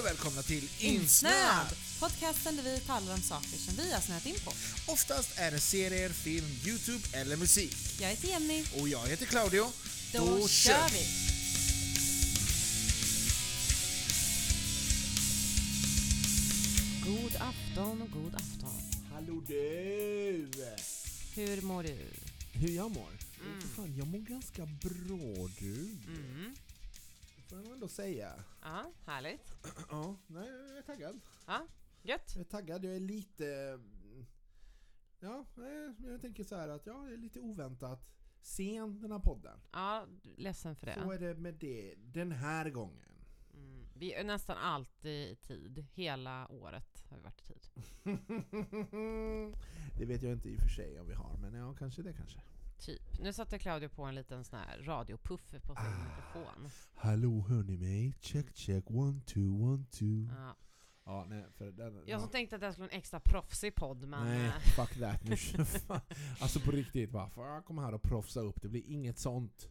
och 0.00 0.06
välkomna 0.06 0.42
till 0.42 0.68
Insnöad! 0.78 1.66
Podcasten 2.00 2.56
där 2.56 2.62
vi 2.62 2.80
talar 2.80 3.14
om 3.14 3.20
saker 3.20 3.58
som 3.58 3.74
vi 3.76 3.92
har 3.92 4.00
snöat 4.00 4.26
in 4.26 4.34
på. 4.44 4.50
Oftast 4.92 5.38
är 5.38 5.50
det 5.50 5.60
serier, 5.60 6.08
film, 6.08 6.46
Youtube 6.66 7.08
eller 7.12 7.36
musik. 7.36 7.76
Jag 8.00 8.08
heter 8.08 8.28
Jenny. 8.28 8.64
Och 8.80 8.88
jag 8.88 9.06
heter 9.06 9.26
Claudio. 9.26 9.66
Då, 10.12 10.48
kör 10.48 10.88
vi! 10.92 11.06
God 17.10 17.36
afton 17.36 18.02
och 18.02 18.10
god 18.10 18.34
afton. 18.34 18.80
Hallå 19.12 19.42
du! 19.48 20.50
Hur 21.34 21.62
mår 21.62 21.82
du? 21.82 21.98
Hur 22.52 22.70
jag 22.70 22.90
mår? 22.90 23.10
Mm. 23.46 23.68
Fan, 23.76 23.94
jag 23.98 24.06
mår 24.06 24.18
ganska 24.18 24.66
bra 24.66 25.48
du. 25.58 25.74
Mm. 26.06 26.54
Får 27.50 27.58
jag 27.58 27.64
nog 27.64 27.74
ändå 27.74 27.88
säga. 27.88 28.44
Ja, 28.62 28.92
härligt. 29.06 29.52
Ja, 29.90 30.16
nej, 30.26 30.48
jag 30.48 30.78
är 30.78 30.82
taggad. 30.82 31.20
Ja, 31.46 31.66
gött. 32.02 32.32
Jag 32.34 32.40
är 32.40 32.44
taggad, 32.50 32.84
jag 32.84 32.96
är 32.96 33.00
lite... 33.00 33.80
Ja, 35.20 35.44
nej, 35.54 35.94
jag 36.06 36.20
tänker 36.20 36.44
så 36.44 36.56
här 36.56 36.68
att 36.68 36.86
ja, 36.86 36.92
det 37.08 37.12
är 37.12 37.16
lite 37.16 37.40
oväntat 37.40 38.10
sen 38.40 39.00
den 39.00 39.12
här 39.12 39.18
podden. 39.18 39.60
Ja, 39.72 40.06
ledsen 40.36 40.76
för 40.76 40.92
Så 40.92 41.08
det. 41.10 41.14
är 41.14 41.18
det 41.18 41.34
med 41.34 41.54
det 41.54 41.94
den 41.96 42.32
här 42.32 42.70
gången. 42.70 43.24
Mm. 43.54 43.88
Vi 43.94 44.12
är 44.12 44.24
nästan 44.24 44.56
alltid 44.56 45.30
i 45.30 45.36
tid. 45.36 45.86
Hela 45.92 46.48
året 46.48 47.04
har 47.08 47.16
vi 47.16 47.22
varit 47.22 47.40
i 47.40 47.44
tid. 47.44 47.68
det 49.98 50.04
vet 50.04 50.22
jag 50.22 50.32
inte 50.32 50.48
i 50.48 50.56
och 50.56 50.60
för 50.60 50.68
sig 50.68 51.00
om 51.00 51.06
vi 51.06 51.14
har, 51.14 51.36
men 51.36 51.54
ja, 51.54 51.74
kanske 51.74 52.02
det 52.02 52.12
kanske. 52.12 52.40
Typ. 52.80 53.02
Nu 53.18 53.32
satte 53.32 53.58
Claudio 53.58 53.88
på 53.88 54.02
en 54.04 54.14
liten 54.14 54.44
sån 54.44 54.58
här 54.58 54.78
radiopuff 54.78 55.50
på 55.50 55.74
sin 55.74 55.84
Ah. 55.86 56.04
mikrofon. 56.08 56.68
Hallå 56.94 57.44
hör 57.48 57.62
ni 57.62 57.76
mig? 57.76 58.14
Check 58.20 58.56
check, 58.56 58.90
one 58.90 59.20
two, 59.26 59.38
one 59.62 59.84
two. 59.90 60.28
Ja. 60.38 60.56
Ja, 61.04 61.24
nej, 61.28 61.44
för 61.58 61.72
den... 61.72 61.94
Jag 61.94 62.08
ja. 62.08 62.18
som 62.20 62.28
tänkte 62.30 62.56
att 62.56 62.60
det 62.62 62.72
skulle 62.72 62.86
vara 62.86 62.92
en 62.92 62.98
extra 62.98 63.20
proffsig 63.20 63.74
podd, 63.74 64.08
men... 64.08 64.24
Nej, 64.24 64.46
eh, 64.46 64.52
fuck 64.60 64.98
that 64.98 65.24
nu. 65.24 65.36
Alltså 66.40 66.60
på 66.60 66.70
riktigt, 66.70 67.10
va? 67.12 67.30
Får 67.34 67.46
jag 67.46 67.64
komma 67.64 67.82
här 67.82 67.94
och 67.94 68.02
proffsa 68.02 68.40
upp? 68.40 68.62
Det 68.62 68.68
blir 68.68 68.82
inget 68.86 69.18
sånt. 69.18 69.68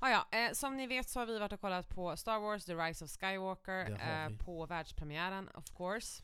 Ja, 0.00 0.10
ja, 0.10 0.38
eh, 0.38 0.52
som 0.52 0.76
ni 0.76 0.86
vet 0.86 1.08
så 1.08 1.18
har 1.18 1.26
vi 1.26 1.38
varit 1.38 1.52
och 1.52 1.60
kollat 1.60 1.88
på 1.88 2.16
Star 2.16 2.40
Wars 2.40 2.64
The 2.64 2.74
Rise 2.74 3.04
of 3.04 3.10
Skywalker 3.10 3.90
eh, 3.90 4.36
på 4.36 4.66
världspremiären 4.66 5.48
of 5.48 5.64
course. 5.76 6.22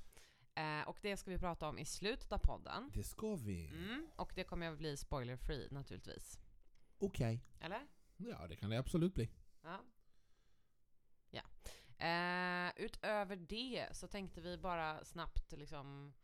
Eh, 0.56 0.88
och 0.88 0.98
det 1.02 1.16
ska 1.16 1.30
vi 1.30 1.38
prata 1.38 1.68
om 1.68 1.78
i 1.78 1.84
slutet 1.84 2.32
av 2.32 2.38
podden. 2.38 2.90
Det 2.94 3.02
ska 3.04 3.34
vi. 3.34 3.66
Mm, 3.68 4.06
och 4.16 4.32
det 4.34 4.44
kommer 4.44 4.70
att 4.72 4.78
bli 4.78 4.96
spoiler 4.96 5.36
free 5.36 5.68
naturligtvis. 5.70 6.38
Okej. 6.98 7.44
Eller? 7.60 7.86
Ja, 8.16 8.46
det 8.48 8.56
kan 8.56 8.70
det 8.70 8.76
absolut 8.78 9.14
bli. 9.14 9.30
Ja. 9.62 9.80
Ja. 11.30 11.42
Eh, 12.06 12.72
utöver 12.76 13.36
det 13.36 13.88
så 13.92 14.08
tänkte 14.08 14.40
vi 14.40 14.58
bara 14.58 15.04
snabbt 15.04 15.52
liksom 15.52 16.14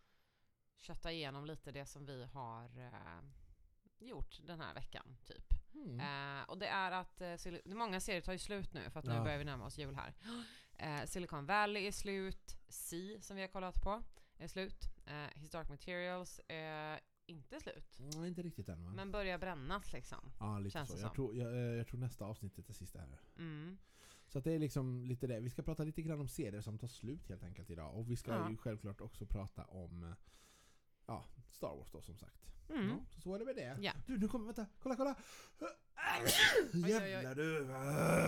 kötta 0.77 1.13
igenom 1.13 1.47
lite 1.47 1.73
det 1.73 1.87
som 1.87 2.07
vi 2.07 2.25
har 2.25 2.79
eh, 2.79 3.21
gjort 3.99 4.39
den 4.47 4.61
här 4.61 4.75
veckan, 4.75 5.17
typ. 5.25 5.45
Mm. 5.75 6.01
Eh, 6.01 6.49
och 6.49 6.59
det 6.59 6.67
är 6.69 6.91
att 6.93 7.21
eh, 7.21 7.37
många 7.65 8.01
serier 8.01 8.21
tar 8.23 8.33
ju 8.33 8.39
slut 8.39 8.73
nu 8.75 8.91
för 8.91 9.01
att 9.01 9.07
nu 9.07 9.15
Ja. 9.15 9.23
börjar 9.23 9.39
vi 9.39 9.45
närma 9.45 9.67
oss 9.67 9.79
jul 9.79 9.95
här. 9.95 10.15
Eh, 10.79 11.07
Silicon 11.07 11.47
Valley 11.47 11.87
är 11.87 11.93
slut, 11.93 12.57
Sea 12.69 13.21
som 13.21 13.37
vi 13.37 13.43
har 13.43 13.49
kollat 13.49 13.83
på 13.83 14.03
är 14.43 14.49
slut, 14.49 14.89
eh, 15.07 15.41
His 15.41 15.51
Dark 15.51 15.69
Materials 15.69 16.41
är 16.49 17.01
inte 17.27 17.61
slut. 17.61 17.99
Mm, 17.99 18.25
inte 18.25 18.43
riktigt 18.43 18.69
än 18.69 18.85
va? 18.85 18.91
Men 18.91 19.11
börjar 19.11 19.39
brännas 19.39 19.93
liksom. 19.93 20.33
ja, 20.41 20.59
lite 20.59 20.71
känns 20.73 20.91
så. 20.91 20.99
Jag 20.99 21.15
tror, 21.15 21.37
jag, 21.37 21.53
eh, 21.53 21.59
jag 21.59 21.87
tror 21.87 22.01
nästa 22.01 22.25
avsnittet 22.25 22.69
är 22.69 22.73
sista 22.73 22.99
här. 22.99 23.21
Mm. 23.39 23.79
Så 24.29 24.39
att 24.39 24.45
det 24.45 24.53
är 24.53 24.59
liksom 24.59 25.05
lite 25.05 25.27
det. 25.27 25.41
Vi 25.41 25.51
ska 25.51 25.63
prata 25.63 25.85
lite 25.85 26.03
grann 26.03 26.21
om 26.21 26.29
serier 26.29 26.61
som 26.61 26.79
tar 26.79 26.89
slut 26.89 27.29
helt 27.29 27.43
enkelt 27.43 27.71
idag. 27.71 27.95
Och 27.95 28.11
vi 28.11 28.17
ska 28.17 28.33
Ja. 28.33 28.51
ju 28.51 28.57
självklart 28.57 29.01
också 29.01 29.27
prata 29.27 29.65
om 29.65 30.05
eh, 30.05 30.15
ja, 31.07 31.25
Star 31.51 31.77
Wars 31.77 31.91
då 31.91 32.03
som 32.03 32.17
sagt. 32.19 32.47
Mm. 32.69 32.89
Ja, 32.89 32.97
så, 33.15 33.21
så 33.21 33.35
är 33.35 33.39
det 33.39 33.45
med 33.45 33.57
det. 33.57 33.79
Ja. 33.81 33.93
Du, 34.07 34.19
nu 34.19 34.29
kommer, 34.29 34.47
vänta, 34.47 34.67
kolla, 34.83 34.97
kolla! 34.97 35.17
Jävlar 36.89 37.35
du! 37.35 37.65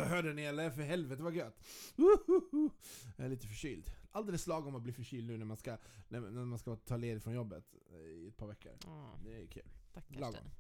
Hörde 0.09 0.33
ni 0.33 0.43
eller? 0.43 0.71
För 0.71 0.83
helvete 0.83 1.23
vad 1.23 1.35
gött! 1.35 1.65
Jag 3.17 3.25
är 3.25 3.29
lite 3.29 3.47
förkyld. 3.47 3.91
Alldeles 4.15 4.47
lagom 4.47 4.75
att 4.75 4.83
bli 4.83 4.93
förkyld 4.93 5.27
nu 5.27 5.39
när 5.39 5.45
man 5.45 5.57
ska, 5.57 5.77
när, 6.09 6.21
när 6.21 6.45
man 6.45 6.59
ska 6.59 6.77
ta 6.77 6.97
ledigt 6.97 7.23
från 7.25 7.35
jobbet 7.35 7.65
eh, 7.91 7.97
i 7.97 8.29
ett 8.29 8.37
par 8.37 8.47
veckor. 8.47 8.73
Ja, 8.87 9.19
Det 9.25 9.43
är 9.43 9.47
kul. 9.47 9.71
stackars 9.91 10.19
Lagom. 10.19 10.51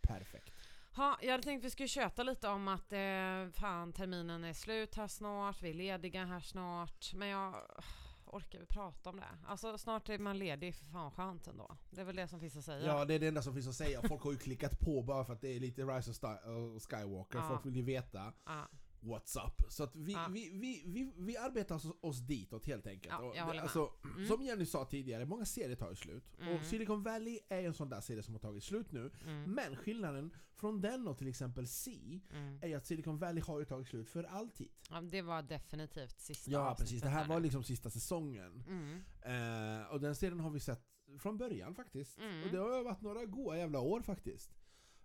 Perfekt. 0.00 0.52
Ha, 0.96 1.18
jag 1.22 1.30
hade 1.30 1.42
tänkt 1.42 1.60
att 1.60 1.64
vi 1.64 1.70
skulle 1.70 1.88
köta 1.88 2.22
lite 2.22 2.48
om 2.48 2.68
att 2.68 2.92
eh, 2.92 3.60
fan 3.60 3.92
terminen 3.92 4.44
är 4.44 4.52
slut 4.52 4.94
här 4.94 5.08
snart, 5.08 5.62
vi 5.62 5.70
är 5.70 5.74
lediga 5.74 6.24
här 6.24 6.40
snart. 6.40 7.14
Men 7.14 7.28
jag 7.28 7.54
orkar 8.24 8.58
vi 8.58 8.66
prata 8.66 9.10
om 9.10 9.16
det? 9.16 9.38
Alltså 9.46 9.78
snart 9.78 10.08
är 10.08 10.18
man 10.18 10.38
ledig, 10.38 10.74
för 10.74 10.84
fan 10.86 11.10
skönt 11.10 11.46
ändå. 11.46 11.76
Det 11.90 12.00
är 12.00 12.04
väl 12.04 12.16
det 12.16 12.28
som 12.28 12.40
finns 12.40 12.56
att 12.56 12.64
säga. 12.64 12.86
Ja, 12.86 13.04
det 13.04 13.14
är 13.14 13.18
det 13.18 13.28
enda 13.28 13.42
som 13.42 13.54
finns 13.54 13.68
att 13.68 13.74
säga. 13.74 14.02
Folk 14.08 14.22
har 14.22 14.32
ju 14.32 14.38
klickat 14.38 14.80
på 14.80 15.02
bara 15.02 15.24
för 15.24 15.32
att 15.32 15.40
det 15.40 15.56
är 15.56 15.60
lite 15.60 15.82
Rise 15.82 16.10
of 16.10 16.16
och 16.24 16.82
Skywalker. 16.82 17.38
Ja. 17.38 17.48
Folk 17.48 17.66
vill 17.66 17.76
ju 17.76 17.82
veta 17.82 18.32
Ja, 18.44 18.68
what's 19.02 19.46
up. 19.46 19.72
Så 19.72 19.84
att 19.84 19.96
vi, 19.96 20.12
Ja. 20.12 20.28
vi, 20.30 20.50
vi, 20.50 20.82
vi, 20.86 21.12
vi 21.18 21.36
arbetar 21.36 21.74
oss, 21.74 21.86
oss 22.00 22.18
ditåt 22.18 22.66
helt 22.66 22.86
enkelt. 22.86 23.14
Ja, 23.20 23.32
jag 23.34 23.42
håller 23.44 23.54
med. 23.54 23.62
alltså, 23.62 23.90
Mm. 24.16 24.26
Som 24.28 24.42
Jenny 24.42 24.66
sa 24.66 24.84
tidigare, 24.84 25.24
många 25.26 25.44
serier 25.44 25.76
tar 25.76 25.90
ju 25.90 25.96
slut. 25.96 26.24
Mm. 26.40 26.54
Och 26.56 26.64
Silicon 26.64 27.02
Valley 27.02 27.38
är 27.48 27.62
en 27.62 27.74
sån 27.74 27.88
där 27.88 28.00
serie 28.00 28.22
som 28.22 28.34
har 28.34 28.40
tagit 28.40 28.64
slut 28.64 28.92
nu. 28.92 29.10
mm, 29.26 29.54
Men 29.54 29.76
skillnaden 29.76 30.34
från 30.54 30.80
den 30.80 31.08
och 31.08 31.18
till 31.18 31.28
exempel 31.28 31.66
C 31.68 32.20
mm. 32.32 32.58
är 32.62 32.68
ju 32.68 32.74
att 32.74 32.86
Silicon 32.86 33.18
Valley 33.18 33.42
har 33.46 33.58
ju 33.58 33.64
tagit 33.64 33.86
slut 33.88 34.10
för 34.10 34.24
alltid. 34.24 34.68
ja, 34.90 35.00
det 35.00 35.22
var 35.22 35.42
definitivt 35.42 36.20
sista 36.20 36.50
Ja 36.50 36.76
precis, 36.78 37.02
det 37.02 37.08
här 37.08 37.28
var 37.28 37.40
liksom 37.40 37.64
sista 37.64 37.90
säsongen. 37.90 38.64
Mm, 38.68 39.02
Eh, 39.22 39.86
och 39.86 40.00
den 40.00 40.14
serien 40.16 40.40
har 40.40 40.50
vi 40.50 40.60
sett 40.60 40.82
från 41.18 41.38
början 41.38 41.74
faktiskt. 41.74 42.18
Mm. 42.18 42.42
Och 42.44 42.50
det 42.50 42.58
har 42.58 42.84
varit 42.84 43.00
några 43.02 43.24
goa 43.24 43.56
jävla 43.58 43.80
år 43.80 44.00
faktiskt. 44.02 44.54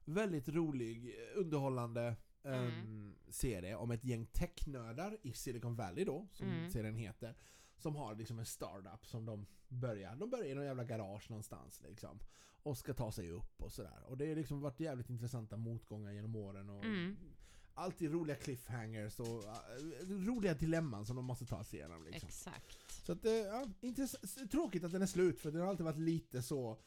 Väldigt 0.05 0.47
rolig, 0.49 1.07
eh, 1.07 1.39
underhållande 1.39 2.15
Mm. 2.43 3.06
Serie 3.29 3.75
om 3.75 3.91
ett 3.91 4.03
gäng 4.03 4.25
technördar 4.25 5.17
i 5.23 5.33
Silicon 5.33 5.75
Valley 5.75 6.05
då, 6.05 6.27
som 6.33 6.47
Mm. 6.47 6.69
serien 6.69 6.95
heter. 6.95 7.35
Som 7.77 7.95
har 7.95 8.15
liksom 8.15 8.39
en 8.39 8.45
startup 8.45 9.05
som 9.07 9.25
de 9.25 9.45
börjar, 9.67 10.15
de 10.15 10.29
börjar 10.29 10.45
i 10.45 10.53
någon 10.55 10.65
jävla 10.65 10.83
garage 10.83 11.29
någonstans 11.29 11.81
liksom. 11.81 12.19
Och 12.63 12.77
ska 12.77 12.93
ta 12.93 13.11
sig 13.11 13.31
upp 13.31 13.61
och 13.61 13.71
sådär. 13.71 14.03
Och 14.07 14.17
det 14.17 14.27
har 14.27 14.35
liksom 14.35 14.61
varit 14.61 14.79
jävligt 14.79 15.09
intressanta 15.09 15.57
motgångar 15.57 16.11
genom 16.11 16.35
åren 16.35 16.69
och 16.69 16.85
Mm. 16.85 17.17
Alltid 17.73 18.11
roliga 18.11 18.35
cliffhangers 18.35 19.19
och 19.19 19.43
eh, 19.43 20.07
roliga 20.07 20.53
dilemman 20.53 21.05
som 21.05 21.15
de 21.15 21.25
måste 21.25 21.45
ta 21.45 21.63
sig 21.63 21.79
igenom 21.79 22.03
liksom. 22.03 22.27
exakt. 22.27 22.91
Så 23.05 23.11
att, 23.11 23.25
eh, 23.25 23.31
ja, 23.31 23.65
tråkigt 24.51 24.83
att 24.83 24.91
den 24.91 25.01
är 25.01 25.05
slut 25.05 25.39
för 25.39 25.51
den 25.51 25.61
har 25.61 25.67
alltid 25.67 25.85
varit 25.85 25.99
lite 25.99 26.41
så, 26.41 26.77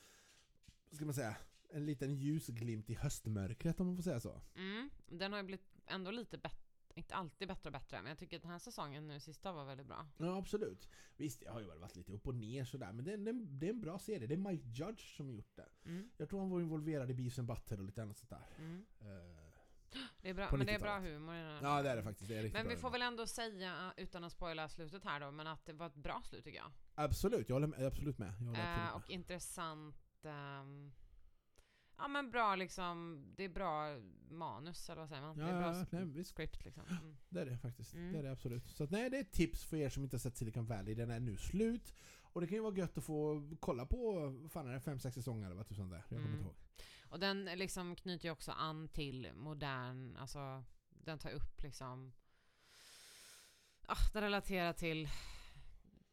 ska 0.93 1.05
man 1.05 1.15
säga, 1.15 1.37
en 1.73 1.87
liten 1.87 2.15
ljusglimt 2.15 2.91
i 2.91 2.95
höstmörkret 2.95 3.81
om 3.81 3.87
man 3.87 3.97
får 3.97 4.03
säga 4.03 4.21
så. 4.21 4.41
Mm, 4.55 4.91
den 5.07 5.33
har 5.33 5.39
ju 5.39 5.45
blivit 5.47 5.70
ändå 5.91 6.11
lite 6.11 6.39
bättre, 6.39 6.59
inte 6.95 7.15
alltid 7.15 7.49
bättre 7.49 7.69
och 7.69 7.73
bättre, 7.73 8.03
men 8.03 8.09
jag 8.09 8.19
tycker 8.19 8.37
att 8.37 8.43
den 8.43 8.51
här 8.51 8.59
säsongen 8.59 9.09
nu 9.09 9.21
sista 9.21 9.53
var 9.53 9.65
väldigt 9.65 9.87
bra. 9.87 10.07
Ja 10.19 10.37
absolut. 10.37 10.89
Visst, 11.17 11.41
det 11.41 11.51
har 11.51 11.61
ju 11.61 11.67
varit 11.67 11.97
lite 11.97 12.13
upp 12.13 12.27
och 12.27 12.35
ner 12.35 12.65
sådär, 12.65 12.93
men 12.93 13.05
det 13.05 13.13
är, 13.13 13.17
det, 13.17 13.33
det 13.33 13.67
är 13.67 13.71
en 13.71 13.81
bra 13.81 13.99
serie. 13.99 14.27
Det 14.27 14.35
är 14.35 14.39
Mike 14.51 14.65
Judge 14.69 15.17
som 15.17 15.31
gjort 15.31 15.57
det. 15.57 15.69
Mm, 15.85 16.11
Jag 16.17 16.29
tror 16.29 16.41
han 16.41 16.51
var 16.51 16.61
involverad 16.61 17.11
i 17.11 17.15
Beavis 17.15 17.39
and 17.39 17.49
Butthead 17.49 17.79
och 17.79 17.85
lite 17.85 18.03
annat 18.03 18.17
sånt 18.19 18.31
där. 18.31 18.47
mm. 18.59 18.87
Eh, 19.01 19.07
Det 20.23 20.31
är 20.31 20.35
bra, 20.35 20.49
men 20.57 20.67
det 20.67 20.75
är 20.75 20.79
bra 20.79 20.89
90-talet. 20.99 21.13
humor 21.15 21.35
ja 21.63 21.83
det 21.83 21.91
är 21.91 21.97
det 21.97 22.03
faktiskt. 22.03 22.29
Det 22.29 22.37
är 22.39 22.53
Men 22.53 22.69
vi 22.69 22.77
får 22.77 22.91
väl 22.91 23.03
ändå 23.03 23.27
säga, 23.27 23.95
utan 23.97 24.25
att 24.25 24.33
spoila 24.33 24.69
slutet 24.69 25.05
här 25.05 25.21
då, 25.21 25.31
men 25.31 25.47
att 25.47 25.67
det 25.67 25.73
var 25.73 25.87
ett 25.87 25.95
bra 25.95 26.23
slut 26.25 26.45
tycker 26.45 26.59
jag. 26.59 26.73
Absolut, 26.95 27.49
jag 27.49 27.57
håller 27.57 27.67
med, 27.67 27.87
absolut 27.87 28.19
med. 28.19 28.29
Jag 28.41 28.47
håller 28.47 28.61
Eh, 28.61 28.67
absolut 28.77 28.93
med. 28.95 29.03
och 29.05 29.11
intressant. 29.11 29.97
ehm, 30.25 30.93
ja 32.01 32.09
men 32.09 32.31
bra 32.31 32.57
liksom, 32.57 33.25
det 33.37 33.45
är 33.45 33.49
bra 33.49 33.99
manus 34.31 34.91
eller 34.91 35.01
vad 35.01 35.09
säger 35.09 35.23
man? 35.23 35.39
Ja, 35.39 35.45
det 35.47 35.53
är 35.53 35.61
bra 35.61 35.85
nej, 35.91 36.05
visst. 36.05 36.31
script 36.37 36.65
liksom. 36.65 36.83
Mm. 36.91 37.17
Det 37.29 37.41
är 37.41 37.47
det 37.47 37.59
faktiskt. 37.59 37.95
Mm. 37.95 38.13
Det 38.13 38.19
är 38.19 38.23
det 38.23 38.33
absolut. 38.33 38.67
Så 38.69 38.85
att, 38.85 38.91
nej, 38.91 39.11
det 39.11 39.17
är 39.17 39.21
ett 39.21 39.33
tips 39.33 39.65
för 39.65 39.77
er 39.77 39.89
som 39.89 40.03
inte 40.05 40.15
har 40.17 40.21
sett 40.21 40.37
Silicon 40.37 40.67
Valley. 40.67 40.95
Den 40.95 41.11
är 41.11 41.21
nu 41.21 41.37
slut. 41.37 41.95
Och 42.23 42.41
det 42.41 42.47
kan 42.47 42.57
ju 42.57 42.63
vara 42.63 42.75
gött 42.77 42.99
att 42.99 43.05
få 43.05 43.49
kolla 43.61 43.87
på, 43.87 44.29
vad 44.43 44.53
fan 44.53 44.69
är 44.69 44.73
det, 44.73 44.81
fem, 44.81 44.99
sex 44.99 45.15
säsonger 45.15 45.47
eller 45.47 45.57
vad 45.57 45.67
tusan 45.69 45.89
det 45.91 45.97
är. 45.97 46.01
Jag 46.01 46.09
kommer 46.09 46.21
Mm. 46.21 46.33
inte 46.33 46.45
ihåg. 46.45 46.57
Och 47.09 47.21
den 47.21 47.45
liksom 47.45 47.97
knyter 47.97 48.25
ju 48.25 48.33
också 48.33 48.53
an 48.53 48.89
till 48.89 49.31
modern, 49.35 50.17
alltså 50.17 50.65
den 50.91 51.19
tar 51.19 51.31
upp 51.31 51.63
liksom, 51.63 52.13
ah, 53.87 53.97
den 54.13 54.23
relaterar 54.23 54.73
till 54.73 55.09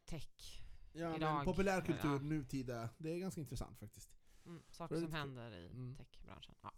tech, 0.05 0.63
Ja, 0.93 1.15
Idag. 1.15 1.35
men 1.35 1.45
populärkultur, 1.45 2.09
Ja. 2.13 2.19
nutida, 2.19 2.89
det 2.97 3.09
är 3.11 3.17
ganska 3.19 3.41
intressant 3.41 3.79
faktiskt. 3.79 4.16
Mm, 4.47 4.63
saker 4.69 4.95
som 4.99 5.11
händer 5.13 5.51
i 5.51 5.65
Mm. 5.65 5.95
techbranschen. 5.95 6.55
Ja. 6.61 6.71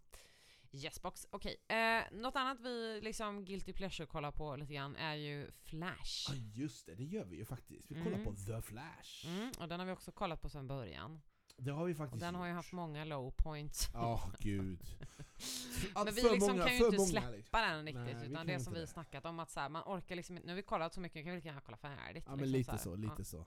Yesbox, 0.72 1.28
okej. 1.30 1.56
Eh, 1.68 2.04
något 2.12 2.36
annat 2.36 2.60
vi 2.60 3.00
liksom 3.02 3.46
guilty 3.46 3.74
pleasure 3.74 4.08
kollar 4.08 4.32
på 4.32 4.56
lite 4.56 4.74
grann 4.74 4.96
är 4.96 5.14
ju 5.16 5.52
Flash. 5.52 6.26
Ja 6.30 6.36
just 6.36 6.86
det, 6.86 6.96
det 6.96 7.04
gör 7.04 7.26
vi 7.26 7.36
ju 7.36 7.46
faktiskt. 7.46 7.92
Vi 7.92 7.96
kollar 8.04 8.18
Mm. 8.18 8.24
på 8.26 8.34
The 8.36 8.62
Flash. 8.62 9.26
Mm, 9.28 9.52
och 9.60 9.68
den 9.68 9.80
har 9.80 9.88
vi 9.88 9.92
också 9.94 10.12
kollat 10.12 10.42
på 10.42 10.50
sedan 10.50 10.68
början. 10.68 11.22
Det 11.58 11.72
har 11.72 11.86
vi 11.86 11.94
Och 11.94 11.98
faktiskt 11.98 12.20
den 12.20 12.36
har 12.36 12.48
ju 12.48 12.54
haft 12.54 12.72
många 12.72 13.06
low 13.06 13.32
points. 13.38 13.90
Ja, 13.94 14.32
gud. 14.40 14.80
Att 15.96 16.06
Men 16.06 16.14
vi 16.14 16.22
liksom 16.22 16.40
många- 16.40 16.66
kan 16.66 16.78
ju 16.78 16.86
inte 16.86 16.98
många, 16.98 17.08
släppa 17.10 17.32
liksom. 17.32 17.62
den 17.62 17.86
riktigt. 17.86 18.18
Nej, 18.18 18.28
utan 18.32 18.48
det 18.48 18.60
som 18.60 18.74
vi 18.74 18.80
det. 18.80 18.88
snackat 18.88 19.26
om 19.26 19.40
att 19.40 19.50
så 19.50 19.60
här, 19.60 19.70
man 19.70 19.84
orkar 19.86 20.16
liksom 20.16 20.36
inte, 20.36 20.48
nu 20.48 20.52
har 20.54 20.56
vi 20.58 20.64
kollat 20.64 20.94
så 20.94 21.02
mycket, 21.02 21.24
kan 21.24 21.32
vi 21.32 21.36
lika 21.38 21.48
gärna 21.48 21.62
kolla 21.62 21.78
färdigt. 21.78 22.24
Ja 22.28 22.36
men 22.36 22.52
liksom 22.52 22.74
lite 22.74 22.84
så, 22.84 22.90
här. 22.90 22.98
lite 22.98 23.14
Ja. 23.18 23.24
så. 23.24 23.46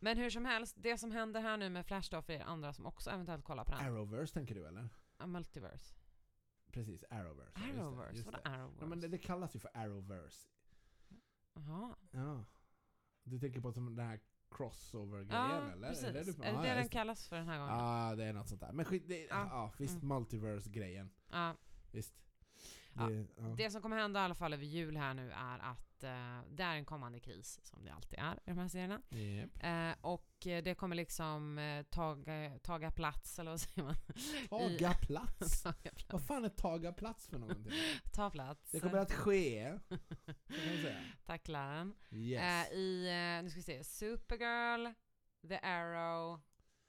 Men 0.00 0.18
hur 0.18 0.30
som 0.30 0.44
helst, 0.44 0.76
det 0.78 0.98
som 0.98 1.10
händer 1.10 1.40
här 1.40 1.56
nu 1.56 1.68
med 1.70 1.86
Flash 1.86 2.10
då 2.10 2.22
för 2.22 2.32
er 2.32 2.40
andra 2.42 2.72
som 2.72 2.86
också 2.86 3.10
eventuellt 3.10 3.44
kollar 3.44 3.64
på 3.64 3.70
den. 3.72 3.80
Arrowverse 3.80 4.34
tänker 4.34 4.54
du 4.54 4.66
eller? 4.66 4.88
Ja, 5.18 5.26
Multiverse. 5.26 5.94
Precis, 6.72 7.04
Arrowverse. 7.10 7.52
ja, 7.54 7.60
just 7.66 7.74
det, 7.76 7.82
Arrowverse? 7.82 8.14
just 8.16 8.26
Vadå 8.26 8.38
det. 8.44 8.50
Arrowverse? 8.50 8.78
Ja, 8.80 8.86
men 8.86 9.00
det, 9.00 9.08
det 9.08 9.18
kallas 9.18 9.54
ju 9.56 9.60
för 9.60 9.70
Arrowverse. 9.74 10.48
Jaha. 11.54 11.94
Ja. 12.10 12.44
Du 13.22 13.38
tänker 13.38 13.60
på 13.60 13.72
som 13.72 13.96
den 13.96 14.06
här 14.06 14.20
crossover-grejen 14.50 15.50
Ja, 15.50 15.72
eller? 15.72 15.88
precis. 15.88 16.04
Är 16.04 16.12
det, 16.12 16.22
du- 16.24 16.32
det 16.32 16.46
ja, 16.48 16.62
den 16.62 16.78
just 16.78 16.90
kallas 16.90 17.28
för 17.28 17.36
den 17.36 17.48
här 17.48 17.58
gången? 17.58 17.74
Ja, 17.74 18.14
det 18.16 18.24
är 18.24 18.32
något 18.32 18.48
sånt 18.48 18.60
där. 18.60 18.72
Men 18.72 18.84
skit, 18.84 19.08
det, 19.08 19.24
ja. 19.24 19.46
Ja. 19.50 19.72
visst, 19.78 19.94
Mm. 20.02 20.08
multiverse-grejen. 20.08 21.10
Ja. 21.30 21.54
Visst. 21.92 22.14
Ja, 22.92 23.06
Det, 23.08 23.26
ja. 23.36 23.42
Det 23.56 23.70
som 23.70 23.82
kommer 23.82 23.96
hända 23.96 24.20
i 24.20 24.22
alla 24.22 24.34
fall 24.34 24.52
över 24.52 24.64
jul 24.64 24.96
här 24.96 25.14
nu 25.14 25.30
är 25.32 25.58
att 25.58 25.93
det 26.48 26.62
är 26.62 26.74
en 26.76 26.84
kommande 26.84 27.20
kris, 27.20 27.60
som 27.62 27.84
det 27.84 27.92
alltid 27.92 28.18
är 28.18 28.34
i 28.34 28.40
de 28.44 28.58
här 28.58 28.68
serierna. 28.68 29.02
Japp. 29.10 29.50
Eh, 29.64 30.04
och 30.06 30.46
eh, 30.46 30.62
det 30.62 30.74
kommer 30.74 30.96
liksom 30.96 31.58
eh, 31.58 31.82
taga, 31.82 32.58
taga 32.62 32.90
plats, 32.90 33.38
eller 33.38 33.50
vad 33.50 33.60
säger 33.60 33.82
man? 33.82 33.94
Taga 34.48 34.94
plats. 34.94 35.62
taga 35.62 35.90
plats. 35.90 36.12
Vad 36.12 36.22
fan 36.22 36.44
är 36.44 36.48
taga 36.48 36.92
plats 36.92 37.28
för 37.28 37.38
någonting? 37.38 37.72
Ta 38.12 38.30
plats. 38.30 38.70
Det 38.70 38.80
kommer 38.80 38.98
att 38.98 39.12
ske. 39.12 39.78
Tack 41.26 41.48
läraren. 41.48 41.94
Yes. 42.10 42.70
Eh, 42.70 42.76
I, 42.76 43.06
eh, 43.38 43.42
nu 43.42 43.50
ska 43.50 43.58
vi 43.58 43.62
se, 43.62 43.84
Supergirl, 43.84 44.92
The 45.48 45.58
Arrow, 45.62 46.40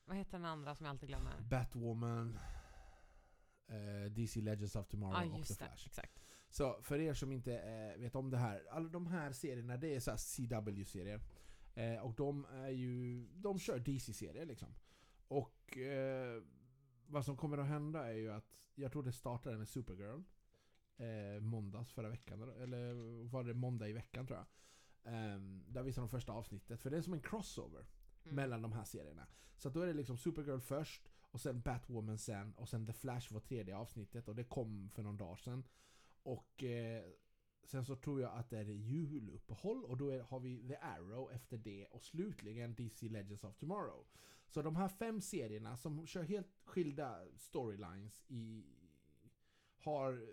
vad 0.06 0.18
heter 0.18 0.32
den 0.32 0.46
andra 0.46 0.76
som 0.76 0.86
jag 0.86 0.92
alltid 0.94 1.10
glömmer? 1.10 1.42
Batwoman, 1.42 2.40
eh, 3.68 4.12
DC 4.12 4.42
Legends 4.42 4.76
of 4.76 4.88
Tomorrow 4.88 5.26
Ja, 5.26 5.40
och 5.40 5.46
The 5.46 5.54
det. 5.54 5.58
Flash. 5.58 5.86
Exakt. 5.88 6.25
Så 6.56 6.82
för 6.82 7.00
er 7.00 7.14
som 7.14 7.32
inte 7.32 7.58
eh, 7.60 8.00
vet 8.02 8.16
om 8.16 8.30
det 8.30 8.38
här, 8.38 8.66
alla 8.72 8.90
de 8.90 9.08
här 9.08 9.32
serierna 9.32 9.78
det 9.78 9.96
är 9.96 10.00
så 10.00 10.12
CW-serier. 10.18 11.22
Eh, 11.74 12.00
och 12.06 12.14
de 12.14 12.46
är 12.46 12.70
ju, 12.70 13.26
de 13.36 13.60
kör 13.60 13.80
DC-serier 13.80 14.46
liksom. 14.46 14.68
Och 15.28 15.78
eh, 15.78 16.44
vad 17.08 17.26
som 17.26 17.38
kommer 17.38 17.58
att 17.58 17.68
hända 17.68 18.06
är 18.08 18.14
ju 18.14 18.32
att, 18.32 18.72
jag 18.76 18.92
tror 18.92 19.04
det 19.04 19.12
startade 19.12 19.58
med 19.58 19.68
Supergirl. 19.68 20.22
Eh, 20.98 21.42
måndags 21.42 21.94
förra 21.94 22.10
veckan, 22.10 22.42
eller- 22.42 23.24
var 23.30 23.44
det 23.44 23.54
måndag 23.54 23.88
i 23.90 23.94
veckan 23.94 24.28
tror 24.28 24.40
jag. 24.40 24.48
Eh, 25.14 25.40
där 25.68 25.84
visade 25.84 26.08
de 26.08 26.10
första 26.10 26.34
avsnittet, 26.34 26.82
för 26.82 26.90
det 26.90 26.98
är 26.98 27.02
som 27.02 27.14
en 27.14 27.22
crossover 27.22 27.86
Mm. 28.24 28.36
mellan 28.36 28.62
de 28.62 28.72
här 28.72 28.84
serierna. 28.84 29.28
Så 29.58 29.70
då 29.70 29.82
är 29.82 29.88
det 29.88 29.94
liksom 29.94 30.18
Supergirl 30.18 30.60
först, 30.60 31.10
och 31.22 31.42
sen 31.42 31.62
Batwoman 31.62 32.18
sen, 32.18 32.54
och 32.54 32.70
sen 32.70 32.86
The 32.88 32.94
Flash 32.94 33.34
var 33.34 33.40
tredje 33.40 33.76
avsnittet 33.78 34.28
och 34.28 34.36
det 34.36 34.44
kom 34.44 34.90
för 34.90 35.04
någon 35.04 35.18
dag 35.18 35.40
sedan. 35.40 35.64
Och 36.26 36.64
eh, 36.64 37.04
sen 37.64 37.86
så 37.86 37.96
tror 37.96 38.22
jag 38.22 38.34
att 38.34 38.50
det 38.50 38.58
är 38.58 38.64
juluppehåll 38.64 39.86
och 39.86 39.98
då 39.98 40.10
är, 40.10 40.20
har 40.22 40.40
vi 40.40 40.68
The 40.68 40.76
Arrow 40.76 41.32
efter 41.32 41.58
det 41.58 41.86
och 41.86 42.04
slutligen 42.04 42.76
DC 42.76 43.10
Legends 43.10 43.44
of 43.44 43.56
Tomorrow. 43.56 44.08
Så 44.48 44.62
de 44.62 44.76
här 44.76 44.88
fem 44.88 45.22
serierna 45.22 45.78
som 45.78 46.08
kör 46.08 46.24
helt 46.24 46.48
skilda 46.64 47.26
storylines 47.38 48.24
i 48.28 48.66
har 49.78 50.28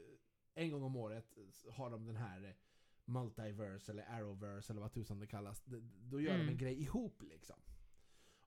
en 0.54 0.70
gång 0.70 0.82
om 0.82 0.96
året 0.96 1.38
har 1.70 1.90
de 1.90 2.06
den 2.06 2.16
här 2.16 2.56
multiverse 3.04 3.92
eller 3.92 4.02
arrowverse 4.02 4.72
eller 4.72 4.80
vad 4.80 4.92
tusan 4.92 5.18
det 5.18 5.26
kallas. 5.26 5.62
Då 6.10 6.20
gör 6.20 6.32
de 6.32 6.40
Mm. 6.40 6.48
en 6.48 6.58
grej 6.58 6.82
ihop 6.82 7.22
liksom. 7.22 7.56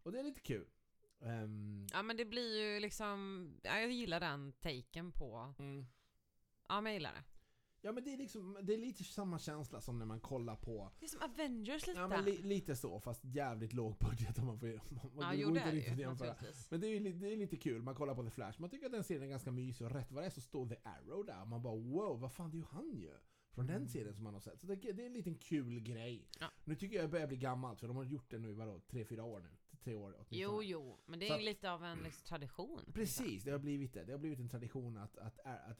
Och 0.03 0.11
det 0.11 0.19
är 0.19 0.23
lite 0.23 0.41
kul. 0.41 0.67
Ehm, 1.19 1.87
Ja 1.91 2.01
men 2.03 2.17
det 2.17 2.25
blir 2.25 2.61
ju 2.63 2.79
liksom, 2.79 3.49
ja, 3.63 3.79
jag 3.79 3.91
gillar 3.91 4.19
den 4.19 4.53
taken 4.53 5.11
på, 5.11 5.53
mm. 5.59 5.85
ja 6.67 6.81
men 6.81 6.91
jag 6.91 6.93
gillar 6.93 7.13
det. 7.13 7.23
Ja 7.85 7.91
men 7.91 8.03
det 8.03 8.13
är 8.13 8.17
liksom, 8.17 8.57
det 8.63 8.73
är 8.73 8.77
lite 8.77 9.03
samma 9.03 9.39
känsla 9.39 9.81
som 9.81 9.99
när 9.99 10.05
man 10.05 10.19
kollar 10.19 10.55
på 10.55 10.91
Det 10.99 11.05
är 11.05 11.09
som 11.09 11.21
Avengers 11.21 11.87
lite. 11.87 11.99
Ja 11.99 12.07
men 12.07 12.25
li, 12.25 12.41
lite 12.41 12.75
så, 12.75 12.99
fast 12.99 13.25
jävligt 13.25 13.73
låg 13.73 13.97
budget 13.97 14.37
om 14.37 14.45
man 14.45 14.59
får 14.59 14.67
man, 14.67 15.23
ja 15.23 15.33
jo 15.33 15.51
det 15.51 15.59
är 15.59 15.95
det 15.95 16.01
jämföra. 16.01 16.35
Men 16.69 16.81
det 16.81 16.87
är, 16.87 16.99
ju 16.99 17.13
det 17.13 17.33
är 17.33 17.37
lite 17.37 17.57
kul, 17.57 17.81
man 17.81 17.95
kollar 17.95 18.15
på 18.15 18.23
The 18.23 18.29
Flash, 18.29 18.61
man 18.61 18.69
tycker 18.69 18.85
att 18.85 18.91
den 18.91 19.03
serien 19.03 19.23
är 19.23 19.27
ganska 19.27 19.51
mysig 19.51 19.87
och 19.87 19.93
rätt 19.93 20.11
vad 20.11 20.23
det 20.23 20.27
är 20.27 20.31
så 20.31 20.41
står 20.41 20.67
The 20.67 20.75
Arrow 20.83 21.25
där 21.25 21.41
och 21.41 21.47
man 21.47 21.61
bara 21.61 21.75
wow, 21.75 22.19
vad 22.19 22.33
fan 22.33 22.51
det 22.51 22.55
är 22.55 22.59
ju 22.59 22.65
han 22.65 22.97
ju! 22.97 23.13
Från 23.51 23.67
den 23.67 23.75
Mm. 23.75 23.87
serien 23.87 24.13
som 24.13 24.23
man 24.23 24.33
har 24.33 24.41
sett. 24.41 24.59
Så 24.61 24.67
det, 24.67 24.75
det 24.75 25.01
är 25.03 25.05
en 25.07 25.13
liten 25.13 25.35
kul 25.35 25.79
grej. 25.79 26.27
Ja. 26.39 26.47
Nu 26.63 26.75
tycker 26.75 26.95
jag 26.95 27.03
jag 27.03 27.11
börjar 27.11 27.27
bli 27.27 27.37
gammal, 27.37 27.75
för 27.75 27.87
de 27.87 27.95
har 27.97 28.03
gjort 28.03 28.31
det 28.31 28.39
nu 28.39 28.49
i 28.49 28.53
vadå, 28.53 28.79
tre, 28.87 29.05
fyra 29.05 29.23
år 29.23 29.39
nu? 29.39 29.49
Tre 29.85 29.95
år 29.95 30.13
åtminstone. 30.13 30.41
Jo 30.41 30.63
jo, 30.63 30.99
men 31.05 31.19
det 31.19 31.29
är 31.29 31.35
att- 31.35 31.43
lite 31.43 31.71
av 31.71 31.83
en 31.85 31.99
liksom, 32.03 32.25
tradition. 32.27 32.91
Precis, 32.93 33.43
det 33.43 33.51
har 33.51 33.59
blivit 33.59 33.93
det. 33.93 34.03
Det 34.05 34.11
har 34.11 34.19
blivit 34.19 34.39
en 34.39 34.49
tradition 34.49 34.97
att, 34.97 35.17
att, 35.17 35.39
att, 35.39 35.69
att 35.71 35.77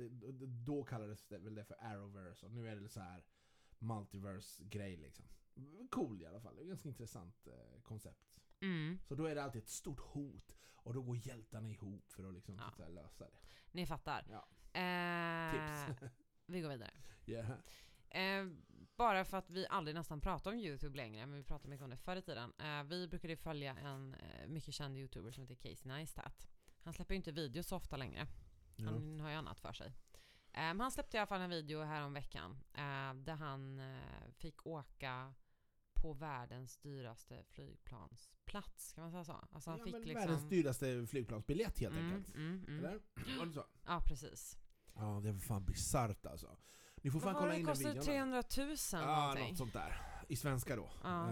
då 0.66 0.84
kallades 0.84 1.28
det 1.28 1.38
väl 1.38 1.56
det 1.56 1.64
för 1.66 1.76
Arrowverse 1.80 2.46
och 2.46 2.52
nu 2.52 2.70
är 2.70 2.76
det 2.76 2.90
så 2.90 3.00
här 3.00 3.24
multiverse-grej 3.80 4.98
liksom. 4.98 5.26
Cool 5.92 6.22
i 6.22 6.26
alla 6.26 6.40
fall, 6.42 6.56
det 6.56 6.62
är 6.62 6.64
ett 6.64 6.68
ganska 6.70 6.90
intressant 6.90 7.48
eh, 7.48 7.82
koncept. 7.82 8.40
Mm, 8.62 9.00
Så 9.08 9.16
då 9.16 9.26
är 9.26 9.36
det 9.36 9.44
alltid 9.44 9.62
ett 9.62 9.70
stort 9.70 10.00
hot 10.00 10.56
och 10.76 10.94
då 10.94 11.02
går 11.02 11.18
hjältarna 11.28 11.70
ihop 11.70 12.12
för 12.12 12.24
att 12.28 12.34
liksom, 12.34 12.56
Ja. 12.56 12.72
säga, 12.78 12.90
lösa 12.90 13.26
det. 13.26 13.38
ni 13.72 13.86
fattar. 13.86 14.26
Ja. 14.30 14.48
Eh, 14.80 15.52
Tips. 15.52 16.02
vi 16.46 16.62
går 16.62 16.70
vidare. 16.70 16.92
yeah. 17.26 17.52
Eh, 18.10 18.48
bara 18.98 19.26
för 19.26 19.38
att 19.38 19.50
vi 19.50 19.68
aldrig 19.68 19.96
nästan 19.96 20.22
pratar 20.22 20.52
om 20.52 20.58
YouTube 20.58 20.98
längre, 20.98 21.26
men 21.26 21.38
vi 21.38 21.44
pratade 21.44 21.70
mycket 21.70 21.84
om 21.84 21.90
det 21.90 21.98
förr 21.98 22.16
i 22.16 22.22
tiden. 22.22 22.54
Eh, 22.60 22.84
vi 22.84 23.08
brukade 23.08 23.38
följa 23.38 23.76
en 23.76 24.14
eh, 24.14 24.48
mycket 24.48 24.74
känd 24.74 24.98
YouTuber 24.98 25.32
som 25.32 25.44
heter 25.44 25.56
Casey 25.56 25.88
Neistat. 25.88 26.48
Han 26.84 26.94
släpper 26.94 27.14
ju 27.14 27.18
inte 27.18 27.32
videos 27.32 27.68
så 27.68 27.76
ofta 27.76 27.98
längre. 27.98 28.28
Ja. 28.76 28.86
Han 28.86 29.20
har 29.20 29.30
ju 29.30 29.36
annat 29.36 29.60
för 29.60 29.74
sig. 29.74 29.88
Eh, 30.52 30.62
men 30.62 30.80
han 30.80 30.92
släppte 30.92 31.18
i 31.18 31.20
alla 31.20 31.28
fall 31.28 31.42
en 31.42 31.50
video 31.50 31.84
här 31.84 32.02
om 32.02 32.14
veckan 32.14 32.58
där 33.16 33.36
han 33.36 33.82
fick 34.38 34.66
åka 34.68 35.34
på 35.94 36.14
världens 36.14 36.78
dyraste 36.78 37.44
flygplansplats. 37.44 38.94
Kan 38.94 39.02
man 39.02 39.12
säga 39.12 39.24
så? 39.24 39.48
Alltså 39.52 39.70
han 39.70 39.80
ja, 39.80 39.86
fick 39.86 39.94
men 39.94 40.02
liksom... 40.02 40.22
Världens 40.22 40.50
dyraste 40.50 41.08
flygplansbiljett 41.08 41.80
helt 41.80 41.96
mm, 41.96 42.14
enkelt. 42.14 42.36
mm, 42.36 42.66
mm. 42.68 42.80
Eller? 42.80 43.00
Var 43.38 43.46
det 43.46 43.54
så? 43.54 43.66
Ja, 43.86 44.02
precis. 44.08 44.58
Ja, 44.94 45.20
det 45.24 45.30
är 45.30 45.34
fan 45.34 45.66
bisarrt 45.66 46.26
alltså. 46.26 46.58
Ni 47.06 47.12
får 47.12 47.20
fan 47.20 47.34
Vad 47.34 47.42
kolla 47.42 47.54
det? 47.54 47.60
in 47.60 47.66
Det 47.66 47.74
den 47.74 47.80
videon. 47.94 48.06
300 48.06 48.44
000 48.58 48.76
Ja, 48.92 49.18
någonting. 49.22 49.48
något 49.50 49.58
sånt 49.58 49.74
där. 49.74 50.02
I 50.28 50.36
svenska 50.36 50.76
då. 50.76 50.90
Ja. 51.04 51.32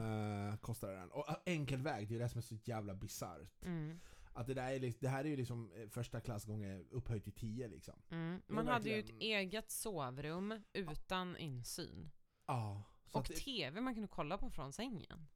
Eh, 0.50 0.56
kostade 0.58 0.94
den. 0.94 1.12
Och 1.12 1.30
eh, 1.30 1.36
enkel 1.46 1.82
väg, 1.82 2.08
det 2.10 2.16
är 2.16 2.20
det 2.20 2.30
som 2.30 2.38
är 2.38 2.42
så 2.42 2.56
jävla 2.64 2.94
bisarrt. 2.94 3.62
Mm. 3.62 4.00
Att 4.34 4.48
det, 4.48 4.54
där 4.54 4.72
är, 4.72 4.80
li- 4.80 4.98
det 5.00 5.08
här 5.08 5.26
är 5.26 5.30
ju 5.30 5.36
liksom 5.36 5.72
eh, 5.76 5.88
första 5.90 6.22
klass 6.22 6.46
gånger 6.46 6.86
upphöjt 6.92 7.24
till 7.24 7.34
10 7.34 7.68
liksom. 7.68 7.94
Mm. 8.12 8.42
Det 8.48 8.52
är 8.52 8.56
Man 8.56 8.68
hade 8.68 8.90
ju 8.90 9.00
ett 9.00 9.06
verkligen- 9.10 9.22
eget 9.40 9.72
sovrum 9.72 10.64
utan 10.74 11.38
insyn. 11.38 12.12
Ja. 12.46 12.84
Så 13.06 13.18
Och 13.20 13.30
att, 13.30 13.36
TV 13.36 13.82
man 13.82 13.94
kunde 13.94 14.08
kolla 14.08 14.38
på 14.38 14.50
från 14.50 14.74
sängen. 14.74 15.28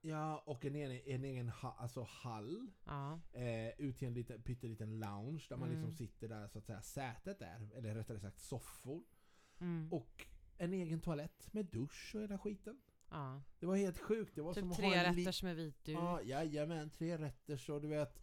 ja, 0.00 0.42
och 0.46 0.64
en 0.64 0.74
egen, 0.74 1.14
en 1.14 1.24
egen 1.24 1.48
ha, 1.48 1.76
alltså 1.78 2.02
hall. 2.10 2.70
Ja. 2.84 3.20
Eh, 3.32 3.68
ut 3.80 3.98
till 3.98 4.08
en 4.08 4.14
liten, 4.14 4.42
pytteliten 4.42 4.98
lounge 5.00 5.46
där 5.48 5.56
man 5.56 5.68
Mm. 5.68 5.80
liksom 5.80 5.96
sitter 5.96 6.28
där 6.28 6.48
så 6.48 6.58
att 6.58 6.64
säga 6.66 6.82
sätet 6.82 7.42
är. 7.42 7.70
Eller 7.76 7.94
rättare 7.94 8.20
sagt 8.20 8.38
soffor. 8.40 9.02
Mm. 9.62 9.92
Och 9.92 10.26
en 10.58 10.72
egen 10.72 11.00
toalett 11.00 11.52
med 11.52 11.66
dusch 11.66 12.12
och 12.14 12.20
hela 12.22 12.38
skiten. 12.38 12.80
ja. 13.10 13.42
Det 13.60 13.66
var 13.66 13.76
helt 13.76 13.98
sjukt. 13.98 14.34
Det 14.34 14.42
var 14.42 14.54
som 14.54 14.62
Typ 14.62 14.70
att 14.70 14.76
tre 14.76 14.86
ha 14.86 14.94
en 14.94 15.14
rätters 15.16 15.42
med 15.42 15.56
vit 15.56 15.84
duk. 15.84 15.94
Ja, 15.96 16.22
jajamän, 16.22 16.90
tre 16.90 17.18
rätter 17.18 17.56
så 17.56 17.78
du 17.78 17.88
vet. 17.88 18.18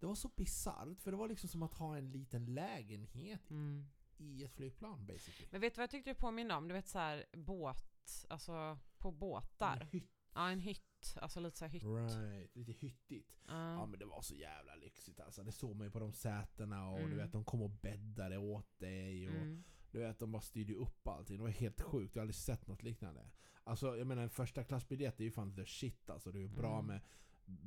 Det 0.00 0.06
var 0.06 0.14
så 0.14 0.28
bisarrt 0.28 1.00
för 1.00 1.10
det 1.10 1.16
var 1.16 1.28
liksom 1.28 1.48
som 1.48 1.62
att 1.62 1.74
ha 1.74 1.96
en 1.96 2.10
liten 2.10 2.44
lägenhet 2.54 3.50
Mm. 3.50 3.86
i 4.18 4.44
ett 4.44 4.52
flygplan 4.54 5.06
basically. 5.06 5.48
Men 5.50 5.60
vet 5.60 5.74
du 5.74 5.78
vad 5.78 5.82
jag 5.82 5.90
tyckte 5.90 6.10
det 6.10 6.14
påminner 6.14 6.56
om? 6.56 6.68
Du 6.68 6.74
vet 6.74 6.88
så 6.88 6.98
här 6.98 7.24
båt, 7.32 8.26
alltså 8.28 8.78
på 8.98 9.10
båtar. 9.12 9.78
En 9.80 9.88
hytt, 9.88 10.10
Ja, 10.34 10.50
en 10.50 10.60
hytt. 10.60 10.82
Alltså 11.20 11.40
lite 11.40 11.56
så 11.58 11.64
hytt. 11.66 11.82
right, 11.84 12.56
lite 12.56 12.72
hyttigt. 12.72 13.36
Ja. 13.48 13.72
Ja 13.72 13.86
men 13.86 13.98
det 13.98 14.04
var 14.04 14.22
så 14.22 14.34
jävla 14.34 14.74
lyxigt 14.74 15.20
alltså. 15.20 15.42
Det 15.42 15.52
såg 15.52 15.76
man 15.76 15.86
ju 15.86 15.90
på 15.90 15.98
de 15.98 16.12
sätena 16.12 16.88
och 16.90 16.98
Mm. 16.98 17.10
du 17.10 17.16
vet 17.16 17.32
de 17.32 17.44
kom 17.44 17.62
och 17.62 17.70
bäddade 17.70 18.38
åt 18.38 18.78
dig 18.78 19.28
och 19.28 19.34
Mm. 19.34 19.64
Du 19.92 19.98
vet 19.98 20.18
de 20.18 20.32
bara 20.32 20.42
styrde 20.42 20.74
upp 20.74 21.08
allting. 21.08 21.36
Det 21.36 21.42
var 21.42 21.50
helt 21.50 21.80
sjukt, 21.80 22.14
jag 22.16 22.20
har 22.20 22.22
aldrig 22.22 22.34
sett 22.34 22.66
något 22.66 22.82
liknande. 22.82 23.30
Alltså 23.64 23.96
jag 23.96 24.06
menar 24.06 24.22
en 24.22 24.30
första 24.30 24.64
klassbiljett 24.64 25.20
är 25.20 25.24
ju 25.24 25.30
fan 25.30 25.54
the 25.54 25.66
shit 25.66 26.10
alltså. 26.10 26.32
Det 26.32 26.38
är 26.38 26.40
ju 26.42 26.48
bra 26.48 26.74
Mm. 26.78 26.86
med 26.86 27.00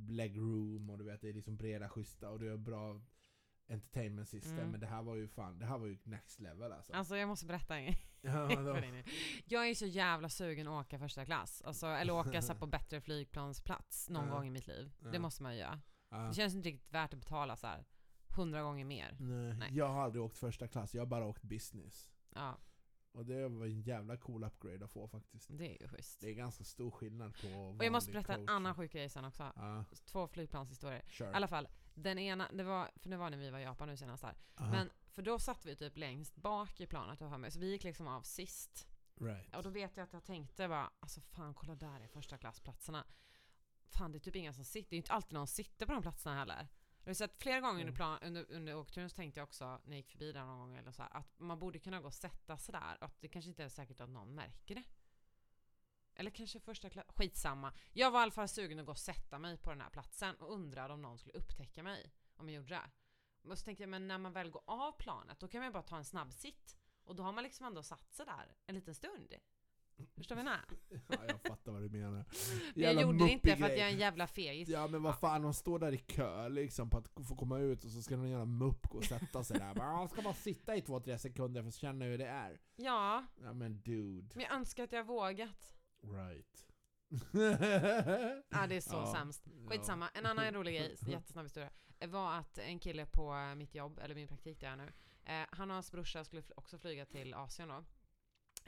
legroom 0.08 0.90
och 0.90 0.98
du 0.98 1.04
vet 1.04 1.22
det 1.22 1.30
är 1.30 1.34
liksom 1.34 1.58
breda 1.58 1.90
schyssta 1.90 2.30
och 2.30 2.40
det 2.40 2.48
är 2.48 2.58
bra 2.58 3.02
entertainment 3.70 4.30
system. 4.30 4.58
Mm. 4.60 4.72
Men 4.72 4.80
det 4.80 4.88
här 4.88 5.02
var 5.04 5.16
ju 5.16 5.28
fan, 5.28 5.60
det 5.60 5.66
här 5.66 5.78
var 5.78 5.88
ju 5.88 5.98
next 6.04 6.40
level 6.40 6.72
alltså. 6.72 6.94
Alltså 6.94 7.18
jag 7.18 7.28
måste 7.28 7.46
berätta 7.46 7.78
en 7.80 7.94
grej. 8.22 9.04
Jag 9.46 9.70
är 9.70 9.76
så 9.76 9.86
jävla 9.86 10.30
sugen 10.30 10.68
att 10.68 10.86
åka 10.86 11.00
första 11.00 11.26
klass. 11.26 11.62
Alltså, 11.66 11.88
eller 11.88 12.14
åka 12.14 12.42
så 12.42 12.56
på 12.56 12.66
bättre 12.78 13.02
flygplansplats 13.02 14.10
någon 14.10 14.28
Ja. 14.28 14.34
gång 14.34 14.48
i 14.48 14.50
mitt 14.50 14.68
liv. 14.68 14.92
Det 15.00 15.10
Ja. 15.14 15.20
måste 15.20 15.44
man 15.44 15.54
ju 15.54 15.60
göra. 15.60 15.82
ja. 16.10 16.18
Det 16.18 16.34
känns 16.34 16.56
inte 16.56 16.70
riktigt 16.70 16.92
värt 16.94 17.14
att 17.14 17.20
betala 17.20 17.56
så 17.56 17.68
här 17.68 17.86
hundra 18.39 18.62
gånger 18.62 18.86
mer. 18.86 19.17
Nej, 19.19 19.53
Nej. 19.55 19.69
Jag 19.74 19.88
har 19.88 20.01
aldrig 20.03 20.24
åkt 20.24 20.38
första 20.38 20.67
klass, 20.67 20.93
jag 20.96 21.01
har 21.01 21.08
bara 21.08 21.25
åkt 21.25 21.43
business. 21.43 22.10
Ja, 22.29 22.58
Och 23.12 23.25
det 23.25 23.48
var 23.48 23.65
en 23.65 23.81
jävla 23.81 24.17
cool 24.17 24.43
upgrade 24.43 24.86
att 24.86 24.91
få 24.91 25.08
faktiskt. 25.08 25.48
det 25.58 25.75
är 25.77 25.81
ju 25.81 25.88
schysst. 25.88 26.22
Det 26.22 26.29
är 26.29 26.34
ganska 26.34 26.63
stor 26.63 26.91
skillnad 26.91 27.34
på 27.41 27.48
Och 27.77 27.84
jag 27.86 27.91
måste 27.91 28.12
berätta 28.12 28.34
en 28.34 28.39
coach. 28.39 28.50
annan 28.50 28.75
sjuk 28.75 28.91
grej 28.91 29.10
sen 29.10 29.25
också. 29.25 29.51
Ja, 29.55 29.86
Två 30.05 30.27
flygplanshistorier. 30.27 31.03
sure. 31.10 31.31
I 31.31 31.34
alla 31.34 31.48
fall, 31.48 31.67
Den 31.93 32.19
ena, 32.19 32.50
det 32.53 32.63
var, 32.63 32.89
för 32.96 33.10
det 33.10 33.17
var 33.17 33.29
när 33.29 33.38
vi 33.38 33.50
var 33.50 33.60
i 33.60 33.63
Japan 33.63 33.88
nu 33.88 33.98
senast 33.98 34.24
där. 34.24 34.36
Aha, 34.55 34.72
Men, 34.72 34.89
för 35.12 35.22
då 35.22 35.39
satt 35.39 35.65
vi 35.65 35.75
typ 35.75 35.98
längst 35.98 36.36
bak 36.36 36.79
i 36.81 36.88
planet 36.88 37.22
och 37.22 37.39
med, 37.39 37.53
så 37.53 37.60
vi 37.60 37.72
gick 37.72 37.84
liksom 37.84 38.08
av 38.08 38.22
sist. 38.22 38.88
right. 39.22 39.55
Och 39.55 39.63
då 39.63 39.69
vet 39.69 39.98
jag 39.98 40.03
att 40.03 40.13
jag 40.13 40.24
tänkte 40.24 40.67
bara, 40.67 40.91
alltså 41.00 41.22
fan 41.22 41.53
kolla 41.53 41.75
där 41.75 42.00
är 42.01 42.08
första 42.08 42.38
klassplatserna. 42.38 43.05
Fan 43.88 44.12
det 44.12 44.17
är 44.17 44.19
typ 44.19 44.36
inga 44.36 44.53
som 44.53 44.63
sitter, 44.65 44.89
det 44.89 44.93
är 44.93 44.98
ju 44.98 45.01
inte 45.01 45.12
alltid 45.13 45.34
någon 45.34 45.48
sitter 45.48 45.86
på 45.86 45.91
de 45.93 46.01
platserna 46.01 46.36
heller. 46.36 46.67
Jag 47.10 47.12
har 47.12 47.16
sett 47.16 47.42
flera 47.42 47.62
gånger 47.62 47.74
under, 47.74 47.84
Mm. 47.84 47.96
plan, 47.96 48.20
under, 48.22 48.51
under 48.51 48.75
åkturen 48.75 49.10
så 49.10 49.16
tänkte 49.16 49.39
jag 49.39 49.44
också, 49.48 49.66
när 49.66 49.92
jag 49.92 49.98
gick 49.98 50.10
förbi 50.12 50.32
där 50.32 50.46
någon 50.46 50.60
gång 50.60 50.78
eller 50.78 50.92
så 50.92 51.01
här, 51.01 51.18
att 51.18 51.39
man 51.39 51.60
borde 51.60 51.80
kunna 51.80 52.01
gå 52.01 52.08
och 52.08 52.13
sätta 52.13 52.58
sig 52.58 52.74
där 52.74 52.98
och 53.00 53.06
att 53.06 53.22
det 53.22 53.28
kanske 53.28 53.50
inte 53.50 53.63
är 53.63 53.70
säkert 53.70 54.01
att 54.01 54.10
någon 54.10 54.36
märker 54.36 54.75
det. 54.75 54.84
Eller 56.16 56.32
kanske 56.32 56.60
första 56.60 56.89
klass, 56.89 57.06
skitsamma. 57.10 57.74
Jag 57.94 58.12
var 58.12 58.20
i 58.20 58.24
alla 58.24 58.32
fall 58.32 58.48
sugen 58.48 58.80
att 58.80 58.86
gå 58.86 58.92
och 58.92 58.98
sätta 58.98 59.39
mig 59.39 59.58
på 59.58 59.70
den 59.70 59.82
här 59.82 59.89
platsen 59.89 60.36
och 60.36 60.54
undrade 60.54 60.94
om 60.94 61.01
någon 61.01 61.18
skulle 61.20 61.34
upptäcka 61.34 61.84
mig 61.84 62.12
om 62.36 62.50
jag 62.50 62.56
gjorde 62.56 62.70
det. 62.70 62.92
Och 63.50 63.58
så 63.58 63.66
tänkte 63.66 63.84
jag, 63.84 63.89
men 63.89 64.08
när 64.08 64.18
man 64.18 64.34
väl 64.34 64.51
går 64.51 64.63
av 64.66 64.92
planet, 64.92 65.39
då 65.39 65.48
kan 65.48 65.60
man 65.60 65.68
ju 65.68 65.74
bara 65.74 65.84
ta 65.84 65.98
en 65.98 66.06
snabb 66.06 66.34
sitt. 66.34 66.78
Och 67.04 67.16
då 67.16 67.24
har 67.24 67.32
man 67.32 67.44
liksom 67.44 67.66
ändå 67.66 67.84
satt 67.84 68.13
sig 68.13 68.25
där 68.25 68.56
en 68.66 68.75
liten 68.75 68.96
stund. 68.96 69.34
Förstår 70.15 70.36
du 70.36 70.44
vad 70.44 70.51
jag 70.53 70.60
menar? 70.89 71.01
Ja, 71.08 71.18
jag 71.27 71.41
fattar 71.41 71.72
vad 71.72 71.82
du 71.82 71.89
menar. 71.89 72.12
Men 72.75 72.84
jag 72.84 73.01
gjorde 73.01 73.25
det 73.25 73.32
inte 73.32 73.56
för 73.58 73.65
att 73.65 73.72
jag 73.77 73.79
är 73.88 73.91
en 73.94 73.98
jävla 74.00 74.27
fegis. 74.27 74.70
Ja 74.70 74.88
men 74.88 75.03
vad 75.03 75.20
fan, 75.20 75.41
de 75.41 75.53
står 75.53 75.79
där 75.79 75.91
i 75.94 75.98
kö 75.98 76.50
liksom 76.50 76.89
på 76.89 76.98
att 76.98 77.27
få 77.27 77.36
komma 77.36 77.60
ut 77.60 77.84
och 77.84 77.91
så 77.91 78.01
ska 78.01 78.18
någon 78.18 78.29
jävla 78.29 78.46
mupp 78.46 78.88
gå 78.89 78.98
och 78.98 79.03
sätta 79.03 79.44
sig 79.44 79.60
där. 79.60 79.74
Bara, 79.75 79.98
"Ah, 80.00 80.08
ska 80.08 80.22
bara 80.22 80.34
sitta 80.34 80.75
i 80.75 80.82
två, 80.82 81.00
tre 81.00 81.18
sekunder 81.20 81.62
för 81.62 81.68
att 81.68 81.75
känna 81.75 82.06
hur 82.06 82.18
det 82.18 82.27
är. 82.27 82.60
Ja, 82.75 83.25
Ja 83.44 83.53
men 83.53 83.82
dude. 83.82 84.29
men 84.36 84.44
jag 84.44 84.53
önskar 84.53 84.84
att 84.84 84.91
jag 84.91 85.03
vågat. 85.03 85.75
Right. 86.01 86.65
Ja, 88.50 88.68
det 88.68 88.75
är 88.75 88.82
så 88.82 88.96
Ja, 88.96 89.13
sämst. 89.15 89.48
Skitsamma. 89.68 90.10
En 90.13 90.25
annan 90.25 90.51
rolig 90.53 90.75
grej, 90.75 90.96
jättesnabb 91.08 91.46
historia, 91.46 91.70
var 92.08 92.34
att 92.34 92.58
en 92.58 92.79
kille 92.79 93.06
på 93.06 93.53
mitt 93.58 93.75
jobb, 93.75 94.00
eller 94.03 94.15
min 94.15 94.27
praktik 94.27 94.60
där 94.60 94.68
jag 94.68 94.74
är 94.74 94.77
nu, 94.86 94.91
eh, 95.25 95.48
han 95.51 95.70
och 95.70 95.74
hans 95.75 95.91
brorsa 95.91 96.24
skulle 96.24 96.44
också 96.56 96.77
flyga 96.77 97.06
till 97.06 97.34
Asien 97.34 97.70
då. 97.70 97.84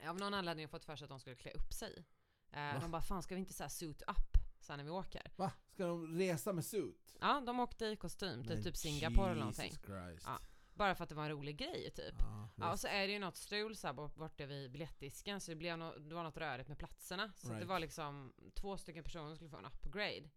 Av 0.08 0.18
någon 0.18 0.34
anledning 0.34 0.68
fått 0.68 0.86
för 0.86 0.96
sig 0.96 1.06
att 1.06 1.10
de 1.10 1.20
skulle 1.20 1.36
klä 1.36 1.52
upp 1.52 1.74
sig. 1.74 2.06
Eh, 2.52 2.82
de 2.82 2.92
bara, 2.92 3.02
fan 3.02 3.24
ska 3.24 3.36
vi 3.36 3.40
inte 3.40 3.54
så 3.54 3.70
suit 3.70 4.02
up 4.02 4.38
sen 4.60 4.78
när 4.78 4.84
vi 4.84 4.90
åker? 4.90 5.32
Va? 5.36 5.52
Ska 5.74 5.88
de 5.88 6.18
resa 6.18 6.54
med 6.54 6.66
suit? 6.66 7.16
Ja, 7.22 7.42
de 7.46 7.60
åkte 7.60 7.86
i 7.86 7.96
kostym 7.96 8.44
till 8.44 8.54
Men 8.56 8.64
typ 8.64 8.78
Singapore 8.78 9.26
eller 9.32 9.40
någonting. 9.40 9.72
Christ. 9.72 10.24
Ja, 10.26 10.40
Bara 10.74 10.96
för 10.96 11.04
att 11.04 11.10
det 11.10 11.16
var 11.16 11.24
en 11.24 11.30
rolig 11.30 11.58
grej 11.58 11.92
typ. 11.96 12.16
Ja, 12.20 12.50
Ja, 12.56 12.72
och 12.72 12.80
så 12.80 12.88
är 12.88 13.08
det 13.08 13.14
ju 13.14 13.20
något 13.20 13.38
strul 13.38 13.76
så 13.76 13.88
här 13.88 13.94
bort- 13.94 14.16
borta 14.16 14.46
vid 14.46 14.72
biljettdisken 14.72 15.42
så 15.42 15.52
det, 15.52 15.56
blev 15.56 15.78
no, 15.78 16.00
det 16.00 16.16
var 16.16 16.24
något 16.24 16.38
rörigt 16.38 16.70
med 16.70 16.78
platserna. 16.78 17.32
Så 17.36 17.48
att 17.48 17.52
det 17.54 17.56
Right. 17.58 17.68
var 17.70 17.80
liksom 17.80 18.34
två 18.56 18.78
stycken 18.78 19.04
personer 19.04 19.28
som 19.28 19.36
skulle 19.36 19.50
få 19.50 19.58
en 19.58 19.66
upgrade. 19.66 20.30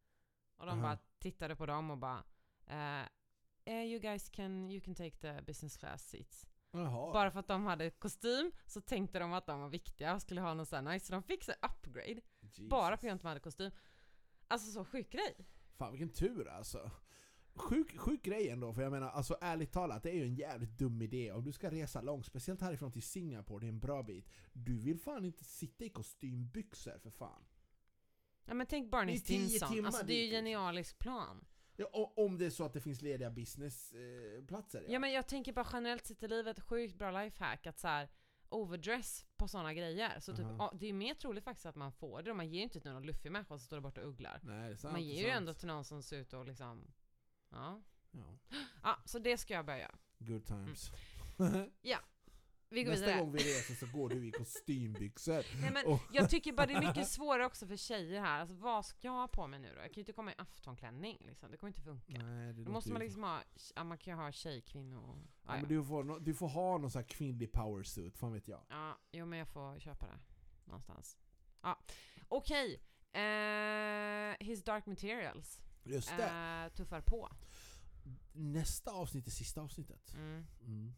Och 0.57 0.67
de 0.67 0.73
Aha. 0.79 0.83
bara 0.83 0.99
tittade 1.19 1.57
på 1.57 1.67
dem 1.67 1.91
och 1.91 1.99
bara 1.99 2.25
eh, 2.67 3.03
eh, 3.65 3.85
You 3.85 4.01
guys 4.01 4.29
can, 4.29 4.71
you 4.71 4.81
can 4.81 4.95
take 4.95 5.17
the 5.17 5.43
business 5.43 5.77
class 5.77 6.09
seats. 6.09 6.47
Jaha. 6.81 7.13
Bara 7.13 7.31
för 7.31 7.41
att 7.41 7.49
de 7.49 7.67
hade 7.67 7.91
kostym 7.91 8.53
så 8.67 8.81
tänkte 8.81 9.19
de 9.19 9.33
att 9.33 9.47
de 9.47 9.61
var 9.61 9.69
viktiga 9.69 10.15
och 10.15 10.23
skulle 10.23 10.41
ha 10.41 10.55
någon 10.55 10.67
sån 10.67 10.87
här 10.87 10.95
nice. 10.95 11.07
Så 11.07 11.13
de 11.13 11.23
fick 11.23 11.47
här 11.47 11.57
upgrade. 11.63 12.21
Jesus. 12.41 12.69
Bara 12.69 12.97
för 12.97 13.09
att 13.09 13.23
de 13.23 13.29
hade 13.29 13.41
kostym. 13.41 13.71
Alltså 14.49 14.71
så 14.71 14.85
sjuk 14.85 15.11
grej. 15.11 15.47
Fan 15.77 15.93
vilken 15.93 16.13
tur 16.13 16.49
alltså. 16.49 16.91
Sjuk, 17.55 17.99
sjuk 17.99 18.23
grej 18.23 18.49
ändå, 18.49 18.73
för 18.73 18.83
jag 18.83 18.93
menar 18.93 19.11
alltså 19.11 19.37
ärligt 19.41 19.73
talat, 19.73 20.03
det 20.03 20.11
är 20.11 20.15
ju 20.15 20.25
en 20.25 20.35
jävligt 20.35 20.79
dum 20.79 21.03
idé. 21.03 21.33
Om 21.33 21.45
du 21.45 21.53
ska 21.53 21.71
resa 21.71 22.01
långt, 22.01 22.27
speciellt 22.27 22.61
härifrån 22.61 22.93
till 22.93 23.03
Singapore, 23.03 23.61
det 23.61 23.67
är 23.67 23.69
en 23.69 23.81
bra 23.81 24.03
bit. 24.03 24.29
Du 24.53 24.79
vill 24.79 24.99
fan 24.99 25.25
inte 25.25 25.45
sitta 25.45 25.85
i 25.85 25.89
kostymbyxor 25.89 26.99
för 26.99 27.11
fan. 27.11 27.45
Ja 28.45 28.55
men 28.55 28.67
tänk 28.67 28.91
Barney 28.91 29.19
Stinson. 29.19 29.87
Alltså 29.87 30.07
det 30.07 30.13
är 30.13 30.17
ju 30.17 30.23
dit, 30.23 30.33
liksom. 30.33 30.37
genialisk 30.37 30.99
plan. 30.99 31.45
Ja, 31.77 32.13
om 32.17 32.39
det 32.39 32.47
är 32.47 32.51
så 32.51 32.65
att 32.65 32.73
det 32.73 32.81
finns 32.81 33.03
lediga 33.03 33.31
businessplatser. 33.31 34.85
Ja 34.89 34.99
men 34.99 35.13
jag 35.13 35.27
tänker 35.27 35.53
bara 35.53 35.67
generellt 35.73 36.07
sett 36.07 36.23
i 36.23 36.29
livet, 36.29 36.61
sjukt 36.61 36.99
bra 36.99 37.23
lifehack 37.23 37.67
att 37.67 37.79
så 37.79 37.89
här 37.89 38.09
overdress 38.49 39.27
på 39.37 39.49
sådana 39.49 39.75
grejer. 39.75 40.21
Så 40.21 40.37
typ, 40.37 40.47
Aha. 40.47 40.57
ja, 40.59 40.79
det 40.79 40.87
är 40.87 40.93
mer 40.93 41.15
troligt 41.15 41.45
faktiskt 41.45 41.67
att 41.67 41.77
man 41.77 41.93
får 41.93 42.23
det. 42.23 42.35
Man 42.35 42.49
ger 42.49 42.57
ju 42.57 42.63
inte 42.63 42.81
till 42.81 42.91
någon 42.91 43.03
luffig 43.03 43.33
människa 43.33 43.49
som 43.49 43.67
står 43.67 43.77
där 43.77 43.83
borta 43.83 44.01
och 44.01 44.09
ugglar. 44.09 44.41
Nej, 44.43 44.77
sant, 44.77 44.93
man 44.93 45.03
ger 45.03 45.23
ju 45.23 45.29
ändå 45.29 45.55
till 45.55 45.69
någon 45.69 45.85
som 45.85 46.03
ser 46.03 46.17
ut 46.17 46.33
och 46.33 46.47
liksom, 46.47 46.93
ja. 47.51 47.83
Ja. 48.11 48.39
Ja, 48.83 48.99
så 49.05 49.19
det 49.19 49.39
ska 49.39 49.55
jag 49.55 49.67
börja 49.67 49.79
göra. 49.79 49.99
Good 50.19 50.47
times. 50.47 50.91
Vi 52.75 52.83
går 52.85 52.91
Nästa 52.91 53.07
vidare. 53.07 53.21
gång 53.21 53.33
vi 53.33 53.39
reser 53.39 53.75
så 53.75 53.87
går 53.99 54.09
du 54.09 54.27
i 54.29 54.31
kostymbyxor. 54.31 55.45
Nej, 55.61 55.71
men 55.73 55.87
Och- 55.87 56.01
jag 56.13 56.31
tycker 56.31 56.53
bara 56.53 56.67
det 56.67 56.73
är 56.73 56.87
mycket 56.89 57.09
svårare 57.09 57.47
också 57.47 57.67
för 57.67 57.77
tjejer 57.77 58.21
här. 58.21 58.41
Alltså 58.41 58.55
vad 58.57 58.87
ska 58.87 59.09
jag 59.09 59.13
ha 59.13 59.29
på 59.29 59.47
mig 59.47 59.61
nu 59.61 59.69
då? 59.69 59.75
Jag 59.81 59.85
kan 59.85 59.95
ju 59.95 60.01
inte 60.01 60.13
komma 60.13 60.33
i 60.33 60.35
aftonklänning 60.39 61.19
liksom. 61.27 61.51
Det 61.51 61.57
kommer 61.57 61.69
inte 61.71 61.81
funka. 61.83 62.23
Nej, 62.23 62.53
det 62.53 62.65
Då 62.65 62.73
måste 62.73 62.93
man 62.93 63.03
liksom 63.03 63.23
ha, 63.23 63.43
ja, 63.75 63.85
man 63.85 63.99
kan 63.99 64.13
ju 64.17 64.23
ha 64.23 64.33
tjej, 64.33 64.61
kvinnor. 64.61 65.03
Ja, 65.07 65.55
Ja, 65.55 65.61
men 65.61 65.69
du, 65.69 65.85
får, 65.85 66.21
du 66.21 66.35
får 66.35 66.49
ha 66.49 66.79
någon 66.79 66.91
sån 66.91 66.99
här 67.03 67.09
kvinnlig 67.09 67.53
powersuit, 67.53 68.19
fan 68.19 68.33
vet 68.33 68.49
jag. 68.49 68.61
Ja, 68.69 68.99
jo 69.13 69.27
men 69.27 69.39
jag 69.39 69.49
får 69.49 69.79
köpa 69.79 70.07
det 70.07 70.19
någonstans. 70.65 71.19
Ja, 71.63 71.79
okej. 72.29 72.81
Eh, 73.13 74.47
His 74.47 74.65
Dark 74.65 74.87
Materials 74.87 75.63
Just 75.85 76.17
det. 76.17 76.25
eh, 76.25 76.73
tuffar 76.77 77.01
på. 77.01 77.29
Nästa 78.33 78.91
avsnitt 78.91 79.27
är 79.27 79.31
sista 79.31 79.61
avsnittet. 79.61 80.13
Mm. 80.15 80.47
Mm. 80.61 80.95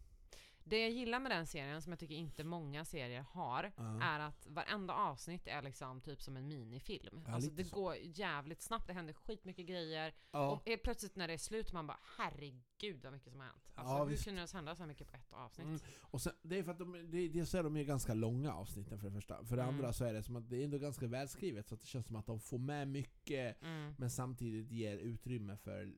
Det 0.69 0.79
jag 0.81 0.91
gillar 0.91 1.21
med 1.21 1.31
den 1.31 1.47
serien, 1.47 1.83
som 1.83 1.93
jag 1.93 1.99
tycker 1.99 2.15
inte 2.15 2.45
många 2.45 2.85
serier 2.85 3.21
har, 3.21 3.73
Ja. 3.77 4.03
är 4.03 4.21
att 4.21 4.47
varenda 4.47 4.95
avsnitt 4.95 5.47
är 5.47 5.63
liksom 5.63 6.01
typ 6.01 6.23
som 6.23 6.37
en 6.37 6.49
minifilm. 6.49 7.23
Ja, 7.27 7.33
alltså 7.33 7.51
det 7.51 7.65
så. 7.65 7.77
går 7.77 7.97
jävligt 8.03 8.63
snabbt, 8.63 8.87
det 8.87 8.93
händer 8.93 9.13
skitmycket 9.15 9.67
grejer. 9.67 10.15
Ja. 10.31 10.51
Och 10.51 10.67
helt 10.69 10.83
plötsligt 10.83 11.17
när 11.17 11.29
det 11.29 11.35
är 11.35 11.39
slut, 11.39 11.73
man 11.73 11.87
bara 11.87 11.99
herregud 12.19 13.03
vad 13.03 13.13
mycket 13.13 13.31
som 13.33 13.41
har 13.41 13.47
hänt. 13.47 13.73
Alltså 13.75 13.95
Ja, 13.95 14.03
hur 14.05 14.11
visst. 14.11 14.25
kunde 14.25 14.41
det 14.41 14.53
hända 14.53 14.77
så 14.77 14.87
mycket 14.87 15.09
på 15.09 15.17
ett 15.17 15.33
avsnitt? 15.33 15.67
Mm. 15.67 15.81
Och 16.01 16.21
sen, 16.23 16.33
det 16.43 16.59
är 16.59 16.63
för 16.63 16.73
att 16.73 16.79
de, 16.79 17.11
det, 17.11 17.29
dels 17.29 17.55
är 17.55 17.63
de 17.63 17.77
ju 17.77 17.85
ganska 17.85 18.15
långa 18.15 18.55
avsnitten 18.55 18.99
för 18.99 19.07
det 19.09 19.15
första. 19.15 19.45
För 19.45 19.57
det 19.57 19.63
Mm. 19.63 19.75
andra 19.75 19.93
så 19.93 20.05
är 20.05 20.13
det 20.13 20.23
som 20.23 20.37
att 20.37 20.51
det 20.51 20.57
är 20.61 20.65
ändå 20.65 20.79
ganska 20.79 21.07
välskrivet 21.07 21.69
så 21.69 21.75
att 21.75 21.81
det 21.81 21.87
känns 21.87 22.07
som 22.07 22.17
att 22.17 22.27
de 22.27 22.41
får 22.41 22.59
med 22.59 22.89
mycket 22.89 23.63
Mm, 23.63 23.95
men 23.99 24.11
samtidigt 24.11 24.71
ger 24.71 24.97
utrymme 24.99 25.57
för 25.57 25.93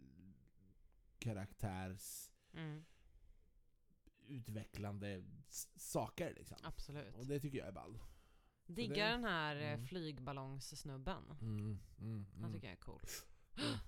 karaktärs 1.18 2.30
mm, 2.54 2.84
utvecklande 4.28 5.24
saker 5.76 6.34
liksom. 6.34 6.56
absolut. 6.62 7.14
Och 7.16 7.26
det 7.26 7.40
tycker 7.40 7.58
jag 7.58 7.68
är 7.68 7.72
ball. 7.72 7.98
Diggar 8.66 9.06
det- 9.06 9.12
den 9.12 9.24
här 9.24 9.56
eh, 9.56 9.72
mm. 9.72 9.86
flygballongssnubben. 9.86 11.24
Mm, 11.40 11.78
mm, 12.00 12.26
Han 12.32 12.38
mm. 12.40 12.52
tycker 12.52 12.66
jag 12.66 12.72
är 12.72 12.80
cool. 12.80 13.00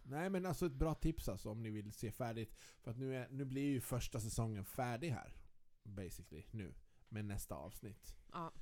Nej 0.02 0.30
men 0.30 0.46
alltså 0.46 0.66
ett 0.66 0.72
bra 0.72 0.94
tips 0.94 1.28
alltså 1.28 1.50
om 1.50 1.62
ni 1.62 1.70
vill 1.70 1.92
se 1.92 2.12
färdigt. 2.12 2.54
För 2.82 2.90
att 2.90 2.96
nu, 2.98 3.16
är, 3.16 3.28
nu 3.28 3.44
blir 3.44 3.62
ju 3.68 3.80
första 3.80 4.20
säsongen 4.20 4.64
färdig 4.64 5.10
här. 5.10 5.34
Basically, 5.82 6.44
nu. 6.50 6.74
Med 7.08 7.24
nästa 7.24 7.54
avsnitt. 7.54 8.16
Ja, 8.32 8.52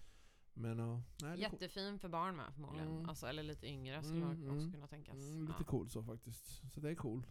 Men 0.53 0.79
ja, 0.79 1.03
nej, 1.23 1.41
jättefin 1.41 1.99
för 1.99 2.09
barn 2.09 2.37
med 2.37 2.55
förmodligen. 2.55 2.89
Mm. 2.89 3.09
Alltså, 3.09 3.27
eller 3.27 3.43
lite 3.43 3.67
yngre 3.67 4.03
skulle 4.03 4.17
Mm, 4.25 4.29
man 4.29 4.51
också 4.51 4.61
mm. 4.61 4.73
kunna 4.73 4.87
tänkas. 4.89 5.15
Mm, 5.17 5.41
lite 5.47 5.55
ja. 5.59 5.65
cool 5.65 5.91
så 5.91 6.03
faktiskt. 6.03 6.73
Så 6.73 6.81
det 6.81 6.91
är 6.91 6.95
cool. 6.95 7.27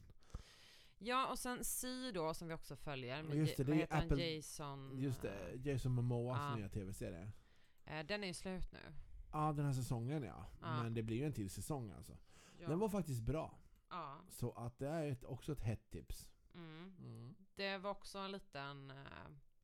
Ja, 0.98 1.28
och 1.32 1.40
sen 1.40 1.64
Si 1.64 2.12
då 2.12 2.34
som 2.34 2.48
vi 2.48 2.54
också 2.54 2.76
följer. 2.76 3.24
Med 3.24 3.38
Just 3.38 3.58
det, 3.58 3.64
det 3.64 3.82
är? 3.82 3.88
Apple- 3.88 4.18
Jason. 4.36 4.92
Just 5.00 5.26
eh, 5.26 5.32
det, 5.32 5.72
Jason 5.72 5.92
Momoas 5.92 6.38
ja. 6.42 6.56
nya 6.56 6.70
tv-serie. 6.70 7.32
eh, 7.86 8.06
den 8.06 8.24
är 8.24 8.28
ju 8.28 8.34
slut 8.34 8.72
nu. 8.72 8.80
Ja, 9.32 9.54
den 9.54 9.66
här 9.66 9.74
säsongen 9.74 10.24
ja. 10.24 10.46
Ja. 10.62 10.84
Men 10.84 10.94
det 10.94 11.04
blir 11.04 11.18
ju 11.18 11.26
en 11.26 11.34
till 11.34 11.50
säsong 11.50 11.92
alltså. 11.92 12.18
Ja. 12.60 12.68
Den 12.70 12.80
var 12.80 12.90
faktiskt 12.90 13.22
bra. 13.22 13.58
ja. 13.90 14.18
Så 14.30 14.52
att 14.52 14.80
det 14.80 14.88
är 14.88 15.12
ett, 15.12 15.24
också 15.24 15.52
ett 15.52 15.62
hett 15.62 15.90
tips. 15.90 16.30
Mm. 16.54 16.94
Mm. 17.00 17.36
Det 17.56 17.78
var 17.78 17.92
också 17.92 18.18
en 18.20 18.32
liten... 18.32 18.92
Eh, 18.92 18.98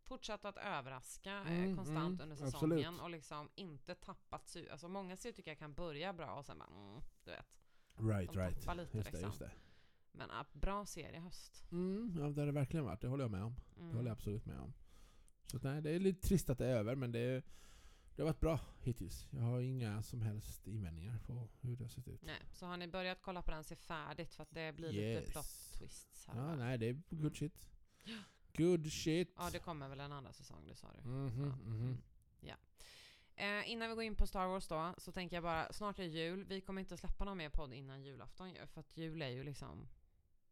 fortsatt 0.06 0.46
att 0.46 0.58
överraska 0.58 1.32
eh, 1.42 1.48
Mm, 1.64 1.76
konstant 1.76 2.22
mm, 2.22 2.22
under 2.22 2.46
absolut. 2.46 2.52
säsongen 2.54 3.00
och 3.00 3.10
liksom 3.10 3.50
inte 3.56 3.96
tappat 3.96 4.46
su- 4.48 4.72
Alltså 4.72 4.88
många 4.88 5.16
serier 5.18 5.36
tycker 5.36 5.52
jag 5.52 5.58
kan 5.60 5.74
börja 5.74 6.14
bra 6.14 6.34
och 6.36 6.46
sen 6.46 6.58
bara 6.60 6.68
mm, 6.70 7.02
du 7.24 7.32
vet. 7.32 7.46
Right, 7.96 8.34
De 8.34 8.40
right. 8.40 8.78
lite, 8.78 8.82
just 8.82 8.94
det, 8.94 9.00
liksom. 9.12 9.22
just 9.30 9.40
det. 9.40 9.52
Men 10.16 10.30
äh, 10.30 10.44
bra 10.54 10.86
serie 10.86 11.20
höst. 11.20 11.66
Mm, 11.72 12.16
ja, 12.20 12.30
det 12.30 12.42
har 12.42 12.46
det 12.46 12.52
verkligen 12.52 12.86
varit. 12.86 13.02
Det 13.02 13.08
håller 13.08 13.24
jag 13.24 13.32
med 13.32 13.44
om. 13.44 13.56
Det 13.76 13.82
Mm. 13.82 13.96
håller 13.96 14.10
jag 14.10 14.16
absolut 14.16 14.46
med 14.46 14.60
om. 14.60 14.74
Så 15.48 15.60
nej, 15.64 15.82
det 15.82 15.92
är 15.92 16.00
lite 16.00 16.28
trist 16.28 16.50
att 16.50 16.58
det 16.58 16.66
är 16.68 16.76
över, 16.76 16.96
men 16.96 17.12
det, 17.12 17.20
är, 17.20 17.44
det 18.16 18.22
har 18.22 18.26
varit 18.30 18.40
bra 18.40 18.60
hittills. 18.82 19.28
Jag 19.32 19.42
har 19.42 19.62
inga 19.62 20.04
som 20.04 20.22
helst 20.22 20.68
invändningar 20.68 21.20
på 21.28 21.48
hur 21.62 21.76
det 21.76 21.84
har 21.84 21.90
sett 21.90 22.08
ut. 22.08 22.22
Nej, 22.24 22.42
så 22.52 22.66
har 22.66 22.78
ni 22.78 22.88
börjat 22.88 23.22
kolla 23.22 23.42
på 23.42 23.52
den, 23.52 23.64
se 23.64 23.76
färdigt 23.76 24.34
för 24.34 24.44
att 24.44 24.52
det 24.52 24.76
blir 24.76 24.92
lite 24.92 25.02
Yes. 25.04 25.30
plot 25.32 25.46
twists 25.80 26.28
här. 26.28 26.38
Ja, 26.38 26.46
va? 26.46 26.56
nej, 26.56 26.78
det 26.78 26.86
är 26.90 26.94
good 27.10 27.20
Mm. 27.20 27.34
shit. 27.34 27.70
Good 28.58 28.92
shit. 28.92 29.34
ja, 29.38 29.50
det 29.52 29.60
kommer 29.60 29.90
väl 29.90 30.00
en 30.00 30.12
andra 30.12 30.34
säsong, 30.34 30.68
det 30.68 30.76
sa 30.76 30.88
du. 30.94 31.10
Mhm, 31.10 31.40
Ja. 31.44 31.56
mhm. 31.56 31.82
Mm. 31.82 31.98
Ja. 32.42 32.56
Eh, 33.36 33.72
innan 33.72 33.90
vi 33.90 33.96
går 33.96 34.04
in 34.04 34.16
på 34.16 34.28
Star 34.28 34.48
Wars 34.48 34.68
då, 34.68 34.94
så 34.98 35.12
tänker 35.12 35.36
jag 35.36 35.44
bara, 35.44 35.74
snart 35.74 36.00
är 36.00 36.04
jul. 36.04 36.46
Vi 36.46 36.62
kommer 36.62 36.80
inte 36.82 36.98
släppa 36.98 37.26
någon 37.26 37.38
mer 37.38 37.50
podd 37.50 37.74
innan 37.74 38.04
julafton 38.04 38.50
ju, 38.54 38.66
för 38.68 38.80
att 38.80 38.98
jul 38.98 39.22
är 39.22 39.30
ju 39.30 39.44
liksom 39.44 39.88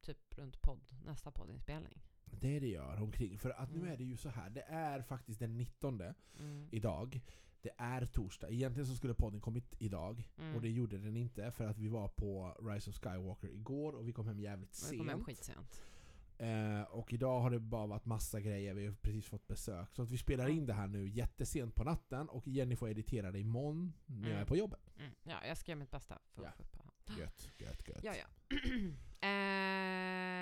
typ 0.02 0.38
runt 0.38 0.62
podd, 0.62 0.82
nästa 1.06 1.32
poddinspelning. 1.32 2.02
Det 2.26 2.60
det 2.60 2.68
gör 2.68 3.02
omkring. 3.02 3.40
För 3.40 3.50
att 3.50 3.72
nu 3.72 3.80
Mm. 3.80 3.92
är 3.94 3.98
det 3.98 4.04
ju 4.04 4.18
så 4.18 4.30
här. 4.30 4.50
det 4.50 4.62
är 4.62 5.02
faktiskt 5.02 5.40
den 5.40 5.58
19 5.58 6.02
Mm. 6.40 6.68
idag. 6.72 7.22
Det 7.62 7.72
är 7.78 8.06
torsdag. 8.06 8.50
Egentligen 8.50 8.88
så 8.88 8.96
skulle 8.96 9.14
podden 9.14 9.42
kommit 9.42 9.76
idag. 9.80 10.30
Mm. 10.38 10.56
Och 10.56 10.62
det 10.62 10.70
gjorde 10.70 10.98
den 10.98 11.18
inte 11.18 11.52
för 11.52 11.66
att 11.66 11.78
vi 11.78 11.88
var 11.88 12.08
på 12.08 12.58
Rise 12.62 12.90
of 12.90 12.96
Skywalker 13.00 13.48
igår 13.50 13.94
och 13.96 14.08
vi 14.08 14.14
kom 14.14 14.28
hem 14.28 14.40
jävligt 14.40 14.88
Vi 14.92 14.98
kom 14.98 15.10
hem 15.10 15.18
sent. 15.18 15.28
skitsent. 15.28 15.82
Eh, 16.38 16.82
och 16.82 17.14
idag 17.14 17.40
har 17.42 17.50
det 17.52 17.60
bara 17.60 17.88
varit 17.88 18.06
massa 18.06 18.40
grejer, 18.42 18.74
vi 18.74 18.86
har 18.86 18.94
precis 18.94 19.26
fått 19.26 19.48
besök. 19.48 19.96
Så 19.96 20.02
att 20.02 20.12
vi 20.12 20.18
spelar 20.18 20.48
in 20.50 20.66
det 20.66 20.74
här 20.74 20.88
nu 20.88 21.08
jättesent 21.10 21.76
på 21.76 21.84
natten 21.84 22.30
och 22.30 22.48
Jenny 22.48 22.76
får 22.76 22.90
editera 22.90 23.32
det 23.32 23.40
imorgon 23.40 23.94
när 24.06 24.18
jag 24.22 24.28
Mm. 24.30 24.42
är 24.42 24.46
på 24.46 24.58
jobbet. 24.58 24.94
Mm. 25.00 25.12
Ja, 25.24 25.46
jag 25.48 25.58
ska 25.58 25.72
göra 25.72 25.80
mitt 25.80 25.92
bästa 25.92 26.20
för 26.32 26.44
Ja. 26.44 26.50
att 26.50 26.56
få 26.56 26.64
upp 26.64 26.76
honom. 26.76 26.92
Gött, 27.20 27.52
gött, 27.58 27.88
gött. 27.88 28.04
Ja, 28.04 28.14
ja. 28.16 28.58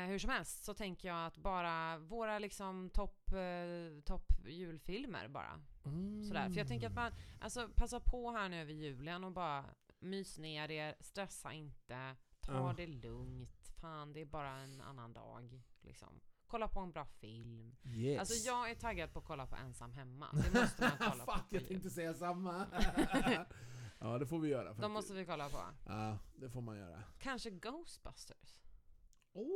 hur 0.10 0.20
som 0.20 0.30
helst 0.30 0.63
så 0.63 0.74
tänker 0.74 1.08
jag 1.08 1.25
att 1.25 1.38
bara 1.38 1.98
våra 1.98 2.39
liksom 2.39 2.89
topp 2.89 3.32
eh, 3.32 4.01
topp 4.06 4.32
julfilmer 4.48 5.28
bara. 5.28 5.62
Mm. 5.86 6.24
Sådär. 6.24 6.50
För 6.50 6.58
jag 6.58 6.68
tänker 6.68 6.88
att 6.88 6.96
man, 6.96 7.12
alltså 7.39 7.70
passa 7.75 8.00
på 8.00 8.32
här 8.32 8.50
nu 8.50 8.62
över 8.62 8.74
julen 8.74 9.24
och 9.24 9.32
bara 9.32 9.66
mys 10.00 10.38
ner 10.38 10.72
er, 10.72 10.96
stressa 11.00 11.54
inte, 11.54 12.16
ta 12.39 12.54
Ja. 12.54 12.74
det 12.78 12.88
lugnt. 12.88 13.72
Fan, 13.82 14.13
det 14.13 14.22
är 14.22 14.25
bara 14.25 14.51
en 14.51 14.82
annan 14.82 15.13
dag. 15.13 15.62
Liksom. 15.82 16.20
Kolla 16.48 16.68
på 16.68 16.80
en 16.80 16.92
bra 16.92 17.06
film. 17.06 17.75
Yes. 17.84 18.20
Alltså 18.20 18.34
jag 18.50 18.72
är 18.72 18.75
taggad 18.75 19.13
på 19.13 19.20
att 19.20 19.25
kolla 19.25 19.48
på 19.48 19.56
Ensam 19.56 19.92
Hemma. 19.94 20.28
Det 20.34 20.60
måste 20.62 20.82
man 20.82 20.92
kolla 21.12 21.25
på. 21.25 21.32
Fuck, 21.32 21.46
jag 21.50 21.68
tänkte 21.68 21.89
säga 21.89 22.13
samma. 22.13 22.66
ja, 24.00 24.18
det 24.20 24.25
får 24.28 24.39
vi 24.39 24.50
göra 24.50 24.63
faktiskt. 24.66 24.82
De 24.82 24.92
måste 24.92 25.13
vi 25.13 25.25
kolla 25.25 25.50
på. 25.50 25.62
Ja, 25.86 26.18
det 26.36 26.50
får 26.50 26.62
man 26.62 26.78
göra. 26.78 27.04
Kanske 27.20 27.50
Ghostbusters? 27.50 28.60
Åh, 29.34 29.48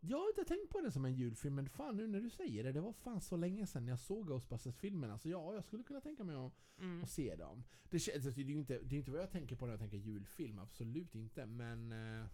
jag 0.00 0.18
har 0.18 0.28
inte 0.28 0.44
tänkt 0.44 0.70
på 0.72 0.80
det 0.80 0.90
som 0.92 1.04
en 1.04 1.14
julfilm, 1.14 1.54
men 1.54 1.68
fan 1.68 1.96
nu 1.96 2.06
när 2.06 2.20
du 2.20 2.30
säger 2.30 2.64
det, 2.64 2.72
det 2.72 2.80
var 2.80 2.92
fan 2.92 3.20
så 3.20 3.36
länge 3.36 3.66
sedan 3.66 3.86
jag 3.88 3.98
såg 3.98 4.26
Ghostbusters-filmerna, 4.28 5.18
så 5.18 5.28
ja, 5.28 5.54
jag 5.54 5.64
skulle 5.64 5.82
kunna 5.82 6.00
tänka 6.00 6.24
mig 6.24 6.36
att, 6.36 6.52
Mm. 6.78 7.02
att 7.02 7.10
se 7.10 7.36
dem. 7.36 7.64
Det, 7.90 8.14
alltså, 8.14 8.30
det, 8.30 8.40
är 8.40 8.44
ju 8.44 8.58
inte, 8.58 8.78
det 8.78 8.94
är 8.96 8.98
inte 8.98 9.10
vad 9.10 9.20
jag 9.20 9.30
tänker 9.30 9.56
på 9.56 9.64
när 9.66 9.72
jag 9.72 9.80
tänker 9.80 9.96
julfilm, 9.98 10.58
absolut 10.58 11.14
inte, 11.14 11.46
men 11.46 11.92
eh, 11.92 12.26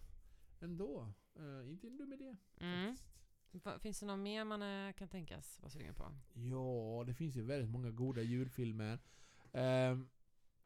ändå. 0.59 1.13
Eh, 1.35 1.69
inte 1.71 1.87
en 1.87 1.97
dum 1.97 2.13
idé. 2.13 2.35
Mm. 2.59 2.95
Finns 3.79 3.99
det 3.99 4.05
något 4.05 4.19
mer 4.19 4.43
man 4.45 4.61
eh, 4.87 4.93
kan 4.93 5.07
tänkas 5.07 5.59
vara 5.61 5.69
sugen 5.69 5.93
på? 5.95 6.15
Ja, 6.33 7.03
det 7.07 7.13
finns 7.13 7.35
ju 7.35 7.41
väldigt 7.41 7.69
många 7.69 7.91
goda 7.91 8.21
julfilmer. 8.21 8.99
Um, 9.51 10.09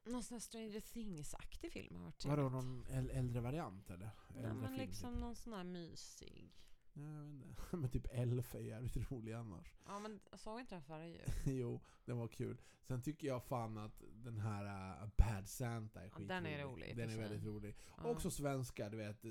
Någon 0.05 0.23
sån 0.23 0.35
här 0.35 0.39
Stranger 0.39 0.79
Things-aktig 0.79 1.71
film 1.71 1.95
har 1.95 2.03
varit 2.03 2.25
vadå, 2.25 2.49
någon 2.49 2.85
äl- 2.85 3.09
äldre 3.11 3.41
variant 3.41 3.89
eller? 3.89 4.09
Nej, 4.33 4.43
Äldre 4.43 4.53
men 4.53 4.67
film, 4.75 4.87
liksom 4.89 5.11
typ. 5.13 5.19
någon 5.21 5.35
sån 5.35 5.53
här 5.53 5.63
mysig. 5.63 6.53
Ja, 6.97 7.03
jag 7.15 7.23
vet 7.25 7.43
inte. 7.47 7.63
men 7.77 7.89
typ 7.89 8.07
Elf 8.11 8.55
är 8.55 8.59
jävligt 8.59 9.11
rolig 9.11 9.33
annars. 9.33 9.73
Ja 9.85 9.99
men 9.99 10.19
jag 10.31 10.39
såg 10.39 10.59
inte 10.59 10.75
den 10.75 10.83
förra 10.83 11.07
jul. 11.07 11.21
jo, 11.45 11.79
den 12.05 12.17
var 12.17 12.27
kul. 12.27 12.61
Sen 12.83 13.01
tycker 13.01 13.27
jag 13.27 13.43
fan 13.43 13.77
att 13.77 14.01
den 14.13 14.37
här 14.39 14.63
uh, 15.03 15.09
Bad 15.17 15.47
Santa 15.49 15.99
är 15.99 16.03
Ja, 16.05 16.09
skitrolig. 16.09 16.27
den 16.29 16.45
är 16.45 16.63
rolig, 16.63 16.97
Den 16.97 17.09
är 17.09 17.17
väldigt 17.17 17.43
rolig. 17.43 17.75
Ja, 17.97 18.03
Och 18.03 18.11
också 18.11 18.31
svenska, 18.31 18.89
du 18.89 18.97
vet. 18.97 19.21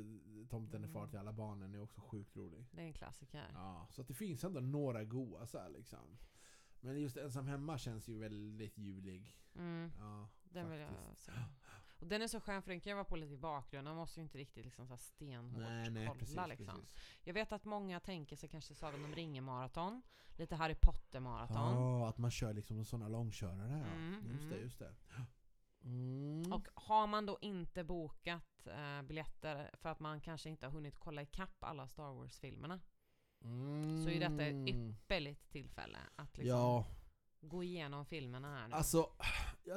Tomten 0.50 0.84
är 0.84 0.88
far 0.88 1.00
Mm. 1.00 1.10
till 1.10 1.18
alla 1.18 1.32
barnen 1.32 1.74
är 1.74 1.80
också 1.82 2.00
sjukt 2.00 2.36
rolig. 2.36 2.66
Det 2.72 2.80
är 2.82 2.86
en 2.86 2.92
klassiker. 2.92 3.50
Ja, 3.54 3.86
så 3.90 4.00
att 4.02 4.08
det 4.08 4.14
finns 4.14 4.44
ändå 4.44 4.60
några 4.60 5.04
goa 5.04 5.46
så 5.46 5.58
här, 5.58 5.68
liksom. 5.68 6.18
Men 6.80 7.00
just 7.00 7.16
Ensam 7.16 7.46
Hemma 7.46 7.78
känns 7.78 8.08
ju 8.08 8.18
väldigt 8.18 8.78
julig. 8.78 9.36
Mm, 9.54 9.90
Ja, 9.98 10.28
den 10.44 10.70
vill 10.70 10.80
jag 10.80 10.90
faktiskt. 10.90 11.24
se. 11.24 11.32
Och 11.98 12.06
den 12.06 12.22
är 12.22 12.28
så 12.28 12.40
skön 12.40 12.62
för 12.62 12.70
den 12.70 12.80
kan 12.80 12.90
jag 12.90 12.96
vara 12.96 13.04
på 13.04 13.16
lite 13.16 13.34
i 13.34 13.38
bakgrunden. 13.38 13.94
Man 13.94 14.00
måste 14.00 14.20
ju 14.20 14.24
inte 14.24 14.38
riktigt 14.38 14.64
liksom 14.64 14.86
så 14.86 14.92
här 14.92 14.98
stenhårt 14.98 15.60
Nej, 15.60 15.90
nej, 15.90 16.06
kolla 16.06 16.18
precis, 16.18 16.36
liksom. 16.48 16.66
precis. 16.66 17.20
Jag 17.24 17.34
vet 17.34 17.52
att 17.52 17.64
många 17.64 18.00
tänker 18.00 18.36
sig 18.36 18.48
kanske 18.48 18.74
Sagan 18.74 19.04
om 19.04 19.14
ringen-maraton. 19.14 20.02
Lite 20.36 20.56
Harry 20.56 20.74
Potter-maraton. 20.74 21.56
Ja, 21.56 22.08
att 22.08 22.18
man 22.18 22.30
kör 22.30 22.54
liksom 22.54 22.84
sådana 22.84 23.08
långkörare. 23.08 23.84
Ja. 23.86 23.92
Mm, 23.92 24.30
just 24.32 24.48
det, 24.48 24.54
mm. 24.54 24.62
just 24.62 24.78
det. 24.78 24.94
Mm. 25.84 26.52
Och 26.52 26.68
har 26.74 27.06
man 27.06 27.26
då 27.26 27.38
inte 27.40 27.84
bokat 27.84 28.66
eh, 28.66 29.02
biljetter 29.02 29.70
för 29.74 29.88
att 29.88 30.00
man 30.00 30.20
kanske 30.20 30.48
inte 30.48 30.66
har 30.66 30.72
hunnit 30.72 30.98
kolla 30.98 31.22
ikapp 31.22 31.64
alla 31.64 31.88
Star 31.88 32.12
Wars-filmerna. 32.12 32.80
Så 34.04 34.10
är 34.10 34.20
detta 34.20 34.44
ett 34.44 34.68
ypperligt 34.68 35.50
tillfälle 35.50 35.98
att 36.16 36.36
liksom 36.36 36.58
Ja, 36.58 36.86
gå 37.40 37.62
igenom 37.64 38.04
filmerna 38.06 38.56
här 38.56 38.68
nu. 38.68 38.74
alltså... 38.74 39.10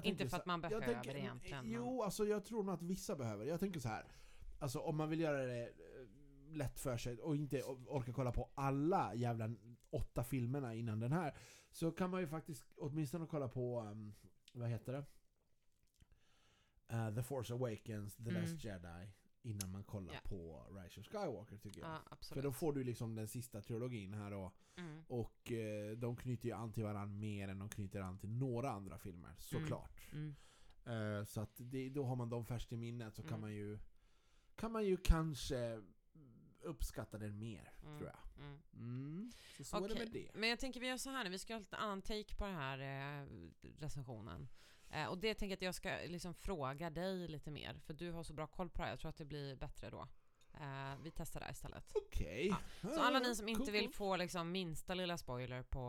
inte 0.04 0.30
för 0.30 0.38
att 0.38 0.46
man 0.46 0.62
behöver 0.62 0.86
tänker- 0.94 1.16
egentligen. 1.16 1.66
men- 1.66 1.74
Jo, 1.75 2.04
alltså 2.04 2.25
jag 2.25 2.46
tror 2.46 2.63
nog 2.63 2.74
att 2.75 2.82
vissa 2.82 3.16
behöver. 3.16 3.46
Jag 3.46 3.60
tänker 3.60 3.79
så 3.79 3.88
här. 3.90 4.05
Alltså 4.60 4.79
om 4.79 4.98
man 4.98 5.10
vill 5.10 5.20
göra 5.20 5.46
det 5.46 5.64
eh, 5.68 5.74
lätt 6.51 6.79
för 6.79 6.98
sig 6.98 7.22
och 7.22 7.36
inte 7.36 7.64
orka 7.64 8.14
kolla 8.14 8.31
på 8.31 8.50
alla 8.55 9.14
jävla 9.16 9.50
åtta 9.90 10.24
filmerna 10.24 10.75
innan 10.75 11.00
den 11.00 11.12
här. 11.12 11.38
Så 11.72 11.92
kan 11.92 12.10
man 12.10 12.22
ju 12.22 12.27
faktiskt 12.27 12.66
åtminstone 12.77 13.25
kolla 13.27 13.48
på, 13.48 13.79
um, 13.81 14.16
vad 14.53 14.70
heter 14.70 14.94
det? 14.94 15.05
Uh, 16.96 17.16
The 17.16 17.24
Force 17.24 17.53
Awakens, 17.53 18.16
The 18.16 18.29
Mm. 18.29 18.42
Last 18.42 18.64
Jedi. 18.66 19.10
Innan 19.42 19.72
man 19.72 19.84
kollar 19.84 20.14
Ja. 20.14 20.20
på 20.24 20.66
Rise 20.72 21.00
of 21.00 21.06
Skywalker 21.08 21.58
tycker 21.58 21.82
jag. 21.82 21.90
Ja, 22.10 22.18
För 22.22 22.42
då 22.42 22.52
får 22.52 22.74
du 22.74 22.84
liksom 22.84 23.16
den 23.16 23.28
sista 23.28 23.62
trilogin 23.62 24.14
här 24.14 24.32
då. 24.32 24.52
mm. 24.78 25.04
Och 25.08 25.52
eh, 25.52 25.98
de 25.98 26.16
knyter 26.16 26.46
ju 26.50 26.56
an 26.56 26.72
till 26.72 26.84
varandra 26.84 27.06
mer 27.06 27.48
än 27.48 27.60
de 27.60 27.70
knyter 27.70 28.02
an 28.02 28.18
till 28.18 28.30
några 28.30 28.70
andra 28.72 28.98
filmer, 29.00 29.36
såklart. 29.38 29.92
Mm. 30.12 30.36
Eh, 30.86 31.25
så 31.25 31.42
att 31.42 31.52
det, 31.58 31.90
då 31.90 32.04
har 32.06 32.16
man 32.16 32.30
dem 32.30 32.46
färskt 32.46 32.72
i 32.74 32.78
minnet 32.78 33.16
så 33.16 33.22
kan 33.22 33.30
Mm. 33.32 33.42
man 33.42 33.54
ju 33.54 33.80
Kan 34.56 34.72
man 34.72 34.86
ju 34.86 34.98
kanske 34.98 35.82
uppskatta 36.62 37.18
den 37.18 37.40
mer, 37.40 37.74
Mm. 37.84 37.98
tror 37.98 38.10
jag. 38.10 38.46
Mm. 38.46 38.60
Mm. 38.74 39.32
Så 39.58 39.64
så 39.64 39.84
är 39.86 39.90
det 39.90 39.96
med 39.96 40.12
det. 40.12 40.30
Men 40.34 40.50
jag 40.50 40.60
tänker 40.60 40.80
vi 40.80 40.88
gör 40.88 40.98
så 40.98 41.10
här 41.10 41.24
nu, 41.24 41.30
vi 41.30 41.40
ska 41.40 41.54
ha 41.54 41.60
lite 41.60 41.78
annan 41.78 42.02
take 42.02 42.36
på 42.36 42.46
den 42.46 42.56
här 42.56 42.80
eh, 43.22 43.28
recensionen. 43.78 44.48
Eh, 44.92 45.06
och 45.08 45.18
det 45.18 45.34
tänker 45.34 45.52
jag 45.52 45.58
att 45.58 45.62
jag 45.62 45.75
ska 45.75 45.90
liksom 46.08 46.34
fråga 46.34 46.90
dig 46.90 47.28
lite 47.28 47.52
mer, 47.52 47.80
för 47.86 47.94
du 47.94 48.12
har 48.12 48.24
så 48.24 48.34
bra 48.34 48.48
koll 48.48 48.70
på 48.70 48.78
det 48.78 48.84
här. 48.84 48.90
Jag 48.92 49.00
tror 49.00 49.10
att 49.10 49.18
det 49.18 49.25
blir 49.25 49.56
bättre 49.56 49.90
då. 49.90 50.08
Eh, 50.54 50.96
vi 51.04 51.12
testar 51.12 51.40
det 51.40 51.50
istället. 51.52 51.92
Okej. 51.96 52.56
Så 52.82 53.02
alla 53.02 53.20
ni 53.20 53.36
som 53.36 53.48
inte 53.48 53.64
Cool, 53.64 53.72
vill 53.72 53.90
få 53.90 54.16
liksom 54.18 54.52
minsta 54.52 54.94
lilla 54.94 55.18
spoiler 55.18 55.64
på 55.64 55.80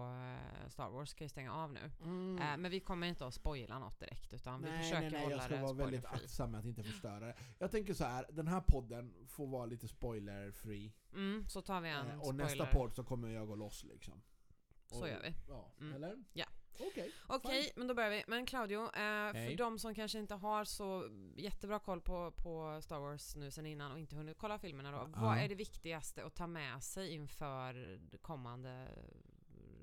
eh, 0.65 0.69
Star 0.69 0.91
Wars 0.91 1.09
ska 1.11 1.25
ju 1.25 1.29
stänga 1.29 1.55
av 1.55 1.73
nu. 1.73 1.91
Mm. 2.03 2.39
Eh, 2.39 2.57
men 2.57 2.71
vi 2.71 2.81
kommer 2.81 3.07
inte 3.07 3.27
att 3.27 3.35
spoila 3.35 3.79
något 3.79 3.99
direkt, 4.01 4.33
utan 4.33 4.63
vi 4.63 4.71
nej, 4.71 4.83
försöker 4.83 5.01
nej, 5.01 5.11
nej, 5.11 5.23
hålla 5.23 5.35
jag 5.37 5.45
ska 5.45 5.55
det 5.55 5.63
vara 5.63 5.73
väldigt 5.73 6.05
aktsam 6.05 6.51
med 6.51 6.61
att 6.61 6.67
inte 6.67 6.83
förstöra 6.83 7.21
det. 7.27 7.35
Jag 7.59 7.71
tänker 7.71 7.95
så 7.95 8.05
här, 8.05 8.27
den 8.31 8.47
här 8.49 8.61
podden 8.61 9.15
får 9.29 9.47
vara 9.47 9.67
lite 9.67 9.89
spoiler-free. 9.89 10.93
Mm, 11.13 11.49
så 11.49 11.63
tar 11.63 11.81
vi 11.81 11.89
en 11.89 12.19
och 12.19 12.25
spoiler. 12.27 12.45
nästa 12.45 12.67
podd 12.67 12.95
så 12.95 13.05
kommer 13.05 13.29
jag 13.29 13.47
gå 13.47 13.55
loss 13.55 13.85
liksom. 13.85 14.23
Så 14.87 15.01
Och- 15.01 15.09
gör 15.09 15.21
vi. 15.23 15.35
Ja, 15.49 15.73
Mm. 15.81 15.95
eller? 15.95 16.25
Ja. 16.33 16.47
Okej. 16.81 17.13
Okej, 17.27 17.73
men 17.77 17.87
då 17.87 17.95
börjar 17.95 18.11
vi. 18.11 18.25
Men 18.27 18.47
Claudio, 18.47 18.85
eh, 18.85 19.33
för 19.33 19.57
de 19.57 19.79
som 19.79 19.95
kanske 19.95 20.19
inte 20.19 20.35
har 20.35 20.65
så 20.65 21.09
jättebra 21.37 21.79
koll 21.79 22.01
på, 22.01 22.31
på 22.31 22.81
Star 22.83 22.99
Wars 22.99 23.37
nu 23.37 23.51
sen 23.51 23.67
innan 23.67 23.93
och 23.93 23.99
inte 23.99 24.17
hunnit 24.17 24.39
kolla 24.39 24.59
filmerna 24.59 24.91
då. 24.91 25.11
Ja. 25.15 25.21
Vad 25.21 25.39
är 25.39 25.49
det 25.49 25.55
viktigaste 25.55 26.25
att 26.25 26.35
ta 26.35 26.47
med 26.47 26.83
sig 26.83 27.15
inför 27.15 27.99
det 28.11 28.19
kommande 28.19 28.89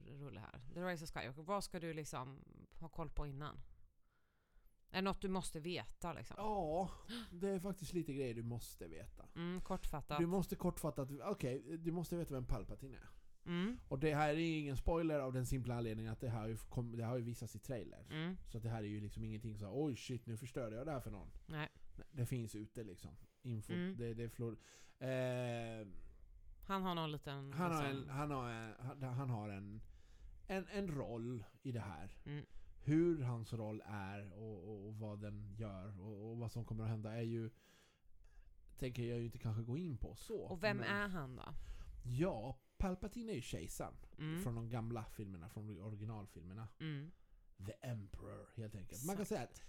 rulle 0.08 0.40
här? 0.40 0.62
The 0.74 0.82
Rise 0.82 1.04
of 1.04 1.12
Skywalker. 1.12 1.42
Vad 1.42 1.64
ska 1.64 1.80
du 1.80 1.94
liksom 1.94 2.40
ha 2.80 2.90
koll 2.90 3.10
på 3.10 3.28
innan? 3.28 3.60
Är 4.90 4.96
det 4.96 5.02
något 5.02 5.22
du 5.22 5.30
måste 5.30 5.60
veta 5.60 6.14
liksom? 6.14 6.36
Ja, 6.40 6.90
det 7.32 7.50
är 7.50 7.60
faktiskt 7.60 7.94
lite 7.94 8.14
grejer 8.14 8.34
du 8.34 8.44
måste 8.44 8.88
veta. 8.88 9.26
Mm, 9.36 9.62
kortfattat. 9.62 10.20
Du 10.20 10.26
måste 10.26 10.56
kortfattat, 10.56 11.10
okej, 11.24 11.78
du 11.78 11.92
måste 11.92 12.16
veta 12.16 12.34
vem 12.34 12.46
Palpatine 12.46 12.96
är. 12.96 13.10
Mm, 13.48 13.78
Och 13.88 14.00
det 14.00 14.14
här 14.16 14.30
är 14.30 14.58
ingen 14.60 14.78
spoiler 14.78 15.20
av 15.20 15.34
den 15.34 15.46
simpla 15.46 15.76
anledningen 15.76 16.12
att 16.14 16.20
det 16.22 16.30
här 16.30 16.56
kom, 16.70 16.98
det 16.98 17.04
har 17.04 17.18
ju 17.18 17.24
visats 17.24 17.56
i 17.56 17.60
trailer. 17.60 18.06
mm, 18.10 18.38
Så 18.48 18.60
det 18.60 18.70
här 18.70 18.78
är 18.84 18.88
ju 18.88 19.02
liksom 19.02 19.24
ingenting 19.24 19.58
så 19.58 19.84
oj 19.84 19.96
shit 19.96 20.26
nu 20.26 20.38
förstörde 20.38 20.76
jag 20.76 20.86
det 20.86 20.92
här 20.92 21.00
för 21.00 21.12
någon. 21.12 21.30
nej. 21.46 21.70
Det 22.12 22.26
finns 22.26 22.56
ute 22.56 22.84
liksom. 22.84 23.12
Info, 23.42 23.74
Mm. 23.74 23.98
det, 23.98 24.14
det 24.14 24.30
flor, 24.30 24.58
eh, 25.00 25.88
Han 26.66 26.84
har 26.84 26.96
någon 26.96 27.12
liten... 27.12 27.54
han, 27.54 27.72
har 27.72 27.84
en, 27.84 28.10
han 28.10 28.32
har, 28.32 28.50
en, 28.50 28.74
han, 28.80 29.04
han 29.04 29.30
har 29.30 29.50
en, 29.50 29.82
en, 30.48 30.68
en 30.68 30.88
roll 30.88 31.44
i 31.64 31.72
det 31.72 31.80
här. 31.80 32.12
Mm. 32.26 32.46
Hur 32.84 33.22
hans 33.22 33.54
roll 33.54 33.82
är 33.86 34.34
och, 34.34 34.64
och, 34.70 34.88
och 34.88 34.96
vad 34.96 35.20
den 35.22 35.54
gör 35.58 36.00
och, 36.02 36.30
och 36.32 36.38
vad 36.38 36.52
som 36.52 36.66
kommer 36.66 36.84
att 36.84 36.90
hända 36.90 37.14
är 37.14 37.22
ju 37.22 37.50
Tänker 38.78 39.04
jag 39.04 39.20
ju 39.20 39.26
inte 39.26 39.38
kanske 39.38 39.64
gå 39.64 39.78
in 39.78 39.98
på 39.98 40.16
så. 40.16 40.42
Och 40.42 40.64
vem 40.64 40.78
men- 40.78 40.88
är 40.88 41.08
han 41.08 41.36
då? 41.36 41.54
Ja, 42.04 42.58
Palpatine 42.78 43.32
är 43.32 43.36
ju 43.36 43.42
kejsaren. 43.42 43.94
Mm. 44.20 44.44
Från 44.44 44.56
de 44.56 44.70
gamla 44.70 45.06
filmerna, 45.06 45.50
från 45.50 45.82
originalfilmerna. 45.82 46.68
Mm. 46.80 47.12
The 47.66 47.74
Emperor, 47.82 48.50
helt 48.56 48.76
enkelt. 48.76 49.06
Man 49.06 49.16
kan 49.16 49.22
Exakt. 49.22 49.30
säga 49.30 49.44
att 49.44 49.62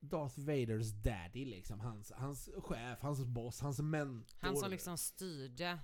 Darth 0.00 0.38
Vaders 0.40 0.90
daddy, 0.92 1.44
liksom. 1.44 1.80
Hans, 1.80 2.12
hans 2.12 2.50
chef, 2.58 3.00
hans 3.00 3.24
boss, 3.24 3.60
hans 3.60 3.80
mentor. 3.80 4.36
Han 4.40 4.56
som 4.56 4.70
liksom 4.70 4.98
styrde 4.98 5.78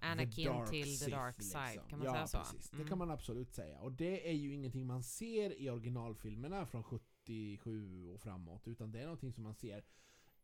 the 0.00 0.06
Anakin 0.06 0.66
till 0.70 0.98
the 0.98 1.10
dark 1.10 1.42
side, 1.42 1.66
liksom. 1.72 1.88
kan 1.88 1.98
man 1.98 2.06
ja, 2.06 2.12
säga 2.14 2.26
så? 2.26 2.38
precis. 2.38 2.70
Det 2.70 2.76
Mm. 2.76 2.88
kan 2.88 2.98
man 2.98 3.10
absolut 3.10 3.52
säga. 3.54 3.80
Och 3.80 3.92
det 3.92 4.28
är 4.28 4.32
ju 4.34 4.52
ingenting 4.54 4.86
man 4.86 5.02
ser 5.02 5.60
i 5.60 5.70
originalfilmerna 5.70 6.66
från 6.66 6.82
77 6.84 8.08
och 8.08 8.20
framåt. 8.20 8.68
Utan 8.68 8.92
det 8.92 8.98
är 9.00 9.04
någonting 9.04 9.32
som 9.32 9.44
man 9.44 9.54
ser 9.54 9.84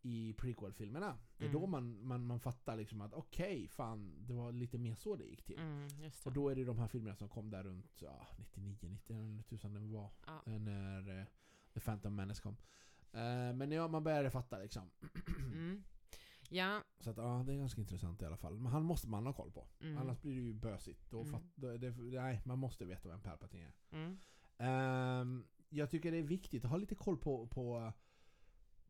i 0.03 0.33
prequel-filmerna. 0.39 1.19
Det 1.39 1.45
är 1.45 1.49
Mm. 1.49 1.61
då 1.61 1.67
man, 1.67 2.07
man, 2.07 2.27
man 2.27 2.41
fattar 2.41 2.77
liksom 2.77 3.01
att 3.01 3.13
okej, 3.13 3.69
fan, 3.69 4.15
det 4.27 4.35
var 4.35 4.53
lite 4.53 4.79
mer 4.79 4.95
så 4.95 5.17
det 5.17 5.25
gick 5.25 5.43
till. 5.43 5.59
Mm, 5.59 5.89
det. 5.89 6.27
Och 6.27 6.33
då 6.33 6.49
är 6.49 6.55
det 6.55 6.65
de 6.65 6.79
här 6.79 6.89
filmerna 6.89 7.17
som 7.17 7.29
kom 7.29 7.51
där 7.51 7.63
runt 7.63 8.03
ja, 8.03 8.27
99, 8.39 8.77
90 8.91 9.17
eller 9.17 9.41
1000 9.41 9.75
den 9.75 9.93
var. 9.93 10.11
Ja. 10.27 10.43
När 10.59 11.19
eh, 11.21 11.25
The 11.75 11.81
Phantom 11.81 12.15
Menace 12.15 12.43
kom. 12.43 12.57
Eh, 13.13 13.53
men 13.55 13.73
ja, 13.73 13.89
man 13.89 14.05
började 14.05 14.31
fatta 14.31 14.59
liksom. 14.59 14.91
Mm. 15.53 15.83
Ja, 16.49 16.83
Så 17.01 17.11
att 17.11 17.17
ja, 17.17 17.43
det 17.47 17.53
är 17.53 17.57
ganska 17.59 17.81
intressant 17.81 18.23
i 18.23 18.25
alla 18.25 18.37
fall. 18.37 18.59
Men 18.59 18.73
han 18.73 18.85
måste 18.85 19.09
man 19.09 19.27
ha 19.27 19.33
koll 19.33 19.51
på. 19.53 19.67
mm. 19.81 19.99
Annars 19.99 20.21
blir 20.21 20.35
det 20.35 20.41
ju 20.41 20.53
bösigt. 20.55 21.11
Då 21.11 21.21
Mm. 21.21 21.33
fatt, 21.33 21.43
då, 21.55 21.77
det, 21.77 21.91
nej, 21.99 22.43
man 22.45 22.59
måste 22.59 22.85
veta 22.85 23.09
vem 23.09 23.21
Palpatine 23.23 23.67
är. 23.91 24.17
Ehm, 24.59 25.45
jag 25.69 25.91
tycker 25.91 26.13
det 26.13 26.19
är 26.19 26.23
viktigt 26.23 26.65
att 26.65 26.71
ha 26.71 26.77
lite 26.77 26.95
koll 26.95 27.17
på, 27.19 27.47
på, 27.47 27.93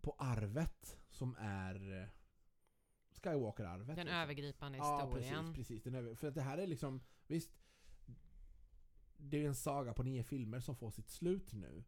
på 0.00 0.14
arvet 0.18 1.01
som 1.12 1.36
är 1.38 2.00
eh, 2.02 2.08
Skywalker-arvet. 3.10 3.86
Den 3.86 3.96
liksom. 3.96 4.08
övergripande 4.20 4.78
Ja, 4.78 5.04
historien. 5.04 5.44
precis. 5.44 5.56
precis 5.56 5.82
den 5.82 5.94
över, 5.94 6.14
för 6.14 6.28
att 6.28 6.34
det 6.34 6.42
här 6.42 6.58
är 6.58 6.66
liksom, 6.66 7.00
visst. 7.26 7.50
Det 9.16 9.42
är 9.44 9.46
en 9.48 9.54
saga 9.54 9.94
på 9.94 10.02
nio 10.02 10.22
filmer 10.24 10.60
som 10.60 10.76
får 10.76 10.90
sitt 10.90 11.08
slut 11.08 11.52
nu. 11.52 11.84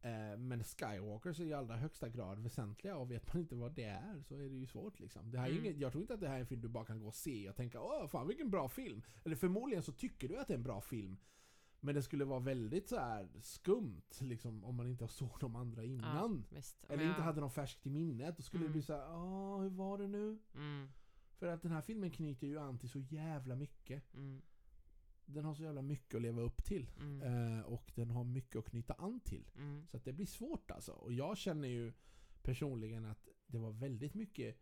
Eh, 0.00 0.36
men 0.38 0.64
Skywalkers 0.64 1.40
är 1.40 1.44
i 1.44 1.52
allra 1.52 1.76
högsta 1.76 2.08
grad 2.08 2.38
väsentliga 2.38 2.96
och 2.96 3.10
vet 3.10 3.32
man 3.32 3.40
inte 3.42 3.54
vad 3.54 3.72
det 3.72 3.84
är 3.84 4.22
så 4.22 4.34
är 4.34 4.38
det 4.38 4.56
ju 4.56 4.66
svårt 4.66 5.00
liksom. 5.00 5.30
Det 5.30 5.38
här 5.38 5.46
är 5.46 5.50
Mm. 5.52 5.64
inget, 5.64 5.76
jag 5.78 5.92
tror 5.92 6.02
inte 6.02 6.14
att 6.14 6.20
det 6.20 6.28
här 6.28 6.36
är 6.36 6.40
en 6.40 6.46
film 6.46 6.60
du 6.60 6.68
bara 6.68 6.84
kan 6.84 6.98
gå 7.00 7.06
och 7.06 7.14
se 7.14 7.48
och 7.48 7.56
tänka 7.56 7.80
åh 7.80 8.06
fan 8.08 8.26
vilken 8.28 8.50
bra 8.50 8.68
film. 8.68 9.02
Eller 9.24 9.36
förmodligen 9.36 9.82
så 9.82 9.92
tycker 9.92 10.28
du 10.28 10.38
att 10.38 10.46
det 10.48 10.52
är 10.54 10.58
en 10.58 10.62
bra 10.62 10.80
film. 10.80 11.16
Men 11.80 11.94
det 11.94 12.02
skulle 12.02 12.24
vara 12.24 12.40
väldigt 12.40 12.88
så 12.88 12.98
här 12.98 13.28
skumt 13.40 14.02
liksom 14.20 14.64
om 14.64 14.74
man 14.76 14.86
inte 14.86 15.08
såg 15.08 15.36
de 15.40 15.56
andra 15.56 15.84
innan. 15.84 16.44
Visst. 16.50 16.84
Eller 16.84 16.96
Men 16.96 17.08
inte 17.08 17.22
hade 17.22 17.40
dem 17.40 17.50
färskt 17.50 17.86
i 17.86 17.90
minnet. 17.90 18.36
Då 18.36 18.42
skulle 18.42 18.60
Mm. 18.64 18.72
det 18.72 18.72
bli 18.72 18.82
så 18.82 18.92
här, 18.92 19.16
åh 19.16 19.60
hur 19.62 19.70
var 19.70 19.98
det 19.98 20.06
nu? 20.06 20.38
Mm. 20.54 20.88
För 21.38 21.46
att 21.46 21.62
den 21.62 21.72
här 21.72 21.80
filmen 21.82 22.10
knyter 22.10 22.46
ju 22.46 22.58
an 22.58 22.78
till 22.78 22.88
så 22.88 22.98
jävla 22.98 23.56
mycket. 23.56 24.14
Mm. 24.14 24.42
Den 25.26 25.44
har 25.44 25.54
så 25.54 25.62
jävla 25.62 25.82
mycket 25.82 26.14
att 26.14 26.22
leva 26.22 26.42
upp 26.42 26.64
till. 26.64 26.90
Mm. 27.00 27.22
Eh, 27.58 27.64
och 27.64 27.92
den 27.94 28.10
har 28.10 28.24
mycket 28.24 28.56
att 28.56 28.64
knyta 28.64 28.94
an 28.94 29.20
till. 29.20 29.50
Mm. 29.56 29.86
Så 29.90 29.96
att 29.96 30.04
det 30.04 30.12
blir 30.12 30.26
svårt 30.26 30.70
alltså. 30.70 30.92
Och 30.92 31.12
jag 31.12 31.36
känner 31.38 31.68
ju 31.68 31.92
personligen 32.42 33.04
att 33.04 33.28
det 33.46 33.58
var 33.58 33.70
väldigt 33.72 34.14
mycket 34.14 34.58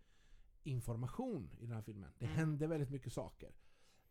information 0.63 1.51
i 1.59 1.67
den 1.67 1.75
här 1.75 1.83
filmen. 1.83 2.11
Det 2.19 2.25
Mm. 2.25 2.37
hände 2.39 2.67
väldigt 2.67 2.91
mycket 2.91 3.13
saker. 3.13 3.53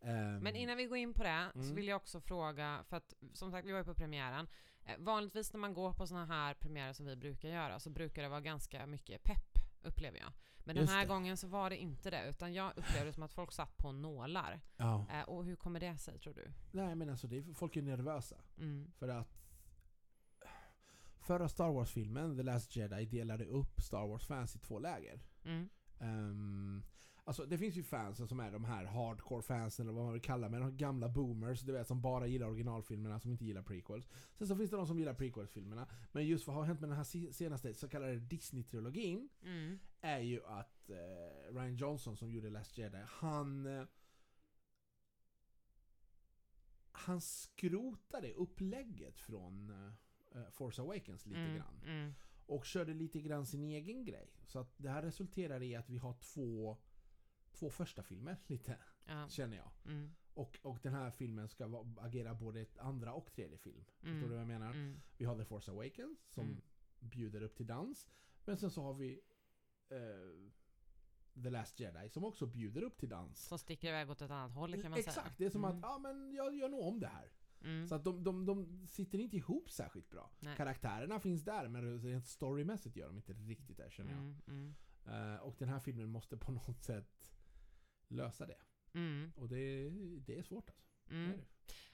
Ehm, 0.03 0.37
Men 0.39 0.55
innan 0.55 0.77
vi 0.77 0.85
går 0.85 0.97
in 0.97 1.13
på 1.13 1.23
det 1.23 1.49
så 1.53 1.59
Mm. 1.59 1.75
vill 1.75 1.87
jag 1.87 1.95
också 1.95 2.21
fråga, 2.21 2.83
för 2.89 2.97
att 2.97 3.13
som 3.33 3.51
sagt 3.51 3.67
vi 3.67 3.71
var 3.71 3.79
ju 3.79 3.85
på 3.85 3.93
premiären. 3.95 4.47
Eh, 4.85 4.97
vanligtvis 4.99 5.53
när 5.53 5.59
man 5.59 5.73
går 5.73 5.93
på 5.93 6.07
såna 6.07 6.25
här 6.25 6.53
premiärer 6.53 6.93
som 6.93 7.05
vi 7.05 7.15
brukar 7.15 7.49
göra 7.49 7.79
så 7.79 7.89
brukar 7.89 8.23
det 8.23 8.29
vara 8.29 8.41
ganska 8.41 8.85
mycket 8.85 9.23
pepp 9.23 9.57
upplever 9.81 10.19
jag. 10.19 10.31
Men 10.65 10.75
den 10.75 10.83
Just 10.83 10.93
här 10.93 11.01
det. 11.01 11.07
gången 11.07 11.37
så 11.37 11.47
var 11.47 11.69
det 11.69 11.77
inte 11.77 12.09
det 12.09 12.29
utan 12.29 12.53
jag 12.53 12.71
upplevde 12.77 13.05
det 13.05 13.13
som 13.13 13.23
att 13.23 13.33
folk 13.33 13.51
satt 13.51 13.77
på 13.77 13.91
nålar. 13.91 14.61
Ja. 14.77 15.05
Eh, 15.11 15.21
och 15.23 15.45
hur 15.45 15.55
kommer 15.55 15.79
det 15.79 15.97
sig 15.97 16.19
tror 16.19 16.33
du? 16.33 16.51
Nej 16.71 16.95
men 16.95 17.09
alltså 17.09 17.27
det 17.27 17.37
är, 17.37 17.53
folk 17.53 17.75
är 17.75 17.81
nervösa. 17.81 18.35
Mm. 18.57 18.91
För 18.91 19.07
att 19.07 19.39
Förra 21.19 21.49
Star 21.49 21.71
Wars-filmen, 21.71 22.37
The 22.37 22.43
Last 22.43 22.75
Jedi, 22.75 23.05
delade 23.05 23.45
upp 23.45 23.81
Star 23.81 24.07
Wars-fans 24.07 24.55
i 24.55 24.59
två 24.59 24.79
läger. 24.79 25.21
Mm. 25.45 25.69
Um, 25.99 26.83
alltså 27.23 27.45
det 27.45 27.57
finns 27.57 27.75
ju 27.75 27.83
fans 27.83 28.29
som 28.29 28.39
är 28.39 28.51
de 28.51 28.65
här 28.65 28.85
hardcore-fansen 28.85 29.81
eller 29.85 29.93
vad 29.93 30.03
man 30.03 30.13
vill 30.13 30.21
kalla 30.21 30.49
men 30.49 30.61
de 30.61 30.77
gamla 30.77 31.09
boomers, 31.09 31.61
du 31.61 31.71
vet 31.71 31.87
som 31.87 32.01
bara 32.01 32.27
gillar 32.27 32.47
originalfilmerna, 32.47 33.19
som 33.19 33.31
inte 33.31 33.45
gillar 33.45 33.61
prequels. 33.61 34.09
Sen 34.33 34.47
så 34.47 34.55
finns 34.55 34.71
det 34.71 34.77
de 34.77 34.87
som 34.87 34.99
gillar 34.99 35.13
prequels-filmerna. 35.13 35.87
Men 36.11 36.27
just 36.27 36.47
vad 36.47 36.55
har 36.55 36.63
hänt 36.63 36.79
med 36.79 36.89
den 36.89 36.97
här 36.97 37.03
se- 37.03 37.33
senaste 37.33 37.73
så 37.73 37.89
kallade 37.89 38.15
Disney-trilogin 38.15 39.29
Mm. 39.43 39.79
är 40.01 40.19
ju 40.19 40.45
att 40.45 40.89
eh, 40.89 41.53
Ryan 41.53 41.75
Johnson 41.75 42.17
som 42.17 42.31
gjorde 42.31 42.49
Last 42.49 42.77
Jedi, 42.77 43.03
han... 43.07 43.65
Eh, 43.65 43.85
han 46.95 47.21
skrotade 47.21 48.33
upplägget 48.33 49.19
från 49.19 49.69
eh, 50.35 50.49
Force 50.51 50.81
Awakens 50.81 51.25
lite 51.25 51.39
mm. 51.39 51.55
grann. 51.55 51.81
Mm. 51.85 52.13
Och 52.45 52.65
körde 52.65 52.93
lite 52.93 53.21
grann 53.21 53.45
sin 53.45 53.63
egen 53.63 54.05
grej. 54.05 54.33
Så 54.47 54.59
att 54.59 54.73
det 54.77 54.89
här 54.89 55.01
resulterar 55.01 55.63
i 55.63 55.75
att 55.75 55.89
vi 55.89 55.97
har 55.97 56.13
två, 56.13 56.77
två 57.53 57.69
första 57.69 58.03
filmer 58.03 58.37
lite, 58.47 58.77
Ja. 59.05 59.27
känner 59.29 59.57
jag. 59.57 59.71
Mm. 59.85 60.15
Och, 60.33 60.59
och 60.63 60.79
den 60.83 60.93
här 60.93 61.11
filmen 61.11 61.47
ska 61.49 61.85
agera 61.97 62.33
både 62.35 62.61
ett 62.61 62.77
andra 62.77 63.13
och 63.13 63.31
tredje 63.33 63.57
film. 63.57 63.85
Mm. 64.01 64.13
Förstår 64.13 64.27
du 64.29 64.33
vad 64.33 64.41
jag 64.41 64.47
menar? 64.47 64.69
Mm. 64.73 65.01
Vi 65.17 65.25
har 65.25 65.37
The 65.37 65.45
Force 65.45 65.71
Awakens 65.71 66.19
som 66.29 66.45
Mm. 66.45 66.61
bjuder 66.99 67.41
upp 67.41 67.55
till 67.55 67.67
dans. 67.67 68.07
Men 68.45 68.57
sen 68.57 68.71
så 68.71 68.81
har 68.81 68.93
vi 68.93 69.21
eh, 69.89 70.51
The 71.43 71.49
Last 71.49 71.79
Jedi 71.79 72.09
som 72.09 72.23
också 72.23 72.45
bjuder 72.45 72.81
upp 72.81 72.97
till 72.97 73.09
dans. 73.09 73.39
Som 73.47 73.59
sticker 73.59 73.87
iväg 73.87 74.09
åt 74.09 74.21
ett 74.21 74.31
annat 74.31 74.51
håll 74.51 74.81
kan 74.81 74.91
man 74.91 74.99
Exakt, 74.99 75.15
säga. 75.15 75.33
det 75.37 75.45
är 75.45 75.49
som 75.49 75.65
Mm. 75.65 75.77
att 75.77 75.83
ja, 75.83 75.97
men 75.97 76.33
jag 76.33 76.55
gör 76.55 76.69
nog 76.69 76.81
om 76.87 76.99
det 76.99 77.07
här. 77.07 77.31
Mm. 77.63 77.87
Så 77.87 77.95
att 77.95 78.03
de, 78.03 78.23
de, 78.23 78.45
de 78.45 78.87
sitter 78.87 79.19
inte 79.19 79.37
ihop 79.37 79.69
särskilt 79.71 80.09
bra. 80.09 80.31
Nej. 80.39 80.57
Karaktärerna 80.57 81.19
finns 81.19 81.43
där 81.43 81.67
men 81.67 82.01
rent 82.01 82.27
storymässigt 82.27 82.95
gör 82.95 83.07
de 83.07 83.17
inte 83.17 83.33
riktigt 83.33 83.77
det 83.77 83.91
känner 83.91 84.11
jag. 84.11 84.19
Mm. 84.21 84.35
Mm. 84.47 84.75
Eh, 85.35 85.39
och 85.41 85.55
den 85.59 85.69
här 85.69 85.79
filmen 85.79 86.09
måste 86.09 86.37
på 86.37 86.51
något 86.51 86.81
sätt 86.83 87.32
lösa 88.07 88.45
det. 88.45 88.57
Mm. 88.93 89.31
Och 89.35 89.49
det, 89.49 89.89
det 90.19 90.37
är 90.37 90.43
svårt 90.43 90.69
alltså. 90.69 90.87
Det 91.05 91.15
är 91.15 91.19
Mm. 91.25 91.37
det. 91.37 91.45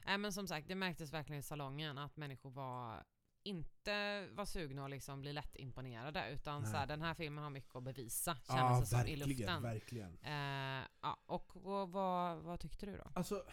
Nej 0.06 0.18
men 0.18 0.34
som 0.34 0.48
sagt, 0.48 0.68
det 0.68 0.76
märktes 0.76 1.14
verkligen 1.14 1.40
i 1.40 1.44
salongen 1.44 1.98
att 1.98 2.18
människor 2.18 2.50
var 2.52 3.04
inte 3.44 4.28
var 4.32 4.46
sugna 4.46 4.84
att 4.86 4.92
liksom 4.92 5.22
bli 5.22 5.34
lätt 5.34 5.56
imponerade 5.56 6.30
utan 6.34 6.62
Nej. 6.62 6.72
så 6.72 6.78
här, 6.78 6.88
den 6.88 7.02
här 7.02 7.14
filmen 7.14 7.44
har 7.44 7.50
mycket 7.50 7.76
att 7.76 7.84
bevisa 7.84 8.36
kändes 8.36 8.80
det 8.90 8.98
som 8.98 9.08
i 9.08 9.16
luften. 9.16 9.62
verkligen. 9.64 10.18
Eh, 10.24 10.86
ja, 11.02 11.20
och 11.26 11.52
vad, 11.56 11.90
vad, 11.90 12.38
vad 12.44 12.60
tyckte 12.60 12.86
du 12.86 12.98
då? 12.98 13.12
Alltså, 13.16 13.44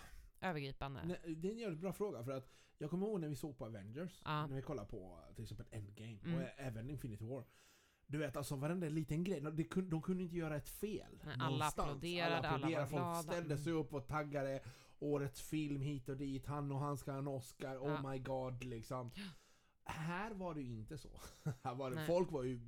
Övergripande? 0.40 1.00
nej, 1.04 1.34
det 1.36 1.48
är 1.48 1.52
en 1.52 1.58
jävligt 1.58 1.80
bra 1.80 1.92
fråga 1.92 2.24
för 2.24 2.32
att 2.32 2.50
jag 2.78 2.90
kommer 2.90 3.06
ihåg 3.06 3.20
när 3.20 3.28
vi 3.28 3.36
såg 3.36 3.58
på 3.58 3.64
Avengers, 3.64 4.20
Ja. 4.24 4.46
när 4.46 4.56
vi 4.56 4.62
kollade 4.62 4.88
på 4.88 5.24
till 5.34 5.42
exempel 5.44 5.66
Endgame 5.70 6.18
Mm. 6.24 6.34
och 6.34 6.48
även 6.56 6.90
Infinity 6.90 7.24
War. 7.24 7.44
Du 8.06 8.18
vet 8.18 8.36
alltså 8.36 8.56
varenda 8.56 8.88
liten 8.88 9.24
grej, 9.24 9.40
de, 9.40 9.56
de 9.56 9.64
kunde, 9.64 9.90
de 9.90 10.02
kunde 10.02 10.22
inte 10.22 10.36
göra 10.36 10.56
ett 10.56 10.68
fel. 10.68 11.20
Nej, 11.24 11.34
alla 11.38 11.48
någonstans. 11.48 11.88
applåderade, 11.88 12.48
alla 12.48 12.68
var 12.70 12.86
folk 12.86 13.32
ställde 13.32 13.58
sig 13.58 13.72
upp 13.72 13.94
och 13.94 14.06
taggade. 14.06 14.62
Årets 14.98 15.42
film 15.42 15.80
hit 15.80 16.08
och 16.08 16.16
dit, 16.16 16.46
han 16.46 16.72
och 16.72 16.78
han 16.78 16.96
ska 16.98 17.12
ha 17.12 17.18
en 17.18 17.28
Oscar, 17.28 17.74
Ja. 17.74 17.80
oh 17.80 18.10
my 18.10 18.18
god 18.18 18.64
liksom. 18.64 19.10
Här 19.84 20.30
var 20.34 20.54
det 20.54 20.60
ju 20.62 20.72
inte 20.78 20.98
så. 20.98 21.20
Här 21.62 21.74
var 21.74 21.90
det, 21.90 21.96
Nej. 21.96 22.06
folk 22.06 22.32
var 22.32 22.42
ju 22.42 22.60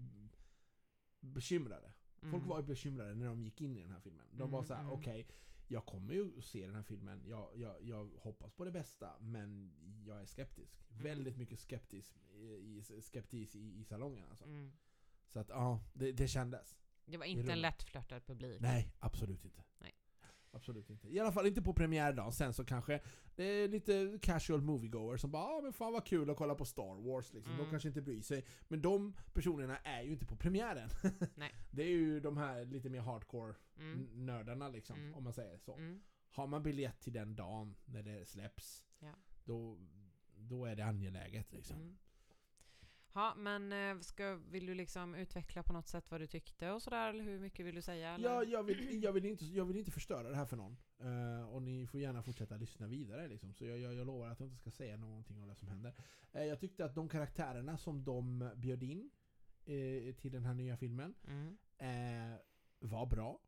bekymrade. 1.21 1.93
Folk 2.21 2.35
Mm. 2.35 2.49
var 2.49 2.61
ju 2.61 2.67
bekymrade 2.67 3.15
när 3.15 3.27
de 3.27 3.43
gick 3.43 3.61
in 3.61 3.77
i 3.77 3.83
den 3.83 3.91
här 3.93 4.01
filmen. 4.01 4.27
De 4.33 4.51
var 4.51 4.59
Mm, 4.59 4.67
så 4.67 4.75
här: 4.75 4.81
mm. 4.81 4.93
okej, 4.93 5.29
jag 5.69 5.87
kommer 5.87 6.15
ju 6.15 6.41
se 6.41 6.67
den 6.67 6.75
här 6.75 6.83
filmen, 6.83 7.23
jag, 7.27 7.51
jag, 7.57 7.77
jag 7.83 8.11
hoppas 8.19 8.53
på 8.53 8.65
det 8.65 8.71
bästa, 8.71 9.13
men 9.21 9.73
jag 10.07 10.21
är 10.21 10.27
skeptisk. 10.27 10.81
Mm. 10.91 11.03
Väldigt 11.03 11.37
mycket 11.37 11.61
skeptisk 11.61 12.17
i, 12.35 12.83
i, 12.97 13.03
skeptis 13.03 13.57
i, 13.57 13.81
i 13.81 13.85
salongen 13.85 14.27
alltså. 14.31 14.45
Mm. 14.45 14.73
Så 15.29 15.41
att 15.41 15.49
ja, 15.49 15.81
det, 15.93 16.13
det 16.13 16.29
kändes. 16.29 16.77
Det 17.07 17.19
var 17.19 17.25
inte 17.27 17.53
en 17.53 17.61
lättflörtad 17.61 18.21
publik. 18.27 18.61
Nej, 18.61 18.93
absolut 18.99 19.45
inte. 19.45 19.65
Nej. 19.79 19.95
Absolut 20.51 20.91
inte. 20.91 21.09
I 21.09 21.21
alla 21.21 21.33
fall 21.33 21.47
inte 21.47 21.63
på 21.63 21.73
premiärdagen. 21.75 22.33
Sen 22.33 22.55
så 22.55 22.65
kanske 22.65 23.01
det 23.37 23.45
är 23.45 23.69
lite 23.69 24.19
casual 24.23 24.61
moviegoer 24.63 25.17
som 25.17 25.31
bara 25.31 25.43
ah, 25.45 25.61
men 25.63 25.73
fan 25.73 25.93
vad 25.93 26.07
kul 26.07 26.31
att 26.31 26.37
kolla 26.37 26.55
på 26.55 26.65
Star 26.65 27.03
Wars 27.13 27.33
liksom. 27.33 27.53
De 27.53 27.59
Mm. 27.61 27.71
kanske 27.71 27.89
inte 27.89 28.03
bryr 28.03 28.21
sig. 28.23 28.45
Men 28.69 28.83
de 28.83 29.15
personerna 29.33 29.79
är 29.79 30.03
ju 30.03 30.13
inte 30.13 30.27
på 30.27 30.37
premiären. 30.37 30.91
Nej. 31.35 31.55
Det 31.71 31.83
är 31.83 31.89
ju 31.89 32.21
de 32.21 32.37
här 32.37 32.65
lite 32.65 32.89
mer 32.91 33.01
hardcore 33.01 33.55
Mm. 33.79 34.27
nördarna 34.27 34.69
liksom, 34.69 34.97
Mm. 34.99 35.15
om 35.15 35.25
man 35.25 35.33
säger 35.33 35.59
så. 35.59 35.75
Mm. 35.75 36.01
Har 36.31 36.47
man 36.47 36.63
biljett 36.63 37.01
till 37.01 37.13
den 37.13 37.37
dagen 37.37 37.77
när 37.85 38.03
det 38.03 38.29
släpps, 38.29 38.85
Ja. 38.99 39.15
då, 39.45 39.79
då 40.37 40.65
är 40.65 40.77
det 40.77 40.85
angeläget 40.85 41.53
liksom. 41.53 41.99
Ja, 43.13 43.35
men 43.37 43.73
eh, 43.73 44.01
ska, 44.01 44.35
vill 44.35 44.67
du 44.67 44.75
liksom 44.75 45.15
utveckla 45.15 45.63
på 45.63 45.73
något 45.73 45.89
sätt 45.89 46.11
vad 46.11 46.21
du 46.21 46.27
tyckte 46.27 46.71
och 46.71 46.83
sådär? 46.83 47.09
Eller 47.09 47.25
hur 47.25 47.39
mycket 47.39 47.67
vill 47.67 47.75
du 47.75 47.83
säga? 47.83 48.11
Eller? 48.15 48.29
Ja, 48.29 48.45
jag, 48.45 48.63
vill, 48.63 49.03
jag, 49.03 49.13
vill 49.13 49.25
inte, 49.25 49.45
jag 49.45 49.65
vill 49.65 49.77
inte 49.77 49.91
förstöra 49.91 50.29
det 50.31 50.37
här 50.37 50.47
för 50.47 50.57
någon. 50.57 50.77
Eh, 50.99 51.49
och 51.55 51.63
ni 51.63 51.87
får 51.87 52.01
gärna 52.01 52.23
fortsätta 52.23 52.57
lyssna 52.57 52.87
vidare 52.87 53.29
liksom. 53.29 53.55
Så 53.55 53.65
jag, 53.65 53.79
jag, 53.79 53.95
jag 53.95 54.07
lovar 54.07 54.29
att 54.29 54.41
jag 54.41 54.47
inte 54.47 54.59
ska 54.59 54.71
säga 54.71 54.97
någonting 54.97 55.43
om 55.43 55.49
det 55.49 55.55
som 55.55 55.69
händer. 55.69 55.95
Eh, 56.33 56.45
jag 56.45 56.61
tyckte 56.61 56.85
att 56.85 56.95
de 56.95 57.09
karaktärerna 57.09 57.79
som 57.79 58.05
de 58.05 58.51
bjöd 58.57 58.83
in 58.83 59.11
eh, 59.65 60.15
till 60.15 60.33
den 60.33 60.45
här 60.45 60.55
nya 60.55 60.77
filmen 60.77 61.15
Mm. 61.29 61.57
var 62.79 63.07
bra. 63.07 63.41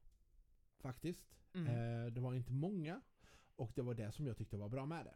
Faktiskt. 0.78 1.36
Mm. 1.54 2.14
Det 2.14 2.20
var 2.20 2.34
inte 2.34 2.52
många. 2.52 3.00
Och 3.56 3.72
det 3.74 3.82
var 3.82 3.94
det 3.94 4.12
som 4.12 4.26
jag 4.26 4.36
tyckte 4.36 4.56
var 4.56 4.68
bra 4.68 4.86
med 4.86 5.04
det. 5.04 5.14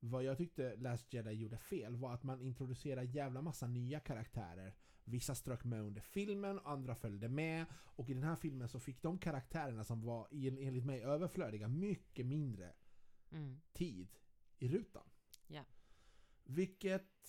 Vad 0.00 0.24
jag 0.24 0.38
tyckte 0.38 0.76
Last 0.76 1.12
Jedi 1.12 1.30
gjorde 1.32 1.58
fel 1.58 1.96
var 1.96 2.14
att 2.14 2.22
man 2.22 2.40
introducerade 2.40 3.06
jävla 3.06 3.42
massa 3.42 3.66
nya 3.66 4.00
karaktärer. 4.00 4.74
Vissa 5.04 5.34
strök 5.34 5.64
med 5.64 5.82
under 5.82 6.00
filmen, 6.00 6.60
andra 6.64 6.94
följde 6.94 7.28
med. 7.28 7.66
Och 7.72 8.10
i 8.10 8.14
den 8.14 8.22
här 8.22 8.36
filmen 8.36 8.68
så 8.68 8.80
fick 8.80 9.02
de 9.02 9.18
karaktärerna 9.18 9.84
som 9.84 10.02
var 10.02 10.28
en- 10.30 10.58
enligt 10.58 10.84
mig 10.84 11.02
överflödiga 11.02 11.68
mycket 11.68 12.26
mindre 12.26 12.72
Mm. 13.30 13.60
tid 13.72 14.08
i 14.58 14.68
rutan. 14.68 15.10
Ja. 15.46 15.64
Vilket 16.44 17.28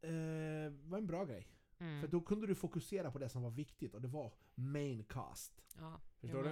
eh, 0.00 0.72
var 0.72 0.98
en 0.98 1.06
bra 1.06 1.24
grej. 1.24 1.48
Mm. 1.78 2.00
För 2.00 2.08
då 2.08 2.20
kunde 2.20 2.46
du 2.46 2.54
fokusera 2.54 3.10
på 3.10 3.18
det 3.18 3.28
som 3.28 3.42
var 3.42 3.50
viktigt 3.50 3.94
och 3.94 4.00
det 4.02 4.08
var 4.08 4.32
main 4.54 5.04
cast. 5.04 5.62
ja, 5.78 6.00
Förstår 6.20 6.42
du? 6.42 6.48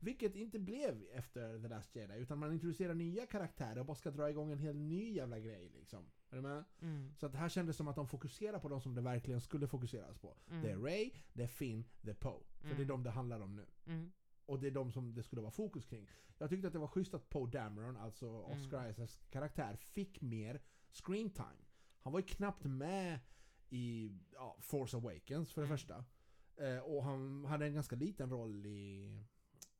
Vilket 0.00 0.36
inte 0.36 0.58
blev 0.58 1.02
efter 1.12 1.58
The 1.62 1.68
Last 1.68 1.96
Jedi, 1.96 2.14
utan 2.18 2.38
man 2.38 2.52
introducerar 2.52 2.94
nya 2.94 3.26
karaktärer 3.26 3.78
och 3.78 3.86
bara 3.86 3.94
ska 3.94 4.10
dra 4.10 4.30
igång 4.30 4.50
en 4.52 4.58
helt 4.58 4.78
ny 4.78 5.12
jävla 5.12 5.38
grej 5.38 5.68
liksom. 5.74 6.04
Är 6.30 6.36
du 6.36 6.42
med? 6.42 6.64
Mm. 6.80 7.14
Så 7.16 7.26
att 7.26 7.32
det 7.32 7.38
här 7.38 7.48
kändes 7.48 7.76
som 7.76 7.88
att 7.88 7.96
de 7.96 8.08
fokuserar 8.08 8.58
på 8.58 8.68
de 8.68 8.80
som 8.80 8.94
det 8.94 9.00
verkligen 9.00 9.40
skulle 9.40 9.66
fokuseras 9.66 10.18
på. 10.18 10.36
Mm. 10.50 10.62
Det 10.62 10.70
är 10.70 10.76
Ray, 10.76 11.10
det 11.32 11.42
är 11.42 11.46
Finn, 11.46 11.84
det 12.00 12.10
är 12.10 12.14
Poe. 12.14 12.40
För 12.60 12.68
det 12.68 12.72
är 12.72 12.74
Mm. 12.74 12.88
de 12.88 13.02
det 13.02 13.10
handlar 13.10 13.40
om 13.40 13.56
nu. 13.56 13.66
Mm. 13.86 14.12
Och 14.46 14.60
det 14.60 14.66
är 14.66 14.70
de 14.70 14.92
som 14.92 15.14
det 15.14 15.22
skulle 15.22 15.42
vara 15.42 15.52
fokus 15.52 15.86
kring. 15.86 16.08
Jag 16.38 16.50
tyckte 16.50 16.66
att 16.66 16.72
det 16.72 16.78
var 16.78 16.86
schysst 16.86 17.14
att 17.14 17.28
Poe 17.28 17.50
Dameron, 17.50 17.96
alltså 17.96 18.26
Mm. 18.28 18.44
Oscar 18.58 18.88
Isaacs 18.90 19.20
karaktär, 19.30 19.76
fick 19.76 20.20
mer 20.20 20.60
screen 20.92 21.30
time. 21.30 21.64
Han 22.00 22.12
var 22.12 22.20
ju 22.20 22.26
knappt 22.26 22.64
med 22.64 23.18
i 23.70 24.12
ja, 24.32 24.56
Force 24.60 24.96
Awakens 24.96 25.52
för 25.52 25.60
det 25.62 25.66
Mm. 25.66 25.78
första. 25.78 26.04
Eh, 26.56 26.78
och 26.78 27.04
han 27.04 27.44
hade 27.44 27.66
en 27.66 27.74
ganska 27.74 27.96
liten 27.96 28.30
roll 28.30 28.66
i, 28.66 29.18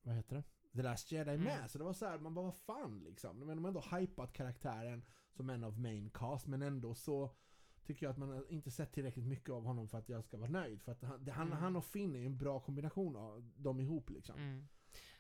vad 0.03 0.15
heter 0.15 0.37
det? 0.37 0.43
The 0.77 0.83
Last 0.83 1.13
Jedi 1.13 1.31
Mm. 1.31 1.45
med. 1.45 1.71
Så 1.71 1.79
det 1.79 1.85
var 1.85 1.93
så 1.93 2.07
här, 2.07 2.19
man 2.19 2.35
bara 2.35 2.45
vad 2.45 2.55
fan 2.57 3.01
liksom. 3.05 3.39
Men 3.39 3.49
de 3.57 3.65
har 3.65 3.69
ändå 3.69 3.81
hypat 3.97 4.33
karaktären 4.33 5.05
som 5.31 5.51
en 5.51 5.65
av 5.65 5.81
main 5.81 6.11
cast, 6.11 6.47
men 6.47 6.63
ändå 6.63 6.95
så 6.95 7.31
tycker 7.85 8.07
jag 8.07 8.11
att 8.11 8.19
man 8.19 8.47
inte 8.49 8.71
sett 8.71 8.93
tillräckligt 8.93 9.27
mycket 9.27 9.51
av 9.51 9.65
honom 9.65 9.89
för 9.89 9.99
att 9.99 10.09
jag 10.09 10.25
ska 10.25 10.37
vara 10.39 10.51
nöjd. 10.51 10.83
För 10.83 10.93
att 10.93 11.03
han, 11.03 11.29
han, 11.29 11.47
Mm. 11.47 11.59
han 11.59 11.77
och 11.77 11.85
Finn 11.85 12.15
är 12.15 12.19
ju 12.19 12.27
en 12.27 12.39
bra 12.39 12.61
kombination 12.61 13.17
av 13.17 13.51
dem 13.57 13.81
ihop 13.81 14.11
liksom. 14.11 14.37
Mm. 14.39 14.69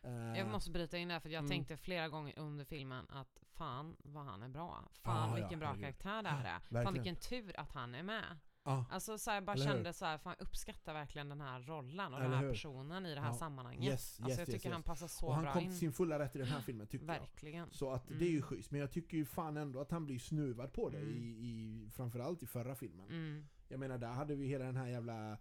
Eh, 0.02 0.38
Jag 0.38 0.48
måste 0.48 0.70
bryta 0.70 0.98
in 0.98 1.08
där 1.08 1.20
för 1.20 1.28
jag 1.28 1.38
Mm. 1.38 1.48
tänkte 1.50 1.76
flera 1.76 2.08
gånger 2.08 2.38
under 2.38 2.64
filmen 2.64 3.06
att 3.10 3.38
fan 3.42 3.96
vad 3.98 4.24
han 4.24 4.42
är 4.42 4.48
bra. 4.48 4.88
Fan 4.92 5.16
Ah, 5.16 5.28
ja, 5.28 5.34
vilken 5.34 5.58
bra 5.58 5.68
herregud. 5.68 5.84
karaktär 5.84 6.22
det 6.22 6.28
här 6.28 6.44
är. 6.56 6.60
Fan 6.60 6.74
verkligen. 6.74 6.92
vilken 6.94 7.16
tur 7.16 7.60
att 7.60 7.72
han 7.72 7.94
är 7.94 8.02
med. 8.02 8.38
Ja, 8.64 8.84
Alltså 8.90 9.18
så 9.18 9.30
här, 9.30 9.36
jag 9.36 9.44
bara 9.44 9.52
Eller 9.52 9.66
hur? 9.66 9.72
kände 9.72 9.92
så 9.92 10.04
här, 10.04 10.18
fan 10.18 10.34
jag 10.38 10.44
uppskattar 10.46 10.92
verkligen 10.94 11.28
den 11.28 11.40
här 11.40 11.60
rollen 11.62 12.12
och 12.12 12.18
Eller 12.20 12.28
den 12.28 12.38
här 12.38 12.42
hur? 12.44 12.50
personen 12.50 13.06
i 13.06 13.14
det 13.14 13.20
här 13.20 13.28
Ja. 13.28 13.34
sammanhanget. 13.34 13.84
Yes, 13.84 14.20
alltså 14.20 14.28
yes, 14.30 14.38
jag 14.38 14.46
tycker 14.46 14.68
yes, 14.68 14.72
han 14.72 14.82
passar 14.82 15.06
så 15.06 15.26
och 15.26 15.34
han 15.34 15.44
bra 15.44 15.52
kom 15.52 15.62
in. 15.62 15.68
till 15.68 15.78
sin 15.78 15.92
fulla 15.92 16.18
rätt 16.18 16.36
i 16.36 16.38
den 16.38 16.48
här 16.48 16.60
filmen 16.60 16.86
tycker 16.86 17.06
jag. 17.06 17.20
Verkligen. 17.20 17.70
Så 17.70 17.90
att 17.92 18.08
det 18.08 18.14
är 18.14 18.16
Mm. 18.20 18.32
ju 18.32 18.42
schysst. 18.42 18.70
Men 18.70 18.80
jag 18.80 18.90
tycker 18.90 19.16
ju 19.16 19.24
fan 19.24 19.56
ändå 19.56 19.80
att 19.80 19.90
han 19.90 20.04
blir 20.04 20.18
snuvad 20.18 20.72
på 20.72 20.90
det 20.90 20.98
Mm. 20.98 21.10
i, 21.10 21.20
i, 21.26 21.90
framförallt 21.90 22.42
i 22.42 22.46
förra 22.46 22.74
filmen. 22.74 23.06
Mm. 23.08 23.46
Jag 23.68 23.80
menar 23.80 23.98
där 23.98 24.08
hade 24.12 24.34
vi 24.34 24.46
hela 24.46 24.64
den 24.64 24.76
här 24.76 24.86
jävla 24.86 25.38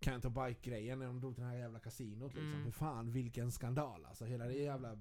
Canto 0.00 0.30
Bike-grejen 0.30 0.98
när 0.98 1.06
de 1.06 1.20
drog 1.20 1.34
till 1.34 1.44
det 1.44 1.50
här 1.50 1.56
jävla 1.56 1.78
kasinot 1.80 2.34
liksom. 2.34 2.52
Mm. 2.52 2.64
För 2.64 2.70
fan 2.70 3.10
vilken 3.10 3.52
skandal 3.52 4.04
alltså. 4.04 4.24
Hela 4.24 4.44
det 4.44 4.52
jävla... 4.54 4.96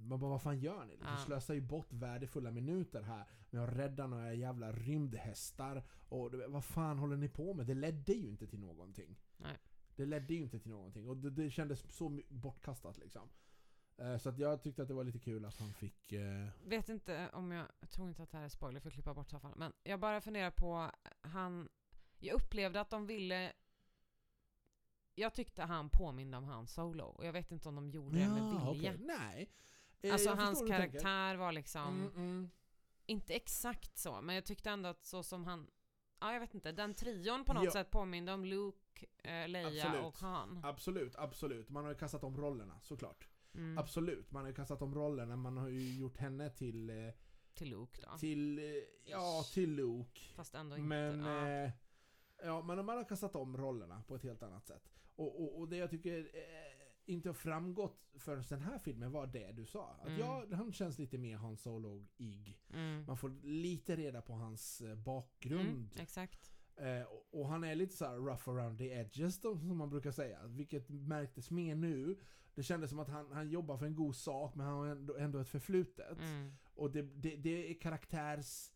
Man 0.00 0.20
bara 0.20 0.30
vad 0.30 0.42
fan 0.42 0.58
gör 0.60 0.84
ni? 0.84 0.96
Ni 0.96 1.02
Ja. 1.04 1.16
slösar 1.16 1.54
ju 1.54 1.60
bort 1.60 1.92
värdefulla 1.92 2.50
minuter 2.50 3.02
här 3.02 3.26
med 3.50 3.64
att 3.64 3.76
rädda 3.76 4.06
några 4.06 4.34
jävla 4.34 4.72
rymdhästar. 4.72 5.82
Och 6.08 6.32
vad 6.48 6.64
fan 6.64 6.98
håller 6.98 7.16
ni 7.16 7.28
på 7.28 7.54
med? 7.54 7.66
Det 7.66 7.74
ledde 7.74 8.12
ju 8.12 8.28
inte 8.28 8.46
till 8.46 8.60
någonting. 8.60 9.16
Nej. 9.36 9.56
Det 9.96 10.06
ledde 10.06 10.34
ju 10.34 10.40
inte 10.42 10.58
till 10.58 10.70
någonting. 10.70 11.08
Och 11.08 11.16
det, 11.16 11.30
det 11.30 11.50
kändes 11.50 11.96
så 11.96 12.20
bortkastat 12.28 12.98
liksom. 12.98 13.28
Eh, 13.96 14.16
Så 14.18 14.28
att 14.28 14.38
jag 14.38 14.62
tyckte 14.62 14.82
att 14.82 14.88
det 14.88 14.94
var 14.94 15.04
lite 15.04 15.18
kul 15.18 15.44
att 15.44 15.58
han 15.58 15.72
fick... 15.72 16.12
eh, 16.12 16.48
Vet 16.64 16.88
inte 16.88 17.30
om 17.32 17.50
jag, 17.50 17.66
jag 17.80 17.90
tror 17.90 18.08
inte 18.08 18.22
att 18.22 18.30
det 18.30 18.36
här 18.36 18.44
är 18.44 18.48
spoiler 18.48 18.80
för 18.80 18.88
att 18.88 18.94
klippa 18.94 19.14
bort 19.14 19.26
i 19.26 19.30
så 19.30 19.40
fall. 19.40 19.54
Men 19.56 19.72
jag 19.82 20.00
bara 20.00 20.20
funderar 20.20 20.50
på, 20.50 20.90
han, 21.20 21.68
jag 22.18 22.34
upplevde 22.34 22.80
att 22.80 22.90
de 22.90 23.06
ville 23.06 23.52
jag 25.14 25.34
tyckte 25.34 25.62
han 25.62 25.90
påminde 25.90 26.36
om 26.36 26.44
Han 26.44 26.66
Solo 26.66 27.04
och 27.04 27.26
jag 27.26 27.32
vet 27.32 27.50
inte 27.50 27.68
om 27.68 27.74
de 27.74 27.90
gjorde 27.90 28.18
det 28.18 28.28
med 28.28 28.38
Ja, 28.42 28.72
vilja. 28.72 28.90
okej. 28.92 29.04
Nej. 29.06 29.50
Eh, 30.02 30.12
Alltså 30.12 30.30
hans 30.30 30.62
karaktär 30.68 31.36
var 31.36 31.52
liksom, 31.52 31.94
Mm, 32.00 32.12
mm. 32.16 32.50
inte 33.06 33.34
exakt 33.34 33.98
så, 33.98 34.20
men 34.20 34.34
jag 34.34 34.44
tyckte 34.44 34.70
ändå 34.70 34.88
att 34.88 35.04
så 35.04 35.22
som 35.22 35.44
han, 35.44 35.70
ja 36.20 36.32
jag 36.32 36.40
vet 36.40 36.54
inte, 36.54 36.72
den 36.72 36.94
trion 36.94 37.44
på 37.44 37.52
något 37.52 37.64
Ja. 37.64 37.70
sätt 37.70 37.90
påminde 37.90 38.32
om 38.32 38.44
Luke, 38.44 39.06
eh, 39.18 39.48
Leia 39.48 39.66
Absolut. 39.86 40.04
och 40.06 40.16
Han. 40.18 40.60
Absolut, 40.64 41.16
absolut. 41.16 41.68
Man 41.70 41.84
har 41.84 41.90
ju 41.92 41.98
kastat 41.98 42.24
om 42.24 42.36
rollerna, 42.36 42.80
såklart. 42.82 43.28
Mm. 43.54 43.78
Absolut, 43.78 44.30
man 44.30 44.42
har 44.42 44.48
ju 44.48 44.54
kastat 44.54 44.82
om 44.82 44.94
rollerna. 44.94 45.36
Man 45.36 45.56
har 45.56 45.68
ju 45.68 45.98
gjort 45.98 46.16
henne 46.16 46.50
till... 46.50 46.90
eh, 46.90 46.96
Till 47.54 47.70
Luke 47.70 48.00
då. 48.02 48.18
Till... 48.18 48.58
eh, 48.58 48.64
Ja, 49.04 49.44
till 49.54 49.70
Luke. 49.74 50.20
Fast 50.36 50.54
ändå 50.54 50.76
inte. 50.76 50.88
Men... 50.88 51.24
ja. 51.24 51.48
eh, 51.48 51.70
Ja, 52.44 52.62
men 52.62 52.84
man 52.84 52.96
har 52.96 53.04
kastat 53.04 53.36
om 53.36 53.56
rollerna 53.56 54.02
på 54.08 54.14
ett 54.14 54.22
helt 54.22 54.42
annat 54.42 54.66
sätt. 54.66 54.90
Och, 55.16 55.42
och, 55.42 55.58
och 55.58 55.68
det 55.68 55.76
jag 55.76 55.90
tycker 55.90 56.18
eh, 56.34 56.69
inte 57.10 57.28
har 57.28 57.34
framgått 57.34 58.10
förrän 58.18 58.44
den 58.48 58.60
här 58.60 58.78
filmen 58.78 59.12
var 59.12 59.26
det 59.26 59.52
du 59.52 59.66
sa. 59.66 59.90
Att 60.00 60.06
Mm. 60.08 60.20
ja, 60.20 60.44
han 60.52 60.72
känns 60.72 60.98
lite 60.98 61.18
mer 61.18 61.36
Han 61.36 61.56
Solo-ig. 61.56 62.58
mm. 62.74 63.04
Man 63.06 63.16
får 63.16 63.28
lite 63.42 63.96
reda 63.96 64.22
på 64.22 64.32
hans 64.32 64.80
eh, 64.80 64.94
bakgrund. 64.94 65.68
Mm, 65.68 65.88
exakt. 65.98 66.50
Eh, 66.76 67.02
och, 67.02 67.40
och 67.40 67.48
han 67.48 67.64
är 67.64 67.74
lite 67.74 67.96
så 67.96 68.04
här 68.04 68.16
rough 68.16 68.48
around 68.48 68.78
the 68.78 68.88
edges 68.88 69.40
då, 69.40 69.56
som 69.58 69.76
man 69.76 69.90
brukar 69.90 70.10
säga. 70.10 70.46
Vilket 70.46 70.88
märktes 70.88 71.50
mer 71.50 71.74
nu. 71.74 72.18
Det 72.54 72.62
kändes 72.62 72.90
som 72.90 72.98
att 72.98 73.08
han, 73.08 73.32
han 73.32 73.50
jobbar 73.50 73.76
för 73.78 73.86
en 73.86 73.94
god 73.94 74.16
sak 74.16 74.54
men 74.54 74.66
han 74.66 74.74
har 74.76 74.86
ändå, 74.86 75.16
ändå 75.16 75.38
ett 75.38 75.48
förflutet. 75.48 76.18
Mm. 76.20 76.52
Och 76.74 76.90
det, 76.90 77.02
det, 77.02 77.36
det 77.36 77.70
är 77.70 77.80
karaktärs 77.80 78.72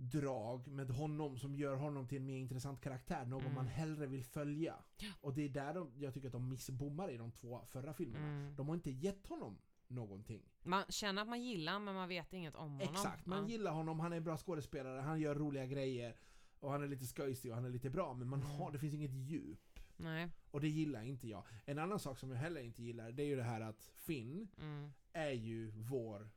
drag 0.00 0.66
med 0.68 0.90
honom 0.90 1.38
som 1.38 1.54
gör 1.56 1.76
honom 1.76 2.08
till 2.08 2.18
en 2.18 2.26
mer 2.26 2.36
intressant 2.38 2.80
karaktär. 2.80 3.24
Någon 3.24 3.40
Mm. 3.42 3.54
man 3.54 3.66
hellre 3.66 4.06
vill 4.06 4.24
följa. 4.24 4.74
Ja. 4.98 5.08
Och 5.20 5.34
det 5.34 5.42
är 5.42 5.48
där 5.48 5.74
de, 5.74 5.92
jag 5.98 6.14
tycker 6.14 6.28
att 6.28 6.32
de 6.32 6.48
missbommar 6.48 7.10
i 7.10 7.16
de 7.16 7.30
två 7.32 7.60
förra 7.66 7.94
filmerna. 7.94 8.26
Mm. 8.26 8.56
De 8.56 8.68
har 8.68 8.74
inte 8.74 8.90
gett 8.90 9.26
honom 9.26 9.58
någonting. 9.88 10.42
Man 10.62 10.84
känner 10.88 11.22
att 11.22 11.28
man 11.28 11.42
gillar 11.42 11.72
honom, 11.72 11.84
men 11.84 11.94
man 11.94 12.08
vet 12.08 12.32
inget 12.32 12.54
om 12.54 12.70
honom. 12.72 12.80
Exakt, 12.94 13.26
man 13.26 13.42
ja. 13.42 13.48
gillar 13.48 13.72
honom, 13.72 14.00
han 14.00 14.12
är 14.12 14.16
en 14.16 14.24
bra 14.24 14.36
skådespelare, 14.36 15.00
han 15.00 15.20
gör 15.20 15.34
roliga 15.34 15.66
grejer. 15.66 16.16
Och 16.60 16.70
han 16.70 16.82
är 16.82 16.86
lite 16.88 17.06
skojsig 17.06 17.50
och 17.50 17.54
han 17.56 17.64
är 17.64 17.70
lite 17.70 17.90
bra, 17.90 18.14
men 18.14 18.28
man 18.28 18.40
Mm. 18.42 18.52
har, 18.52 18.72
det 18.72 18.78
finns 18.78 18.94
inget 18.94 19.12
djup. 19.12 19.80
Nej. 19.96 20.28
Och 20.50 20.60
det 20.60 20.68
gillar 20.68 21.02
inte 21.02 21.28
jag. 21.28 21.44
En 21.66 21.78
annan 21.78 21.98
sak 21.98 22.18
som 22.18 22.30
jag 22.30 22.38
heller 22.38 22.60
inte 22.60 22.82
gillar, 22.82 23.12
det 23.12 23.22
är 23.22 23.26
ju 23.26 23.36
det 23.36 23.42
här 23.42 23.60
att 23.60 23.90
Finn 23.94 24.48
Mm. 24.60 24.92
är 25.12 25.30
ju 25.30 25.70
vår 25.70 26.30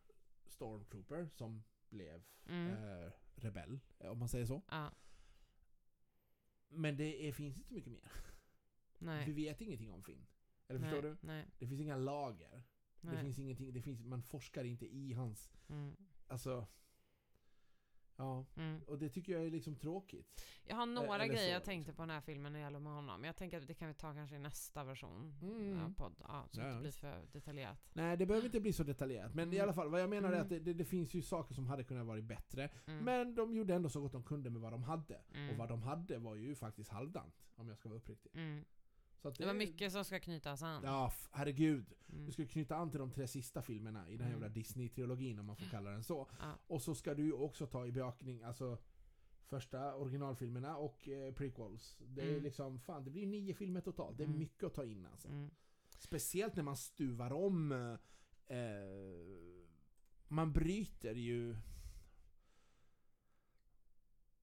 Stormtrooper 0.45 1.28
som 1.28 1.63
blev 1.89 2.23
Mm. 2.49 2.67
eh, 2.71 3.12
rebell, 3.43 3.79
om 3.97 4.19
man 4.19 4.29
säger 4.29 4.45
så. 4.45 4.62
Ja. 4.69 4.91
Men 6.69 6.97
det 6.97 7.27
är, 7.27 7.32
finns 7.32 7.58
inte 7.58 7.67
så 7.67 7.73
mycket 7.73 7.91
mer. 7.91 8.12
Nej. 8.97 9.25
Vi 9.25 9.32
vet 9.34 9.62
ingenting 9.62 9.91
om 9.91 10.03
Finn. 10.03 10.25
Eller 10.67 10.79
nej. 10.79 10.89
förstår 10.89 11.10
du? 11.10 11.17
Nej. 11.21 11.45
Det 11.60 11.67
finns 11.67 11.82
inga 11.82 11.95
lager. 11.97 12.63
Nej. 13.01 13.15
Det 13.15 13.21
finns 13.21 13.39
ingenting, 13.39 13.73
det 13.73 13.82
finns, 13.82 14.03
man 14.03 14.21
forskar 14.23 14.63
inte 14.63 14.86
i 14.95 15.13
hans, 15.13 15.51
Mm. 15.69 15.95
alltså... 16.27 16.67
Ja, 18.23 18.45
Mm. 18.57 18.81
och 18.88 18.97
det 18.99 19.09
tycker 19.09 19.33
jag 19.33 19.45
är 19.45 19.51
liksom 19.51 19.75
tråkigt. 19.75 20.43
Jag 20.65 20.75
har 20.75 20.86
några 20.86 21.15
eller 21.15 21.25
grejer 21.33 21.47
så, 21.47 21.53
jag 21.53 21.63
tänkte 21.63 21.93
på 21.93 22.01
den 22.01 22.09
här 22.09 22.21
filmen 22.21 22.51
när 22.53 22.59
det 22.59 22.63
gäller 22.63 22.79
med 22.79 22.93
honom. 22.93 23.23
Jag 23.23 23.36
tänker 23.36 23.57
att 23.62 23.67
det 23.67 23.73
kan 23.73 23.88
vi 23.88 23.93
ta 23.93 24.13
kanske 24.13 24.36
i 24.36 24.39
nästa 24.39 24.83
version 24.83 25.33
Mm. 25.41 25.79
av 25.83 25.93
podd. 25.93 26.15
Ja, 26.19 26.45
så 26.51 26.59
Ja, 26.62 26.65
det 26.65 26.69
inte 26.71 26.81
blir 26.81 26.91
för 26.91 27.25
detaljerat. 27.31 27.77
Nej, 27.93 28.17
det 28.17 28.25
behöver 28.25 28.45
inte 28.45 28.59
bli 28.59 28.73
så 28.73 28.83
detaljerat. 28.83 29.33
Men 29.36 29.53
i 29.53 29.55
Mm. 29.55 29.63
alla 29.63 29.73
fall, 29.73 29.89
vad 29.89 30.01
jag 30.01 30.09
menar 30.09 30.31
är 30.31 30.39
att 30.41 30.49
det, 30.49 30.55
Mm. 30.55 30.65
det, 30.65 30.73
det 30.73 30.86
finns 30.86 31.13
ju 31.13 31.21
saker 31.21 31.53
som 31.53 31.67
hade 31.67 31.83
kunnat 31.83 32.05
vara 32.07 32.21
bättre. 32.21 32.69
Mm. 32.88 33.05
Men 33.05 33.36
de 33.36 33.53
gjorde 33.55 33.73
ändå 33.75 33.89
så 33.89 34.01
gott 34.01 34.12
de 34.12 34.23
kunde 34.23 34.49
med 34.49 34.62
vad 34.62 34.71
de 34.71 34.83
hade. 34.83 35.21
Mm. 35.33 35.49
Och 35.49 35.57
vad 35.57 35.69
de 35.69 35.81
hade 35.83 36.17
var 36.17 36.36
ju 36.36 36.55
faktiskt 36.55 36.89
halvdant, 36.89 37.45
om 37.55 37.67
jag 37.67 37.77
ska 37.77 37.89
vara 37.89 37.97
uppriktig. 37.99 38.31
Att 39.25 39.36
Det 39.38 39.45
var 39.45 39.53
mycket 39.53 39.91
som 39.91 40.05
ska 40.05 40.19
knytas 40.19 40.63
an. 40.63 40.81
Ja, 40.86 41.12
herregud. 41.31 41.93
Mm. 42.09 42.25
Du 42.25 42.31
ska 42.31 42.45
knyta 42.47 42.75
an 42.75 42.89
till 42.91 42.99
de 42.99 43.12
tre 43.12 43.27
sista 43.27 43.62
filmerna 43.62 44.09
i 44.09 44.17
den 44.17 44.21
här 44.27 44.33
Mm. 44.33 44.41
jävla 44.41 44.55
Disney-trilogin, 44.55 45.39
om 45.39 45.45
man 45.45 45.55
får 45.55 45.65
kalla 45.65 45.89
den 45.91 46.03
så. 46.03 46.27
Ja. 46.39 46.51
Och 46.67 46.81
så 46.81 46.95
ska 46.95 47.13
du 47.13 47.23
ju 47.23 47.33
också 47.33 47.67
ta 47.67 47.86
i 47.88 47.91
beaktning, 47.91 48.43
alltså 48.43 48.77
första 49.45 49.95
originalfilmerna 49.95 50.77
och 50.77 51.07
eh, 51.09 51.33
prequels. 51.33 51.97
Det 51.99 52.21
är 52.21 52.29
Mm. 52.29 52.43
liksom, 52.43 52.79
fan 52.79 53.03
det 53.03 53.12
blir 53.12 53.27
nio 53.27 53.53
filmer 53.53 53.81
totalt. 53.81 54.17
Det 54.17 54.23
är 54.23 54.27
Mm. 54.27 54.39
mycket 54.39 54.63
att 54.63 54.73
ta 54.73 54.86
in 54.86 55.05
alltså. 55.05 55.27
Mm. 55.27 55.49
Speciellt 55.99 56.55
när 56.55 56.63
man 56.63 56.77
stuvar 56.77 57.33
om 57.33 57.71
eh, 58.47 58.57
Man 60.27 60.53
bryter 60.53 61.15
ju 61.15 61.55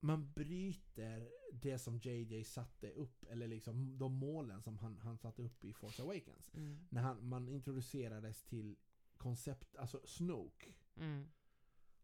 Man 0.00 0.32
bryter 0.32 1.28
det 1.52 1.78
som 1.78 1.98
JJ 1.98 2.44
satte 2.44 2.90
upp, 2.90 3.24
eller 3.30 3.48
liksom 3.48 3.98
de 3.98 4.12
målen 4.12 4.62
som 4.62 4.78
han, 4.78 4.98
han 4.98 5.18
satte 5.18 5.42
upp 5.42 5.64
i 5.64 5.72
Force 5.72 6.02
Awakens. 6.02 6.54
Mm. 6.54 6.78
När 6.88 7.02
han, 7.02 7.28
man 7.28 7.48
introducerades 7.48 8.44
till 8.44 8.76
koncept, 9.16 9.76
alltså 9.76 10.00
Snoke. 10.04 10.66
Mm. 10.96 11.28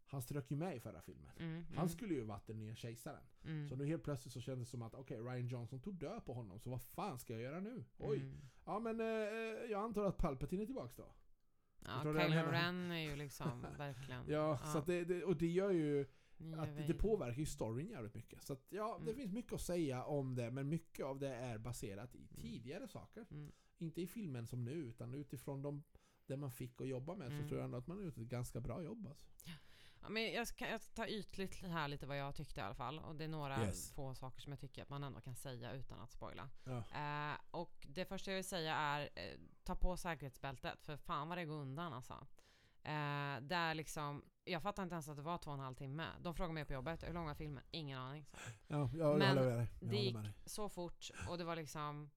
Han 0.09 0.21
strök 0.21 0.51
ju 0.51 0.57
med 0.57 0.75
i 0.75 0.79
förra 0.79 1.01
filmen. 1.01 1.31
Mm. 1.39 1.65
Han 1.75 1.89
skulle 1.89 2.13
ju 2.13 2.23
varit 2.23 2.47
den 2.47 2.59
nya 2.59 2.75
kejsaren. 2.75 3.23
Mm. 3.43 3.69
Så 3.69 3.75
nu 3.75 3.85
helt 3.85 4.03
plötsligt 4.03 4.33
så 4.33 4.41
kändes 4.41 4.67
det 4.67 4.71
som 4.71 4.81
att 4.81 4.93
okej, 4.93 5.17
Ryan 5.17 5.47
Johnson 5.47 5.79
tog 5.79 5.95
död 5.95 6.25
på 6.25 6.33
honom, 6.33 6.59
så 6.59 6.69
vad 6.69 6.81
fan 6.81 7.19
ska 7.19 7.33
jag 7.33 7.41
göra 7.41 7.59
nu? 7.59 7.85
Oj! 7.97 8.17
Mm. 8.17 8.41
Ja 8.65 8.79
men 8.79 8.99
eh, 8.99 9.05
jag 9.71 9.83
antar 9.83 10.05
att 10.05 10.17
Palpatine 10.17 10.61
är 10.61 10.65
tillbaks 10.65 10.95
då? 10.95 11.13
Ja, 11.79 12.01
Kylo? 12.01 12.13
Ren 12.51 12.91
är 12.91 13.09
ju 13.09 13.15
liksom 13.15 13.65
verkligen... 13.77 14.23
Ja, 14.27 14.57
så 14.57 14.77
att 14.77 14.85
det, 14.85 15.05
det, 15.05 15.23
och 15.23 15.37
det 15.37 15.47
gör 15.47 15.71
ju 15.71 16.05
att 16.59 16.87
det 16.87 16.93
påverkar 16.93 17.39
ju 17.39 17.45
storyn 17.45 17.89
jävligt 17.89 18.13
mycket. 18.13 18.43
Så 18.43 18.53
att 18.53 18.65
ja, 18.69 18.97
det 19.05 19.11
Mm. 19.11 19.15
finns 19.15 19.33
mycket 19.33 19.53
att 19.53 19.61
säga 19.61 20.03
om 20.03 20.35
det, 20.35 20.51
men 20.51 20.69
mycket 20.69 21.05
av 21.05 21.19
det 21.19 21.35
är 21.35 21.57
baserat 21.57 22.15
i 22.15 22.17
Mm. 22.17 22.27
tidigare 22.41 22.87
saker. 22.87 23.25
Mm. 23.31 23.51
Inte 23.77 24.01
i 24.01 24.07
filmen 24.07 24.47
som 24.47 24.63
nu, 24.63 24.71
utan 24.73 25.13
utifrån 25.13 25.61
de, 25.61 25.83
det 26.25 26.37
man 26.37 26.51
fick 26.51 26.81
att 26.81 26.87
jobba 26.87 27.15
med, 27.15 27.27
Mm. 27.27 27.41
så 27.41 27.47
tror 27.47 27.59
jag 27.59 27.65
ändå 27.65 27.77
att 27.77 27.87
man 27.87 27.97
har 27.97 28.03
gjort 28.03 28.17
ett 28.17 28.27
ganska 28.27 28.59
bra 28.61 28.81
jobb 28.83 29.07
alltså. 29.07 29.25
Ja, 30.01 30.09
men 30.09 30.31
jag 30.33 30.47
ska, 30.47 30.69
jag 30.69 30.81
ska 30.81 30.93
ta 30.93 31.07
ytligt 31.07 31.55
här 31.63 31.87
lite 31.87 32.05
vad 32.07 32.17
jag 32.17 32.35
tyckte 32.35 32.59
i 32.59 32.63
alla 32.63 32.75
fall. 32.75 32.99
Och 32.99 33.15
det 33.15 33.23
är 33.23 33.27
några 33.27 33.65
Yes. 33.65 33.91
få 33.91 34.15
saker 34.15 34.41
som 34.41 34.51
jag 34.51 34.59
tycker 34.59 34.81
att 34.81 34.89
man 34.89 35.03
ändå 35.03 35.21
kan 35.21 35.35
säga 35.35 35.73
utan 35.73 35.99
att 35.99 36.11
spoila. 36.11 36.49
Ja. 36.63 36.77
Eh, 37.33 37.37
och 37.51 37.87
det 37.89 38.05
första 38.05 38.31
jag 38.31 38.35
vill 38.35 38.43
säga 38.45 38.75
är 38.75 39.01
eh, 39.15 39.39
ta 39.63 39.75
på 39.75 39.97
säkerhetsbältet 39.97 40.83
för 40.83 40.97
fan 40.97 41.29
vad 41.29 41.37
det 41.37 41.45
går 41.45 41.55
undan 41.55 41.93
alltså. 41.93 42.27
Eh, 42.83 43.41
där 43.41 43.73
liksom, 43.73 44.23
jag 44.47 44.61
fattar 44.63 44.83
inte 44.83 44.93
ens 44.95 45.09
att 45.09 45.15
det 45.15 45.21
var 45.21 45.37
två 45.37 45.51
och 45.51 45.57
en 45.57 45.63
halv 45.63 45.75
timme. 45.75 46.07
De 46.21 46.35
frågade 46.35 46.53
mig 46.53 46.65
på 46.65 46.73
jobbet, 46.73 47.03
hur 47.07 47.13
lång 47.13 47.25
var 47.25 47.35
filmen? 47.35 47.63
Ingen 47.71 47.99
aning. 47.99 48.25
Så. 48.25 48.37
Ja, 48.67 48.77
jag, 48.77 48.89
Men 48.91 48.99
jag 48.99 49.05
håller 49.07 49.25
med 49.25 49.37
dig. 49.57 49.67
Jag 49.79 49.89
det 49.89 49.97
gick- 49.97 50.13
dig. 50.15 50.33
Så 50.45 50.69
fort 50.69 51.11
och 51.29 51.37
det 51.37 51.43
var 51.43 51.55
liksom 51.55 52.09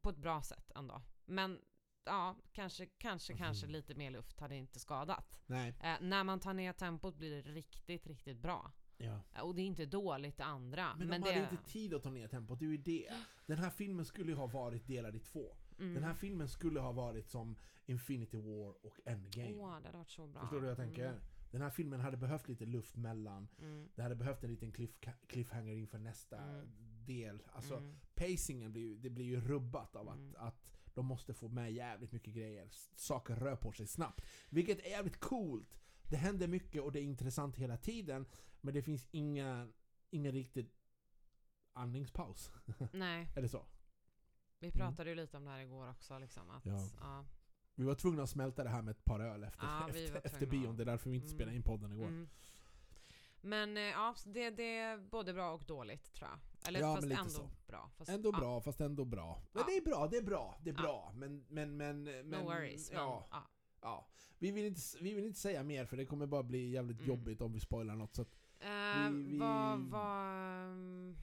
på 0.00 0.10
ett 0.10 0.16
bra 0.16 0.42
sätt 0.42 0.72
ändå. 0.74 1.02
Men 1.24 1.60
ja, 2.04 2.36
kanske, 2.52 2.86
kanske, 2.86 3.34
kanske 3.36 3.66
Mhm. 3.66 3.72
lite 3.72 3.94
mer 3.94 4.10
luft 4.10 4.40
hade 4.40 4.56
inte 4.56 4.78
skadat. 4.80 5.40
Nej. 5.46 5.74
Eh, 5.82 5.96
när 6.00 6.24
man 6.24 6.40
tar 6.40 6.52
ner 6.54 6.72
tempot 6.72 7.16
blir 7.16 7.42
det 7.42 7.50
riktigt, 7.50 8.06
riktigt 8.06 8.38
bra. 8.38 8.72
Ja. 8.96 9.20
Eh, 9.34 9.40
Och 9.40 9.54
det 9.54 9.62
är 9.62 9.66
inte 9.66 9.86
dåligt 9.86 10.36
det 10.36 10.44
andra. 10.44 10.94
Men, 10.96 11.08
men 11.08 11.20
de 11.20 11.28
det, 11.28 11.34
hade 11.40 11.50
inte 11.56 11.64
tid 11.70 11.94
att 11.94 12.02
ta 12.02 12.10
ner 12.10 12.28
tempot, 12.28 12.58
det 12.58 12.64
är 12.64 12.68
ju 12.68 12.76
det. 12.76 13.12
Den 13.46 13.58
här 13.58 13.70
filmen 13.70 14.04
skulle 14.04 14.30
ju 14.32 14.36
ha 14.36 14.46
varit 14.46 14.86
delad 14.86 15.16
i 15.16 15.20
två. 15.20 15.56
mm. 15.78 15.94
Den 15.94 16.02
här 16.04 16.14
filmen 16.14 16.48
skulle 16.48 16.80
ha 16.80 16.92
varit 16.92 17.28
som 17.28 17.56
Infinity 17.86 18.36
War 18.36 18.86
och 18.86 19.00
Endgame. 19.04 19.54
Åh, 19.54 19.68
det 19.68 19.74
hade 19.86 19.98
varit 19.98 20.10
så 20.10 20.26
bra. 20.26 20.40
Förstår 20.40 20.56
du 20.56 20.60
hur 20.62 20.68
jag 20.68 20.76
tänker? 20.76 21.06
Mm. 21.08 21.20
Den 21.50 21.62
här 21.62 21.70
filmen 21.70 22.00
hade 22.00 22.16
behövt 22.16 22.48
lite 22.48 22.66
luft 22.66 22.96
mellan. 22.96 23.48
Mm. 23.58 23.88
Det 23.94 24.02
hade 24.02 24.14
behövt 24.16 24.44
en 24.44 24.50
liten 24.50 24.72
cliff, 24.72 24.90
cliffhanger 25.26 25.74
inför 25.74 25.98
nästa 25.98 26.38
Mm. 26.38 26.68
del. 27.04 27.42
Alltså 27.52 27.76
mm. 27.76 27.98
pacingen 28.14 28.72
blir 28.72 28.96
det 28.96 29.10
blir 29.10 29.24
ju 29.24 29.40
rubbat 29.40 29.96
av 29.96 30.08
Mm. 30.08 30.34
att, 30.38 30.44
att 30.86 30.94
de 30.94 31.06
måste 31.06 31.34
få 31.34 31.48
med 31.48 31.72
jävligt 31.72 32.12
mycket 32.12 32.34
grejer. 32.34 32.68
Saker 32.96 33.36
rör 33.36 33.56
på 33.56 33.72
sig 33.72 33.86
snabbt. 33.86 34.24
Vilket 34.50 34.78
är 34.78 34.90
jävligt 34.90 35.20
coolt. 35.20 35.80
Det 36.10 36.16
händer 36.16 36.48
mycket 36.48 36.82
och 36.82 36.92
det 36.92 37.00
är 37.00 37.04
intressant 37.04 37.56
hela 37.56 37.76
tiden. 37.76 38.26
Men 38.60 38.74
det 38.74 38.82
finns 38.82 39.06
inga, 39.10 39.68
ingen 40.10 40.32
riktigt 40.32 40.74
andningspaus. 41.72 42.52
Nej, 42.92 43.28
Är 43.36 43.42
det 43.42 43.48
så? 43.48 43.66
vi 44.58 44.70
pratade 44.70 45.10
ju 45.10 45.16
lite 45.16 45.36
om 45.36 45.44
det 45.44 45.50
här 45.50 45.60
igår 45.60 45.90
också. 45.90 46.18
Liksom, 46.18 46.50
att, 46.50 46.66
Mm. 46.66 46.78
Ja. 46.78 46.88
ja. 47.00 47.24
Vi 47.80 47.86
var 47.86 47.94
tvungna 47.94 48.22
att 48.22 48.30
smälta 48.30 48.64
det 48.64 48.70
här 48.70 48.82
med 48.82 48.90
ett 48.92 49.04
par 49.04 49.20
öl 49.20 49.44
efter, 49.44 49.66
Ja, 49.66 49.88
efter, 49.88 50.20
efter 50.26 50.46
bion. 50.46 50.76
Det 50.76 50.82
är 50.82 50.84
därför 50.84 51.10
vi 51.10 51.16
inte 51.16 51.26
Mm. 51.26 51.36
spelade 51.36 51.56
in 51.56 51.62
podden 51.62 51.92
igår. 51.92 52.06
Mm. 52.06 52.28
Men 53.40 53.76
eh, 53.76 53.82
ja, 53.82 54.14
det, 54.26 54.50
det 54.50 54.78
är 54.78 54.98
både 54.98 55.32
bra 55.34 55.52
och 55.52 55.64
dåligt 55.66 56.12
tror 56.14 56.28
jag. 56.30 56.68
Eller 56.68 56.80
Ja, 56.80 56.94
fast 56.94 57.08
men 57.08 57.16
ändå 57.18 57.30
så. 57.30 57.50
bra. 57.66 57.90
Fast, 57.96 58.10
Ändå 58.10 58.30
ja, 58.34 58.38
bra, 58.40 58.60
fast 58.60 58.80
ändå 58.80 59.04
bra. 59.04 59.42
Men 59.52 59.60
Ja. 59.60 59.66
det 59.68 59.76
är 59.76 59.82
bra, 59.84 60.08
det 60.10 60.16
är 60.16 60.22
bra, 60.22 60.58
det 60.62 60.70
är 60.70 60.74
bra. 60.74 61.12
Men, 61.14 61.44
men, 61.48 61.76
men, 61.76 62.02
men... 62.04 62.26
No 62.30 62.36
worries. 62.44 62.90
Men, 62.90 63.00
Ja, 63.00 63.28
ja. 63.30 63.42
ja. 63.82 64.06
Vi, 64.38 64.50
vill 64.50 64.64
inte, 64.64 64.80
vi 65.00 65.14
vill 65.14 65.24
inte 65.24 65.40
säga 65.40 65.62
mer 65.62 65.84
för 65.86 65.96
det 65.96 66.06
kommer 66.06 66.26
bara 66.26 66.42
bli 66.42 66.70
jävligt 66.70 66.96
Mm. 66.98 67.08
jobbigt 67.08 67.40
om 67.40 67.52
vi 67.52 67.60
spoilar 67.60 67.96
något. 67.96 68.14
Så 68.16 68.22
att, 68.22 68.36
Eh, 68.62 69.10
Vi- 69.10 69.22
vi- 69.22 69.38
Vad 69.38 69.48
var... 69.48 69.72
mm, 69.74 69.90
vad, 69.90 71.14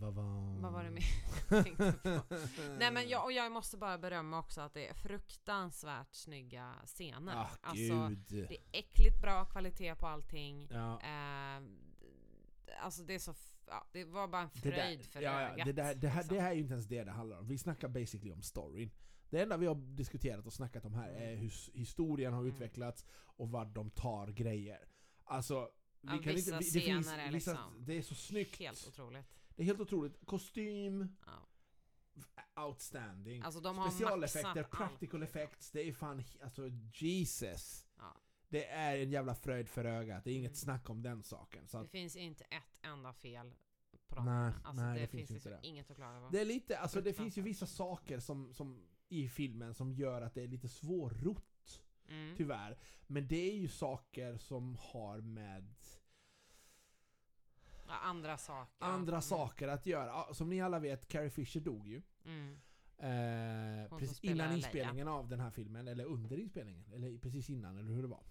var... 0.00 0.60
Vad 0.60 0.72
var 0.72 0.84
det 0.84 0.90
mer 0.90 1.04
jag 1.50 1.64
tänkte 1.64 1.92
på? 1.92 2.34
Nej 2.78 2.92
men 2.92 3.08
jag, 3.08 3.24
och 3.24 3.32
jag 3.32 3.52
måste 3.52 3.76
bara 3.76 3.98
berömma 3.98 4.38
också 4.38 4.60
att 4.60 4.74
det 4.74 4.88
är 4.88 4.94
fruktansvärt 4.94 6.14
snygga 6.14 6.74
scener. 6.86 7.36
Ah, 7.36 7.50
alltså, 7.60 8.08
gud. 8.08 8.48
det 8.48 8.56
är 8.56 8.62
äckligt 8.72 9.20
bra 9.22 9.44
kvalitet 9.44 9.94
på 9.94 10.06
allting. 10.06 10.68
Ja. 10.70 11.00
Eh, 11.00 11.62
alltså 12.80 13.02
det 13.02 13.14
är 13.14 13.18
så... 13.18 13.34
Ja, 13.66 13.86
det 13.92 14.04
var 14.04 14.28
bara 14.28 14.42
en 14.42 14.50
fröjd 14.50 14.98
där, 14.98 15.04
för 15.04 15.20
ja, 15.22 15.40
ja, 15.42 15.48
ögat. 15.48 15.66
det, 15.66 15.72
där, 15.72 15.94
det, 15.94 16.08
här, 16.08 16.20
liksom. 16.22 16.36
det 16.36 16.42
här 16.42 16.50
är 16.50 16.54
ju 16.54 16.60
inte 16.60 16.72
ens 16.72 16.86
det 16.86 17.04
det 17.04 17.10
handlar 17.10 17.38
om. 17.38 17.46
Vi 17.48 17.58
snackar 17.58 17.88
basically 17.88 18.32
om 18.32 18.42
storyn. 18.42 18.90
Det 19.30 19.42
enda 19.42 19.56
vi 19.56 19.66
har 19.66 19.74
diskuterat 19.74 20.46
och 20.46 20.52
snackat 20.52 20.84
om 20.84 20.94
här 20.94 21.08
är 21.10 21.36
hur 21.36 21.52
historien 21.78 22.32
har 22.32 22.40
Mm. 22.40 22.52
utvecklats 22.54 23.04
och 23.10 23.50
vart 23.50 23.74
de 23.74 23.90
tar 23.90 24.26
grejer. 24.28 24.88
Alltså, 25.24 25.68
vi 26.00 26.08
Ja, 26.16 26.22
kan 26.22 26.34
vissa 26.34 26.56
inte, 26.56 26.64
vi, 26.64 26.70
det, 26.80 26.86
finns, 26.86 27.06
vissa, 27.06 27.30
liksom 27.30 27.56
det 27.86 27.98
är 27.98 28.02
så 28.02 28.14
snyggt. 28.14 28.58
Helt 28.58 28.88
otroligt. 28.88 29.26
Det 29.58 29.62
är 29.62 29.66
helt 29.66 29.80
otroligt. 29.80 30.26
Kostym, 30.26 31.16
Ja. 31.26 31.48
outstanding. 32.66 33.42
Alltså 33.42 33.60
de 33.60 33.78
har 33.78 33.90
Specialeffekter, 33.90 34.48
allt. 34.62 34.70
practical 34.70 35.22
effects, 35.22 35.70
det 35.70 35.88
är 35.88 35.92
fan, 35.92 36.22
alltså 36.42 36.68
Jesus. 36.94 37.86
Ja. 37.96 38.16
Det 38.48 38.66
är 38.68 38.98
en 38.98 39.10
jävla 39.10 39.34
fröjd 39.34 39.68
för 39.68 39.84
ögat, 39.84 40.24
det 40.24 40.30
är 40.30 40.34
inget 40.34 40.48
Mm. 40.50 40.56
snack 40.56 40.90
om 40.90 41.02
den 41.02 41.22
saken. 41.22 41.68
Så 41.68 41.76
Det 41.78 41.84
att, 41.84 41.90
finns 41.90 42.16
inte 42.16 42.44
ett 42.44 42.78
enda 42.82 43.12
fel 43.12 43.54
på 44.06 44.14
dem. 44.16 44.24
Nej, 44.24 44.52
alltså, 44.64 44.82
nej, 44.82 44.94
det, 44.94 45.00
det 45.00 45.06
finns 45.08 45.10
finns 45.28 45.30
inte 45.30 45.34
liksom 45.50 45.62
det. 45.62 45.68
inget 45.68 45.90
att 45.90 45.96
klaga 45.96 46.20
på. 46.20 46.28
det 46.32 46.40
är 46.40 46.44
lite, 46.44 46.78
alltså 46.78 47.00
det 47.00 47.12
finns 47.12 47.38
ju 47.38 47.42
vissa 47.42 47.66
saker 47.66 48.18
som, 48.20 48.54
som 48.54 48.88
i 49.08 49.28
filmen 49.28 49.74
som 49.74 49.92
gör 49.92 50.22
att 50.22 50.34
det 50.34 50.42
är 50.42 50.48
lite 50.48 50.68
svårrott, 50.68 51.82
Mm. 52.10 52.36
tyvärr. 52.36 52.78
Men 53.06 53.28
det 53.28 53.50
är 53.50 53.54
ju 53.56 53.68
saker 53.68 54.36
som 54.36 54.76
har 54.80 55.20
med 55.20 55.74
andra 57.96 58.38
saker. 58.38 58.86
andra 58.86 59.12
Mm. 59.12 59.22
saker 59.22 59.68
att 59.68 59.86
göra. 59.86 60.34
Som 60.34 60.48
ni 60.50 60.60
alla 60.60 60.78
vet, 60.78 61.08
Carrie 61.08 61.30
Fisher 61.30 61.60
dog 61.60 61.88
ju. 61.88 62.02
Mm. 62.24 62.58
Eh, 62.98 63.98
precis 63.98 64.20
innan 64.24 64.36
Leia. 64.36 64.52
inspelningen 64.56 65.08
av 65.08 65.28
den 65.28 65.40
här 65.40 65.50
filmen, 65.50 65.88
eller 65.88 66.04
under 66.04 66.36
inspelningen, 66.38 66.84
eller 66.92 67.18
precis 67.18 67.50
innan, 67.50 67.78
eller 67.78 67.92
hur 67.92 68.02
det 68.02 68.08
var. 68.08 68.22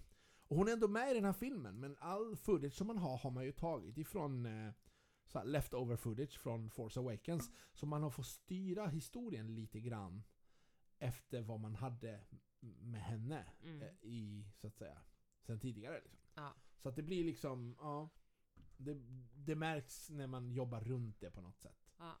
Och 0.48 0.56
hon 0.56 0.68
är 0.68 0.72
ändå 0.72 0.88
med 0.88 1.10
i 1.10 1.14
den 1.14 1.24
här 1.24 1.32
filmen, 1.32 1.80
men 1.80 1.96
all 2.00 2.36
footage 2.36 2.72
som 2.74 2.86
man 2.86 2.98
har 2.98 3.18
har 3.18 3.30
man 3.30 3.44
ju 3.44 3.52
tagit 3.52 3.98
ifrån 3.98 4.46
eh, 4.46 4.72
så 5.26 5.38
här 5.38 5.46
leftover 5.46 5.96
footage 5.96 6.38
från 6.38 6.70
Force 6.70 7.00
Awakens. 7.00 7.50
Så 7.74 7.86
man 7.86 8.02
har 8.02 8.10
fått 8.10 8.26
styra 8.26 8.86
historien 8.86 9.54
lite 9.54 9.80
grann 9.80 10.22
efter 10.98 11.42
vad 11.42 11.60
man 11.60 11.74
hade 11.74 12.20
med 12.80 13.00
henne 13.02 13.44
Mm. 13.62 13.82
eh, 13.82 13.88
i, 14.02 14.46
så 14.54 14.66
att 14.66 14.76
säga, 14.76 14.98
sen 15.46 15.60
tidigare. 15.60 16.00
Liksom. 16.04 16.18
Ja. 16.34 16.52
Så 16.82 16.88
att 16.88 16.96
det 16.96 17.02
blir 17.02 17.24
liksom, 17.24 17.76
ja. 17.80 18.08
Det, 18.78 18.94
det 19.34 19.54
märks 19.54 20.10
när 20.10 20.26
man 20.26 20.50
jobbar 20.52 20.80
runt 20.80 21.20
det 21.20 21.30
på 21.30 21.40
något 21.40 21.58
sätt. 21.58 21.90
Ja. 21.98 22.12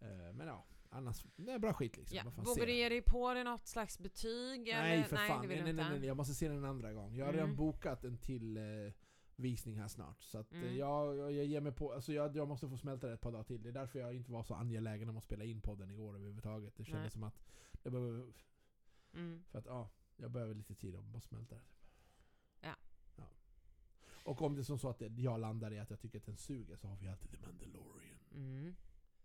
Eh, 0.00 0.32
men 0.32 0.46
ja, 0.46 0.66
annars, 0.88 1.24
det 1.36 1.52
är 1.52 1.58
bra 1.58 1.72
skit 1.72 1.96
liksom. 1.96 2.16
Ja. 2.16 2.42
Vågar 2.42 2.66
du 2.66 2.72
ge 2.72 2.88
dig 2.88 3.02
på 3.02 3.34
det 3.34 3.44
något 3.44 3.66
slags 3.66 3.98
betyg? 3.98 4.60
Nej 4.64 4.94
eller? 4.94 5.04
för 5.04 5.16
nej, 5.16 5.28
fan, 5.28 5.48
nej, 5.48 5.62
nej, 5.62 5.72
nej, 5.72 5.98
nej, 5.98 6.06
jag 6.08 6.16
måste 6.16 6.34
se 6.34 6.48
den 6.48 6.56
en 6.56 6.64
andra 6.64 6.92
gång. 6.92 7.14
Jag 7.16 7.24
har 7.26 7.32
Mm. 7.32 7.40
redan 7.44 7.56
bokat 7.56 8.04
en 8.04 8.18
till 8.18 8.56
eh, 8.56 8.62
visning 9.36 9.76
här 9.80 9.88
snart. 9.88 10.22
Så 10.22 10.38
att, 10.38 10.52
eh, 10.52 10.58
Mm. 10.62 10.76
jag, 10.76 11.16
jag, 11.16 11.32
jag 11.32 11.44
ger 11.44 11.60
mig 11.60 11.72
på, 11.72 11.92
alltså 11.92 12.12
jag, 12.12 12.36
jag 12.36 12.48
måste 12.48 12.68
få 12.68 12.76
smälta 12.76 13.06
det 13.06 13.12
ett 13.12 13.20
par 13.20 13.32
dagar 13.32 13.44
till. 13.44 13.62
Det 13.62 13.68
är 13.68 13.72
därför 13.72 13.98
jag 13.98 14.14
inte 14.14 14.32
var 14.32 14.42
så 14.42 14.54
angelägen 14.54 15.08
om 15.08 15.16
att 15.16 15.24
spela 15.24 15.44
in 15.44 15.60
podden 15.60 15.90
igår 15.90 16.14
överhuvudtaget. 16.14 16.76
Det 16.76 16.84
kändes 16.84 17.02
Nej. 17.02 17.10
som 17.10 17.22
att 17.22 17.42
jag 17.82 17.92
behöver, 17.92 18.32
Mm. 19.14 19.44
för 19.50 19.58
att 19.58 19.66
ja, 19.66 19.90
jag 20.16 20.30
behöver 20.30 20.54
lite 20.54 20.74
tid 20.74 20.96
att 20.96 21.04
bara 21.04 21.20
smälta 21.20 21.54
det. 21.54 21.60
Och 24.26 24.42
om 24.42 24.54
det 24.54 24.60
är 24.60 24.64
som 24.64 24.78
så 24.78 24.88
att 24.88 25.02
jag 25.16 25.40
landar 25.40 25.72
i 25.72 25.78
att 25.78 25.90
jag 25.90 26.00
tycker 26.00 26.18
att 26.18 26.26
den 26.26 26.36
suger 26.36 26.76
så 26.76 26.88
har 26.88 26.96
vi 26.96 27.08
alltid 27.08 27.30
The 27.30 27.38
Mandalorian. 27.46 28.18
Mm. 28.32 28.76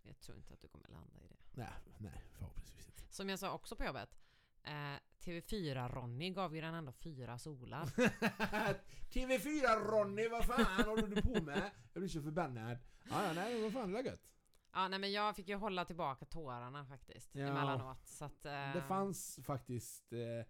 Jag 0.02 0.18
tror 0.20 0.38
inte 0.38 0.54
att 0.54 0.60
du 0.60 0.68
kommer 0.68 0.88
landa 0.88 1.20
i 1.24 1.28
det. 1.28 1.36
Nej, 1.52 1.72
nej 1.98 2.22
förhoppningsvis 2.32 2.86
inte. 2.86 3.14
Som 3.14 3.28
jag 3.28 3.38
sa 3.38 3.52
också 3.52 3.76
på 3.76 3.84
jobbet. 3.84 4.18
Eh, 4.62 4.98
TV4-Ronny 5.20 6.30
gav 6.30 6.54
ju 6.54 6.60
den 6.60 6.74
ändå 6.74 6.92
fyra 6.92 7.38
solar. 7.38 7.84
TV4 9.12 9.90
Ronny, 9.90 10.28
vad 10.28 10.44
fan 10.44 10.84
håller 10.84 11.06
du 11.06 11.22
på 11.22 11.42
med? 11.42 11.70
Jag 11.92 12.00
blir 12.00 12.08
så 12.08 12.22
förbannad. 12.22 12.78
Ja, 13.10 13.26
ja, 13.26 13.32
nej, 13.32 13.62
vad 13.62 13.72
fan, 13.72 13.92
det 13.92 13.98
är 13.98 14.04
gött. 14.04 14.28
Ja, 14.72 14.88
nej 14.88 14.98
men 14.98 15.12
jag 15.12 15.36
fick 15.36 15.48
ju 15.48 15.54
hålla 15.54 15.84
tillbaka 15.84 16.24
tårarna 16.24 16.86
faktiskt. 16.86 17.34
Ja. 17.34 17.46
Emellanåt. 17.46 18.06
Så 18.06 18.24
att, 18.24 18.46
eh, 18.46 18.72
Det 18.74 18.82
fanns 18.88 19.40
faktiskt 19.42 20.12
eh, 20.12 20.46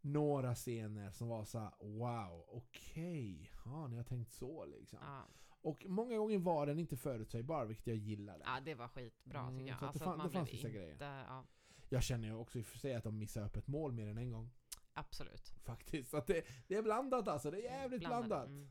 några 0.00 0.54
scener 0.54 1.10
som 1.10 1.28
var 1.28 1.44
så 1.44 1.58
här: 1.58 1.72
wow, 1.80 2.44
okej, 2.48 3.23
ja, 3.23 3.23
ni 3.88 3.96
har 3.96 4.04
tänkt 4.04 4.32
så 4.32 4.64
liksom. 4.64 4.98
Ja, 5.02 5.22
Och 5.62 5.84
många 5.86 6.16
gånger 6.18 6.38
var 6.38 6.66
den 6.66 6.78
inte 6.78 6.96
förutsägbar, 6.96 7.64
vilket 7.64 7.86
jag 7.86 7.96
gillade. 7.96 8.44
ja 8.46 8.60
det 8.60 8.74
var 8.74 8.88
skitbra 8.88 9.40
Mm, 9.40 9.58
tycker 9.58 9.70
jag. 9.70 9.78
så 9.78 9.84
att 9.86 9.92
det 9.92 9.98
Alltså, 9.98 10.04
fan- 10.04 10.26
det 10.26 10.30
fanns 10.32 10.52
vissa 10.52 10.68
inte, 10.68 10.78
grejer. 10.78 10.96
Ja, 11.28 11.44
Jag 11.88 12.02
känner 12.02 12.28
ju 12.28 12.34
också 12.34 12.58
i 12.58 12.62
och 12.62 12.66
för 12.66 12.78
sig 12.78 12.94
att 12.94 13.04
de 13.04 13.18
missar 13.18 13.44
upp 13.44 13.56
ett 13.56 13.66
mål 13.66 13.92
mer 13.92 14.06
än 14.06 14.18
en 14.18 14.30
gång. 14.30 14.50
absolut. 14.94 15.48
Faktiskt. 15.64 16.10
Så 16.10 16.16
att 16.16 16.26
det, 16.26 16.44
det 16.68 16.74
är 16.76 16.82
blandat 16.82 17.28
alltså, 17.28 17.50
det 17.50 17.58
är 17.58 17.62
jävligt 17.62 18.00
Blandade, 18.00 18.26
blandat. 18.26 18.48
mm. 18.48 18.68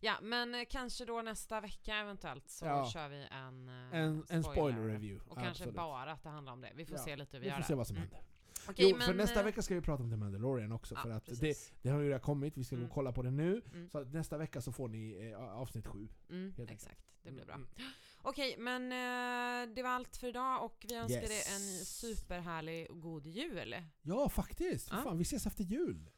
Ja, 0.00 0.14
men 0.22 0.54
eh, 0.54 0.64
kanske 0.70 1.04
då 1.04 1.22
nästa 1.22 1.60
vecka 1.60 1.96
eventuellt 1.96 2.48
så 2.48 2.64
Ja. 2.66 2.90
kör 2.90 3.08
vi 3.08 3.26
en, 3.30 3.68
eh, 3.68 3.98
En, 4.00 4.24
en 4.30 4.42
spoiler-review. 4.42 5.20
Och 5.30 5.34
kanske 5.36 5.50
absolut. 5.50 5.74
bara 5.74 6.12
att 6.12 6.22
det 6.22 6.28
handlar 6.28 6.52
om 6.52 6.60
det. 6.60 6.72
Vi 6.74 6.86
får 6.86 6.96
Ja, 6.96 7.04
se 7.04 7.16
lite 7.16 7.36
hur 7.36 7.40
vi, 7.40 7.44
Vi 7.44 7.48
gör 7.48 7.54
får 7.56 7.62
det. 7.62 7.66
se 7.66 7.74
vad 7.74 7.86
som 7.86 7.96
Mm. 7.96 8.08
händer. 8.08 8.26
Okej, 8.68 8.90
jo, 8.90 8.98
för 8.98 9.06
men, 9.06 9.16
nästa 9.16 9.38
eh, 9.40 9.44
vecka 9.44 9.62
ska 9.62 9.74
vi 9.74 9.80
prata 9.80 10.02
om 10.02 10.10
The 10.10 10.16
Mandalorian 10.16 10.72
också. 10.72 10.94
ja, 10.94 11.02
för 11.02 11.10
att 11.10 11.40
det, 11.40 11.56
det 11.82 11.88
har 11.88 12.00
ju 12.00 12.06
redan 12.06 12.20
kommit, 12.20 12.56
vi 12.56 12.64
ska 12.64 12.76
gå 12.76 12.80
Mm. 12.80 12.90
och 12.90 12.94
kolla 12.94 13.12
på 13.12 13.22
det 13.22 13.30
nu. 13.30 13.62
Mm. 13.72 13.88
Så 13.90 14.04
nästa 14.04 14.38
vecka 14.38 14.60
så 14.60 14.72
får 14.72 14.88
ni 14.88 15.30
eh, 15.30 15.38
avsnitt 15.38 15.86
sju. 15.86 16.08
Mm, 16.30 16.54
exakt, 16.68 17.04
det 17.22 17.30
blir 17.32 17.44
bra. 17.44 17.54
Mm. 17.54 17.68
Okej, 18.22 18.56
men 18.58 18.82
eh, 18.92 19.74
det 19.74 19.82
var 19.82 19.90
allt 19.90 20.16
för 20.16 20.26
idag 20.28 20.64
och 20.64 20.84
vi 20.88 20.94
önskar 20.94 21.20
Yes. 21.20 21.28
dig 21.28 21.54
en 21.54 21.84
superhärlig 21.84 22.90
och 22.90 23.00
god 23.00 23.26
jul. 23.26 23.74
Ja, 24.02 24.28
faktiskt! 24.28 24.88
För 24.88 24.96
Ja. 24.96 25.02
Fan, 25.02 25.18
vi 25.18 25.22
ses 25.22 25.46
efter 25.46 25.64
jul! 25.64 26.10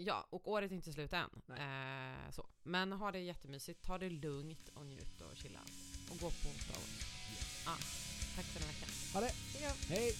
Ja, 0.00 0.26
och 0.30 0.48
året 0.48 0.70
är 0.70 0.74
inte 0.74 0.92
slut 0.92 1.12
än. 1.12 1.30
Eh, 1.56 2.30
så. 2.30 2.48
Men 2.62 2.92
ha 2.92 3.12
det 3.12 3.18
jättemysigt, 3.20 3.82
ta 3.84 3.98
det 3.98 4.10
lugnt 4.10 4.68
och 4.74 4.86
njut 4.86 5.20
och 5.20 5.36
chilla. 5.36 5.60
Och 6.10 6.18
gå 6.20 6.26
på 6.26 6.48
Star 6.64 6.74
Wars. 6.74 7.14
Ja, 7.66 7.72
tack 8.36 8.44
för 8.44 8.60
den 8.60 8.68
veckan. 8.68 8.88
Ha 9.14 9.20
det! 9.20 9.32
Hejdå. 9.58 9.74
Hej! 9.88 10.12